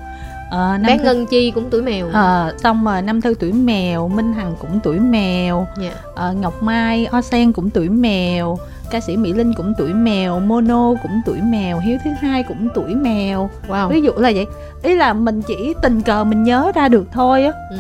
ờ, 0.51 0.78
bé 0.86 0.98
thư... 0.98 1.05
ngân 1.05 1.26
chi 1.26 1.51
cũng 1.51 1.70
tuổi 1.70 1.82
mèo 1.82 2.09
ờ, 2.12 2.55
xong 2.59 2.84
rồi 2.84 3.03
năm 3.03 3.20
thư 3.20 3.34
tuổi 3.40 3.53
mèo 3.53 4.09
minh 4.09 4.32
hằng 4.32 4.55
cũng 4.61 4.80
tuổi 4.82 4.98
mèo 4.98 5.57
yeah. 5.57 5.94
Dạ. 5.94 6.01
ờ, 6.14 6.32
ngọc 6.32 6.62
mai 6.62 7.07
o 7.07 7.20
sen 7.20 7.53
cũng 7.53 7.70
tuổi 7.70 7.88
mèo 7.88 8.59
ca 8.90 9.01
sĩ 9.01 9.16
mỹ 9.16 9.32
linh 9.32 9.53
cũng 9.55 9.74
tuổi 9.78 9.94
mèo 9.94 10.40
mono 10.40 10.94
cũng 11.03 11.20
tuổi 11.26 11.40
mèo 11.40 11.78
hiếu 11.78 11.98
thứ 12.05 12.11
hai 12.20 12.42
cũng 12.42 12.68
tuổi 12.74 12.94
mèo 12.94 13.51
wow. 13.68 13.88
ví 13.88 14.01
dụ 14.03 14.12
là 14.16 14.32
vậy 14.34 14.46
ý 14.82 14.94
là 14.94 15.12
mình 15.12 15.42
chỉ 15.42 15.74
tình 15.82 16.03
cờ 16.03 16.24
mình 16.24 16.42
nhớ 16.42 16.72
ra 16.74 16.88
được 16.88 17.07
thôi 17.12 17.44
á 17.44 17.53
ừ. 17.70 17.76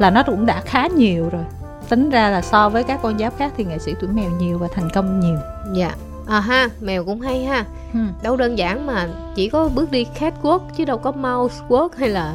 Là 0.00 0.10
nó 0.10 0.22
cũng 0.22 0.46
đã 0.46 0.60
khá 0.60 0.86
nhiều 0.86 1.28
rồi. 1.28 1.44
Tính 1.88 2.10
ra 2.10 2.30
là 2.30 2.42
so 2.42 2.68
với 2.68 2.84
các 2.84 3.00
con 3.02 3.18
giáp 3.18 3.38
khác 3.38 3.52
thì 3.56 3.64
nghệ 3.64 3.78
sĩ 3.78 3.94
tuổi 4.00 4.10
mèo 4.10 4.30
nhiều 4.30 4.58
và 4.58 4.68
thành 4.74 4.90
công 4.90 5.20
nhiều. 5.20 5.36
Dạ. 5.74 5.94
À 6.26 6.40
ha 6.40 6.68
mèo 6.80 7.04
cũng 7.04 7.20
hay 7.20 7.44
ha. 7.44 7.64
Ừ. 7.92 7.98
đâu 8.22 8.36
đơn 8.36 8.58
giản 8.58 8.86
mà 8.86 9.08
chỉ 9.34 9.48
có 9.48 9.68
bước 9.74 9.90
đi 9.90 10.06
catwalk 10.18 10.60
chứ 10.76 10.84
đâu 10.84 10.98
có 10.98 11.12
mouse 11.12 11.54
walk 11.68 11.88
hay 11.98 12.08
là 12.08 12.34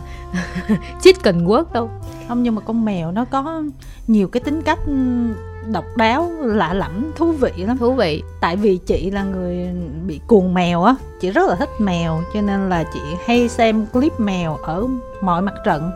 chicken 1.01 1.45
walk 1.45 1.63
đâu. 1.73 1.89
Không 2.27 2.43
nhưng 2.43 2.55
mà 2.55 2.61
con 2.61 2.85
mèo 2.85 3.11
nó 3.11 3.25
có 3.25 3.63
nhiều 4.07 4.27
cái 4.27 4.41
tính 4.41 4.61
cách 4.61 4.79
độc 5.71 5.85
đáo 5.97 6.31
lạ 6.39 6.73
lẫm 6.73 7.11
thú 7.15 7.31
vị 7.31 7.51
lắm. 7.57 7.77
Thú 7.77 7.93
vị. 7.93 8.23
Tại 8.41 8.55
vì 8.55 8.77
chị 8.77 9.11
là 9.11 9.23
người 9.23 9.69
bị 10.07 10.19
cuồng 10.27 10.53
mèo 10.53 10.83
á. 10.83 10.95
Chị 11.21 11.31
rất 11.31 11.49
là 11.49 11.55
thích 11.55 11.69
mèo 11.79 12.21
cho 12.33 12.41
nên 12.41 12.69
là 12.69 12.83
chị 12.93 12.99
hay 13.25 13.49
xem 13.49 13.85
clip 13.93 14.19
mèo 14.19 14.55
ở 14.55 14.87
mọi 15.21 15.41
mặt 15.41 15.53
trận 15.65 15.91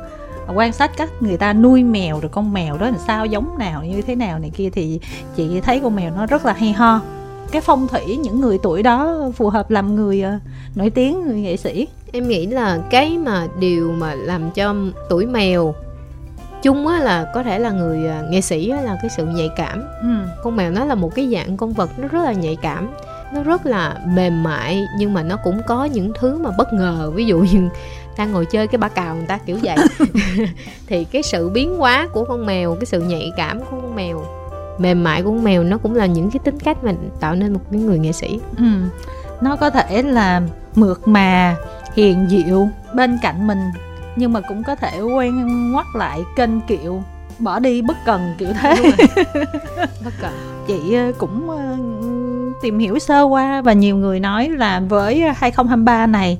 quan 0.54 0.74
sát 0.74 0.91
các 0.98 1.10
người 1.20 1.38
ta 1.38 1.54
nuôi 1.54 1.84
mèo 1.84 2.20
rồi 2.20 2.30
con 2.30 2.54
mèo 2.54 2.78
đó 2.78 2.86
làm 2.86 3.00
sao 3.08 3.26
giống 3.26 3.58
nào 3.58 3.84
như 3.84 4.02
thế 4.02 4.16
nào 4.16 4.39
này 4.39 4.52
kia 4.56 4.70
thì 4.70 5.00
chị 5.36 5.62
thấy 5.62 5.80
con 5.80 5.96
mèo 5.96 6.12
nó 6.16 6.26
rất 6.26 6.46
là 6.46 6.54
hay 6.54 6.74
ho. 6.74 7.02
Cái 7.52 7.62
phong 7.62 7.88
thủy 7.88 8.18
những 8.18 8.41
người 8.41 8.58
tuổi 8.64 8.84
đó 8.84 9.30
phù 9.36 9.50
hợp 9.50 9.72
làm 9.72 9.96
người 9.96 10.24
uh, 10.36 10.41
nổi 10.78 10.89
tiếng 10.89 11.28
người 11.28 11.41
nghệ 11.41 11.58
sĩ. 11.58 11.88
Em 12.12 12.28
nghĩ 12.28 12.46
là 12.46 12.80
cái 12.89 13.18
mà 13.18 13.48
điều 13.60 13.91
mà 13.91 14.16
làm 14.16 14.52
cho 14.52 14.76
tuổi 15.10 15.26
mèo 15.26 15.76
chung 16.64 16.88
á 16.88 17.00
là 17.00 17.32
có 17.34 17.43
thể 17.43 17.60
là 17.60 17.72
người 17.72 18.00
uh, 18.00 18.30
nghệ 18.30 18.41
sĩ 18.41 18.70
á 18.70 18.82
là 18.82 18.98
cái 19.02 19.10
sự 19.18 19.26
nhạy 19.26 19.50
cảm. 19.56 19.84
Ừ. 20.02 20.41
con 20.43 20.56
mèo 20.56 20.72
nó 20.72 20.86
là 20.86 20.96
một 20.96 21.16
cái 21.16 21.30
dạng 21.32 21.58
con 21.58 21.74
vật 21.74 21.89
nó 21.98 22.08
rất 22.08 22.24
là 22.24 22.34
nhạy 22.34 22.56
cảm 22.62 22.89
nó 23.34 23.43
rất 23.43 23.66
là 23.66 23.96
mềm 24.06 24.43
mại 24.43 24.88
nhưng 24.98 25.14
mà 25.14 25.24
nó 25.24 25.38
cũng 25.43 25.62
có 25.68 25.86
những 25.86 26.12
thứ 26.20 26.38
mà 26.38 26.50
bất 26.58 26.74
ngờ. 26.74 27.12
Ví 27.16 27.26
dụ 27.26 27.39
như 27.39 27.70
đang 28.18 28.32
ngồi 28.32 28.45
chơi 28.45 28.68
cái 28.68 28.78
ba 28.78 28.88
cào 28.88 29.16
người 29.16 29.26
ta 29.26 29.38
kiểu 29.38 29.57
vậy. 29.63 29.78
Thì 30.88 31.03
cái 31.03 31.24
sự 31.24 31.49
biến 31.49 31.78
hóa 31.78 32.07
của 32.13 32.26
con 32.26 32.45
mèo 32.45 32.76
cái 32.76 32.86
sự 32.86 33.01
nhạy 33.01 33.32
cảm 33.38 33.59
của 33.59 33.82
con 33.82 33.95
mèo 33.95 34.26
mềm 34.78 35.03
mại 35.03 35.24
của 35.24 35.30
con 35.30 35.43
mèo 35.43 35.63
nó 35.63 35.78
cũng 35.78 35.95
là 35.95 36.05
những 36.05 36.32
cái 36.32 36.39
tính 36.43 36.59
cách 36.59 36.84
mà 36.84 36.93
tạo 37.20 37.36
nên 37.36 37.53
một 37.53 37.59
cái 37.72 37.82
người 37.82 37.99
nghệ 37.99 38.11
sĩ. 38.11 38.39
Ừ. 38.57 38.66
nó 39.41 39.55
có 39.55 39.70
thể 39.70 40.01
là 40.01 40.41
mượt 40.76 41.07
mà 41.07 41.55
hiền 41.95 42.26
dịu 42.30 42.68
bên 42.93 43.18
cạnh 43.22 43.47
mình 43.47 43.59
nhưng 44.16 44.34
mà 44.34 44.41
cũng 44.41 44.63
có 44.63 44.76
thể 44.76 45.01
quen 45.01 45.47
ngoắt 45.72 45.86
lại 45.95 46.24
kênh 46.36 46.61
kiệu 46.61 47.03
bỏ 47.39 47.59
đi 47.59 47.82
bất 47.82 47.97
cần 48.05 48.36
kiểu 48.38 48.49
thế. 48.61 48.76
Bất 50.05 50.13
cần. 50.22 50.32
Chị 50.68 50.93
ờ, 50.93 51.11
cũng 51.18 51.49
ờ, 51.49 51.78
tìm 52.61 52.80
hiểu 52.80 52.99
sơ 52.99 53.24
qua 53.24 53.61
và 53.61 53.74
nhiều 53.74 53.97
người 53.97 54.20
nói 54.20 54.49
là 54.49 54.80
với 54.80 55.20
2023 55.20 56.07
này 56.07 56.38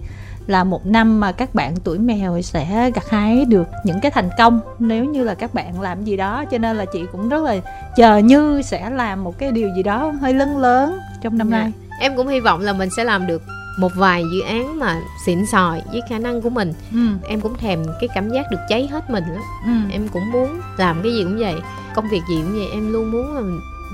là 0.47 0.63
một 0.63 0.85
năm 0.85 1.19
mà 1.19 1.31
các 1.31 1.55
bạn 1.55 1.75
tuổi 1.83 1.99
mèo 1.99 2.41
sẽ 2.41 2.91
gặt 2.95 3.09
hái 3.09 3.45
được 3.45 3.67
những 3.83 3.99
cái 4.01 4.11
thành 4.11 4.29
công 4.37 4.59
nếu 4.79 5.05
như 5.05 5.23
là 5.23 5.33
các 5.33 5.53
bạn 5.53 5.81
làm 5.81 6.03
gì 6.03 6.17
đó 6.17 6.45
cho 6.51 6.57
nên 6.57 6.77
là 6.77 6.85
chị 6.85 7.05
cũng 7.11 7.29
rất 7.29 7.43
là 7.43 7.55
chờ 7.95 8.17
như 8.17 8.61
sẽ 8.61 8.89
làm 8.89 9.23
một 9.23 9.37
cái 9.37 9.51
điều 9.51 9.69
gì 9.75 9.83
đó 9.83 10.13
hơi 10.21 10.33
lớn 10.33 10.57
lớn 10.57 10.99
trong 11.21 11.37
năm. 11.37 11.49
Dạ. 11.49 11.57
nay 11.57 11.71
em 11.99 12.15
cũng 12.15 12.27
hy 12.27 12.39
vọng 12.39 12.61
là 12.61 12.73
mình 12.73 12.89
sẽ 12.97 13.03
làm 13.03 13.27
được 13.27 13.41
một 13.77 13.91
vài 13.95 14.23
dự 14.33 14.41
án 14.41 14.79
mà 14.79 15.01
xịn 15.25 15.45
sòi 15.45 15.81
với 15.91 16.01
khả 16.09 16.19
năng 16.19 16.41
của 16.41 16.49
mình 16.49 16.73
ừ. 16.93 16.99
em 17.27 17.41
cũng 17.41 17.57
thèm 17.57 17.85
cái 18.01 18.09
cảm 18.15 18.29
giác 18.29 18.45
được 18.51 18.59
cháy 18.69 18.87
hết 18.91 19.09
mình 19.09 19.23
lắm 19.23 19.43
ừ. 19.65 19.71
em 19.91 20.07
cũng 20.07 20.31
muốn 20.31 20.59
làm 20.77 21.01
cái 21.03 21.13
gì 21.13 21.23
cũng 21.23 21.37
vậy 21.37 21.55
công 21.95 22.09
việc 22.09 22.21
gì 22.29 22.35
cũng 22.43 22.53
vậy 22.53 22.67
em 22.73 22.93
luôn 22.93 23.11
muốn 23.11 23.35
là 23.35 23.41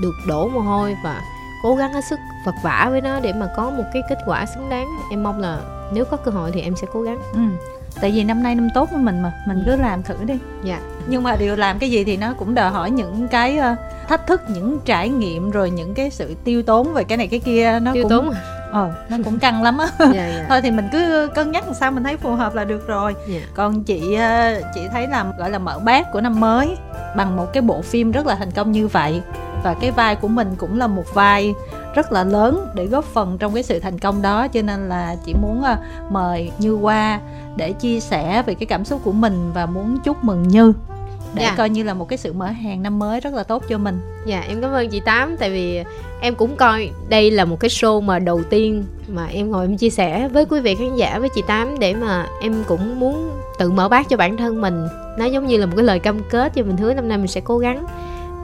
được 0.02 0.14
đổ 0.26 0.48
mồ 0.48 0.60
hôi 0.60 0.96
và 1.04 1.20
cố 1.62 1.74
gắng 1.74 1.92
hết 1.92 2.04
sức 2.04 2.18
vật 2.44 2.54
vả 2.62 2.88
với 2.90 3.00
nó 3.00 3.20
để 3.20 3.32
mà 3.32 3.48
có 3.56 3.70
một 3.70 3.84
cái 3.92 4.02
kết 4.08 4.18
quả 4.26 4.46
xứng 4.46 4.70
đáng. 4.70 4.88
Em 5.10 5.22
mong 5.22 5.40
là 5.40 5.58
nếu 5.92 6.04
có 6.04 6.16
cơ 6.16 6.30
hội 6.30 6.50
thì 6.54 6.60
em 6.60 6.76
sẽ 6.76 6.86
cố 6.92 7.02
gắng. 7.02 7.18
Ừ. 7.32 7.40
Tại 8.00 8.10
vì 8.10 8.24
năm 8.24 8.42
nay 8.42 8.54
năm 8.54 8.68
tốt 8.74 8.90
với 8.90 9.00
mình 9.00 9.22
mà 9.22 9.32
mình 9.46 9.62
cứ 9.66 9.76
làm 9.76 10.02
thử 10.02 10.16
đi. 10.24 10.38
Dạ. 10.64 10.80
Nhưng 11.06 11.22
mà 11.22 11.36
điều 11.36 11.56
làm 11.56 11.78
cái 11.78 11.90
gì 11.90 12.04
thì 12.04 12.16
nó 12.16 12.34
cũng 12.38 12.54
đòi 12.54 12.70
hỏi 12.70 12.90
những 12.90 13.28
cái 13.28 13.58
uh, 13.58 13.78
thách 14.08 14.26
thức 14.26 14.42
những 14.48 14.78
trải 14.84 15.08
nghiệm 15.08 15.50
rồi 15.50 15.70
những 15.70 15.94
cái 15.94 16.10
sự 16.10 16.34
tiêu 16.44 16.62
tốn 16.62 16.92
về 16.92 17.04
cái 17.04 17.18
này 17.18 17.26
cái 17.26 17.40
kia 17.40 17.78
nó 17.82 17.92
tiêu 17.92 18.02
cũng 18.02 18.10
tốn 18.10 18.30
ờ 18.72 18.92
nó 19.08 19.16
cũng 19.24 19.38
căng 19.38 19.62
lắm 19.62 19.78
á. 19.78 19.88
Dạ, 19.98 20.08
dạ. 20.14 20.46
thôi 20.48 20.60
thì 20.62 20.70
mình 20.70 20.88
cứ 20.92 21.28
cân 21.34 21.52
nhắc 21.52 21.64
làm 21.66 21.74
sao 21.74 21.90
mình 21.90 22.04
thấy 22.04 22.16
phù 22.16 22.34
hợp 22.34 22.54
là 22.54 22.64
được 22.64 22.86
rồi. 22.86 23.14
Dạ. 23.28 23.40
còn 23.54 23.84
chị 23.84 24.00
uh, 24.00 24.64
chị 24.74 24.80
thấy 24.92 25.06
là 25.08 25.24
gọi 25.38 25.50
là 25.50 25.58
mở 25.58 25.78
bát 25.78 26.12
của 26.12 26.20
năm 26.20 26.40
mới 26.40 26.76
bằng 27.16 27.36
một 27.36 27.52
cái 27.52 27.62
bộ 27.62 27.82
phim 27.82 28.12
rất 28.12 28.26
là 28.26 28.34
thành 28.34 28.50
công 28.50 28.72
như 28.72 28.88
vậy 28.88 29.22
và 29.62 29.74
cái 29.74 29.90
vai 29.90 30.16
của 30.16 30.28
mình 30.28 30.54
cũng 30.58 30.78
là 30.78 30.86
một 30.86 31.14
vai 31.14 31.54
rất 31.94 32.12
là 32.12 32.24
lớn 32.24 32.66
để 32.74 32.86
góp 32.86 33.04
phần 33.04 33.38
trong 33.38 33.54
cái 33.54 33.62
sự 33.62 33.80
thành 33.80 33.98
công 33.98 34.22
đó. 34.22 34.48
Cho 34.48 34.62
nên 34.62 34.88
là 34.88 35.16
chị 35.26 35.34
muốn 35.34 35.60
uh, 35.60 36.12
mời 36.12 36.50
như 36.58 36.74
qua 36.74 37.20
để 37.56 37.72
chia 37.72 38.00
sẻ 38.00 38.42
về 38.46 38.54
cái 38.54 38.66
cảm 38.66 38.84
xúc 38.84 39.00
của 39.04 39.12
mình 39.12 39.50
và 39.54 39.66
muốn 39.66 39.98
chúc 40.04 40.24
mừng 40.24 40.48
như 40.48 40.72
để 41.34 41.42
dạ. 41.42 41.54
coi 41.56 41.70
như 41.70 41.82
là 41.82 41.94
một 41.94 42.08
cái 42.08 42.18
sự 42.18 42.32
mở 42.32 42.46
hàng 42.46 42.82
năm 42.82 42.98
mới 42.98 43.20
rất 43.20 43.34
là 43.34 43.44
tốt 43.44 43.62
cho 43.68 43.78
mình. 43.78 44.00
Dạ 44.26 44.44
em 44.48 44.60
cảm 44.60 44.70
ơn 44.72 44.88
chị 44.88 45.00
tám 45.00 45.36
tại 45.36 45.50
vì 45.50 45.84
em 46.20 46.34
cũng 46.34 46.56
coi 46.56 46.90
đây 47.08 47.30
là 47.30 47.44
một 47.44 47.60
cái 47.60 47.68
show 47.68 48.00
mà 48.00 48.18
đầu 48.18 48.42
tiên 48.50 48.84
mà 49.08 49.26
em 49.26 49.50
ngồi 49.50 49.64
em 49.64 49.76
chia 49.76 49.90
sẻ 49.90 50.28
với 50.28 50.44
quý 50.44 50.60
vị 50.60 50.74
khán 50.74 50.96
giả 50.96 51.18
với 51.18 51.28
chị 51.34 51.42
tám 51.46 51.78
để 51.78 51.94
mà 51.94 52.26
em 52.42 52.64
cũng 52.66 53.00
muốn 53.00 53.30
tự 53.58 53.70
mở 53.70 53.88
bát 53.88 54.08
cho 54.08 54.16
bản 54.16 54.36
thân 54.36 54.60
mình. 54.60 54.86
Nó 55.18 55.24
giống 55.24 55.46
như 55.46 55.56
là 55.56 55.66
một 55.66 55.72
cái 55.76 55.84
lời 55.84 55.98
cam 55.98 56.20
kết 56.30 56.52
cho 56.54 56.62
mình 56.62 56.76
hứa 56.76 56.94
năm 56.94 57.08
nay 57.08 57.18
mình 57.18 57.26
sẽ 57.26 57.40
cố 57.40 57.58
gắng 57.58 57.86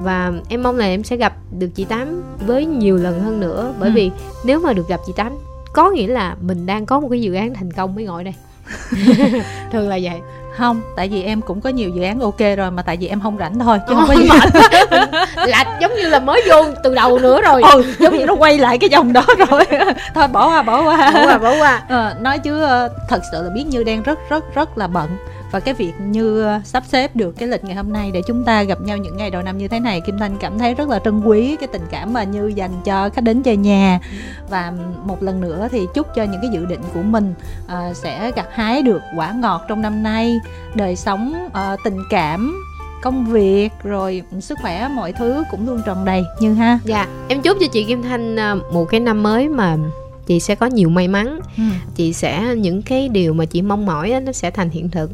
và 0.02 0.32
em 0.48 0.62
mong 0.62 0.76
là 0.76 0.86
em 0.86 1.04
sẽ 1.04 1.16
gặp 1.16 1.32
được 1.58 1.68
chị 1.74 1.84
tám 1.84 2.22
với 2.46 2.66
nhiều 2.66 2.96
lần 2.96 3.20
hơn 3.20 3.40
nữa. 3.40 3.74
Bởi 3.78 3.88
ừ. 3.88 3.92
vì 3.94 4.10
nếu 4.44 4.60
mà 4.60 4.72
được 4.72 4.88
gặp 4.88 5.00
chị 5.06 5.12
tám 5.16 5.32
có 5.72 5.90
nghĩa 5.90 6.06
là 6.06 6.36
mình 6.40 6.66
đang 6.66 6.86
có 6.86 7.00
một 7.00 7.08
cái 7.10 7.20
dự 7.20 7.34
án 7.34 7.54
thành 7.54 7.72
công 7.72 7.94
mới 7.94 8.04
ngồi 8.04 8.24
đây. 8.24 8.34
Thường 9.72 9.88
là 9.88 9.98
vậy. 10.02 10.20
Không 10.56 10.80
tại 10.96 11.08
vì 11.08 11.22
em 11.22 11.40
cũng 11.40 11.60
có 11.60 11.70
nhiều 11.70 11.90
dự 11.90 12.02
án 12.02 12.20
ok 12.20 12.38
rồi 12.56 12.70
mà 12.70 12.82
tại 12.82 12.96
vì 12.96 13.06
em 13.06 13.20
không 13.20 13.36
rảnh 13.38 13.58
thôi 13.58 13.80
chứ 13.88 13.94
không 13.94 14.04
có 14.08 14.14
gì. 14.14 14.28
là 15.46 15.78
giống 15.80 15.94
như 15.94 16.08
là 16.08 16.18
mới 16.18 16.42
vô 16.48 16.64
từ 16.84 16.94
đầu 16.94 17.18
nữa 17.18 17.40
rồi. 17.40 17.62
Ừ, 17.72 17.84
giống 17.98 18.18
như 18.18 18.26
nó 18.26 18.34
quay 18.34 18.58
lại 18.58 18.78
cái 18.78 18.90
dòng 18.90 19.12
đó 19.12 19.24
rồi. 19.50 19.64
Thôi 20.14 20.28
bỏ 20.28 20.48
qua 20.48 20.62
bỏ 20.62 20.82
qua. 20.82 21.10
Bỏ 21.14 21.26
qua 21.26 21.38
bỏ 21.38 21.54
qua. 21.58 21.82
À, 21.88 22.14
nói 22.20 22.38
chứ 22.38 22.62
ờ, 22.62 22.88
thật 23.08 23.20
sự 23.32 23.42
là 23.42 23.50
biết 23.54 23.64
như 23.66 23.84
đang 23.84 24.02
rất 24.02 24.18
rất 24.28 24.54
rất 24.54 24.78
là 24.78 24.86
bận 24.86 25.08
và 25.50 25.60
cái 25.60 25.74
việc 25.74 25.92
như 26.00 26.42
ờ, 26.42 26.60
sắp 26.64 26.82
xếp 26.86 27.16
được 27.16 27.32
cái 27.38 27.48
lịch 27.48 27.64
ngày 27.64 27.74
hôm 27.74 27.92
nay 27.92 28.10
để 28.14 28.22
chúng 28.26 28.44
ta 28.44 28.62
gặp 28.62 28.80
nhau 28.80 28.96
những 28.96 29.16
ngày 29.16 29.30
đầu 29.30 29.42
năm 29.42 29.58
như 29.58 29.68
thế 29.68 29.80
này 29.80 30.00
kim 30.00 30.18
thanh 30.18 30.36
cảm 30.40 30.58
thấy 30.58 30.74
rất 30.74 30.88
là 30.88 30.98
trân 30.98 31.20
quý 31.20 31.56
cái 31.60 31.68
tình 31.72 31.82
cảm 31.90 32.12
mà 32.12 32.24
như 32.24 32.46
dành 32.46 32.70
cho 32.84 33.08
khách 33.08 33.24
đến 33.24 33.42
chơi 33.42 33.56
nhà. 33.56 34.00
Và 34.50 34.72
một 35.04 35.22
lần 35.22 35.40
nữa 35.40 35.68
thì 35.70 35.86
chúc 35.94 36.06
cho 36.14 36.22
những 36.22 36.40
cái 36.42 36.50
dự 36.52 36.66
định 36.66 36.80
của 36.94 37.02
mình 37.02 37.34
uh, 37.64 37.96
sẽ 37.96 38.32
gặt 38.36 38.46
hái 38.52 38.82
được 38.82 39.00
quả 39.16 39.32
ngọt 39.32 39.64
trong 39.68 39.82
năm 39.82 40.02
nay. 40.02 40.38
Đời 40.74 40.96
sống 40.96 41.46
uh, 41.46 41.78
tình 41.84 41.98
cảm 42.10 42.64
công 43.02 43.26
việc 43.26 43.70
rồi 43.82 44.22
sức 44.40 44.58
khỏe 44.62 44.88
mọi 44.88 45.12
thứ 45.12 45.44
cũng 45.50 45.66
luôn 45.66 45.82
tròn 45.86 46.04
đầy. 46.04 46.24
Như 46.40 46.54
ha. 46.54 46.78
Dạ 46.84 47.06
em 47.28 47.42
chúc 47.42 47.56
cho 47.60 47.66
chị 47.72 47.84
kim 47.84 48.02
thanh 48.02 48.36
một 48.72 48.84
cái 48.84 49.00
năm 49.00 49.22
mới 49.22 49.48
mà 49.48 49.76
chị 50.28 50.40
sẽ 50.40 50.54
có 50.54 50.66
nhiều 50.66 50.88
may 50.88 51.08
mắn. 51.08 51.40
Ừ. 51.56 51.62
chị 51.96 52.12
sẽ 52.12 52.54
những 52.56 52.82
cái 52.82 53.08
điều 53.08 53.34
mà 53.34 53.44
chị 53.44 53.62
mong 53.62 53.86
mỏi 53.86 54.10
đó, 54.10 54.20
nó 54.20 54.32
sẽ 54.32 54.50
thành 54.50 54.70
hiện 54.70 54.88
thực. 54.88 55.10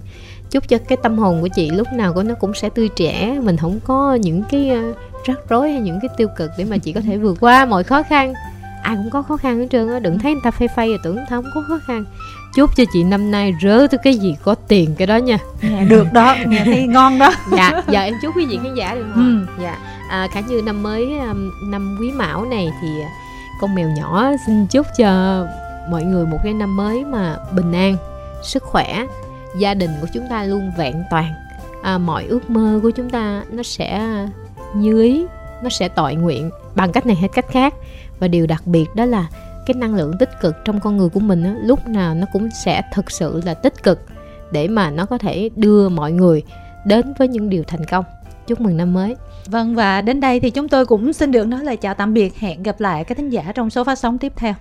Chúc 0.51 0.69
cho 0.69 0.79
cái 0.89 0.99
tâm 1.03 1.19
hồn 1.19 1.41
của 1.43 1.49
chị 1.49 1.71
lúc 1.71 1.89
nào 1.93 2.12
của 2.12 2.23
nó 2.23 2.35
cũng 2.35 2.55
sẽ 2.55 2.69
tươi 2.69 2.89
trẻ 2.97 3.39
mình 3.43 3.57
không 3.57 3.81
có 3.85 4.15
những 4.15 4.43
cái 4.51 4.71
rắc 5.25 5.39
rối 5.49 5.73
hay 5.73 5.81
những 5.81 5.99
cái 6.03 6.09
tiêu 6.17 6.29
cực 6.37 6.51
để 6.59 6.65
mà 6.65 6.79
chị 6.79 6.93
có 6.93 7.01
thể 7.01 7.17
vượt 7.17 7.37
qua 7.41 7.65
mọi 7.65 7.85
khó 7.85 8.03
khăn. 8.03 8.35
Ai 8.83 8.97
cũng 8.97 9.11
có 9.11 9.23
khó 9.23 9.37
khăn 9.37 9.59
hết 9.59 9.67
trơn 9.71 9.89
á 9.89 9.99
đừng 9.99 10.19
thấy 10.19 10.33
người 10.33 10.41
ta 10.45 10.51
phay 10.51 10.69
phay 10.77 10.89
rồi 10.89 10.99
tưởng 11.03 11.15
người 11.15 11.25
ta 11.31 11.37
không 11.37 11.51
có 11.55 11.65
khó 11.69 11.79
khăn. 11.87 12.05
Chúc 12.55 12.77
cho 12.77 12.85
chị 12.93 13.05
năm 13.05 13.31
nay 13.31 13.55
rớ 13.62 13.87
tới 13.91 13.99
cái 14.03 14.17
gì 14.17 14.37
có 14.43 14.55
tiền 14.55 14.95
cái 14.99 15.07
đó 15.07 15.17
nha. 15.17 15.39
Nghe 15.62 15.85
được 15.85 16.12
đó 16.12 16.37
nghe 16.47 16.62
thấy 16.65 16.87
ngon 16.87 17.19
đó. 17.19 17.33
Dạ 17.57 17.83
giờ 17.89 18.01
em 18.01 18.15
chúc 18.23 18.37
quý 18.37 18.47
vị 18.47 18.59
khán 18.62 18.75
giả 18.75 18.95
được 18.95 19.07
không 19.15 19.47
ừ. 19.47 19.62
dạ. 19.62 19.79
À, 20.11 20.29
cả 20.35 20.41
như 20.41 20.62
năm 20.65 20.83
mới 20.83 21.07
năm 21.71 21.97
quý 22.01 22.11
mão 22.11 22.45
này 22.45 22.69
thì 22.83 22.89
con 23.65 23.75
mèo 23.75 23.89
nhỏ 23.89 24.33
xin 24.47 24.67
chúc 24.67 24.87
cho 24.97 25.47
mọi 25.91 26.05
người 26.05 26.27
một 26.27 26.39
cái 26.45 26.55
năm 26.55 26.77
mới 26.77 27.05
mà 27.05 27.37
bình 27.53 27.73
an 27.73 27.97
sức 28.43 28.62
khỏe. 28.62 29.07
Gia 29.59 29.75
đình 29.75 29.91
của 30.01 30.07
chúng 30.15 30.25
ta 30.31 30.45
luôn 30.45 30.73
vẹn 30.77 31.03
toàn. 31.11 31.33
À, 31.83 31.99
mọi 31.99 32.25
ước 32.25 32.51
mơ 32.51 32.81
của 32.83 32.91
chúng 32.91 33.11
ta 33.11 33.45
nó 33.51 33.62
sẽ 33.62 34.09
như 34.75 35.03
ý 35.03 35.27
nó 35.62 35.69
sẽ 35.69 35.89
tội 35.89 36.15
nguyện 36.15 36.51
bằng 36.75 36.93
cách 36.93 37.07
này 37.07 37.17
hay 37.17 37.29
cách 37.29 37.47
khác. 37.49 37.75
Và 38.19 38.29
điều 38.29 38.47
đặc 38.47 38.67
biệt 38.67 38.87
đó 38.95 39.05
là 39.05 39.27
cái 39.67 39.75
năng 39.75 39.95
lượng 39.95 40.19
tích 40.19 40.41
cực 40.41 40.57
trong 40.65 40.81
con 40.81 40.97
người 40.97 41.09
của 41.09 41.21
mình 41.21 41.45
á, 41.45 41.55
lúc 41.62 41.89
nào 41.89 42.15
nó 42.15 42.27
cũng 42.33 42.49
sẽ 42.65 42.83
thực 42.93 43.11
sự 43.11 43.41
là 43.45 43.55
tích 43.55 43.83
cực 43.83 44.01
để 44.53 44.69
mà 44.69 44.91
nó 44.91 45.07
có 45.07 45.19
thể 45.19 45.51
đưa 45.57 45.89
mọi 45.89 46.12
người 46.12 46.43
đến 46.85 47.15
với 47.19 47.29
những 47.29 47.49
điều 47.49 47.65
thành 47.67 47.85
công. 47.85 48.05
Chúc 48.47 48.61
mừng 48.61 48.77
năm 48.77 48.95
mới 48.95 49.17
vâng 49.47 49.74
và 49.74 50.01
đến 50.01 50.20
đây 50.20 50.40
thì 50.40 50.51
chúng 50.51 50.68
tôi 50.68 50.86
cũng 50.86 51.12
xin 51.12 51.32
được 51.32 51.45
nói 51.47 51.64
lời 51.64 51.76
chào 51.76 51.95
tạm 51.95 52.14
biệt. 52.14 52.36
Hẹn 52.36 52.62
gặp 52.62 52.80
lại 52.80 53.05
các 53.05 53.18
thính 53.18 53.30
giả 53.30 53.53
trong 53.55 53.70
số 53.70 53.84
phát 53.84 53.99
sóng 53.99 54.18
tiếp 54.18 54.32
theo. 54.36 54.55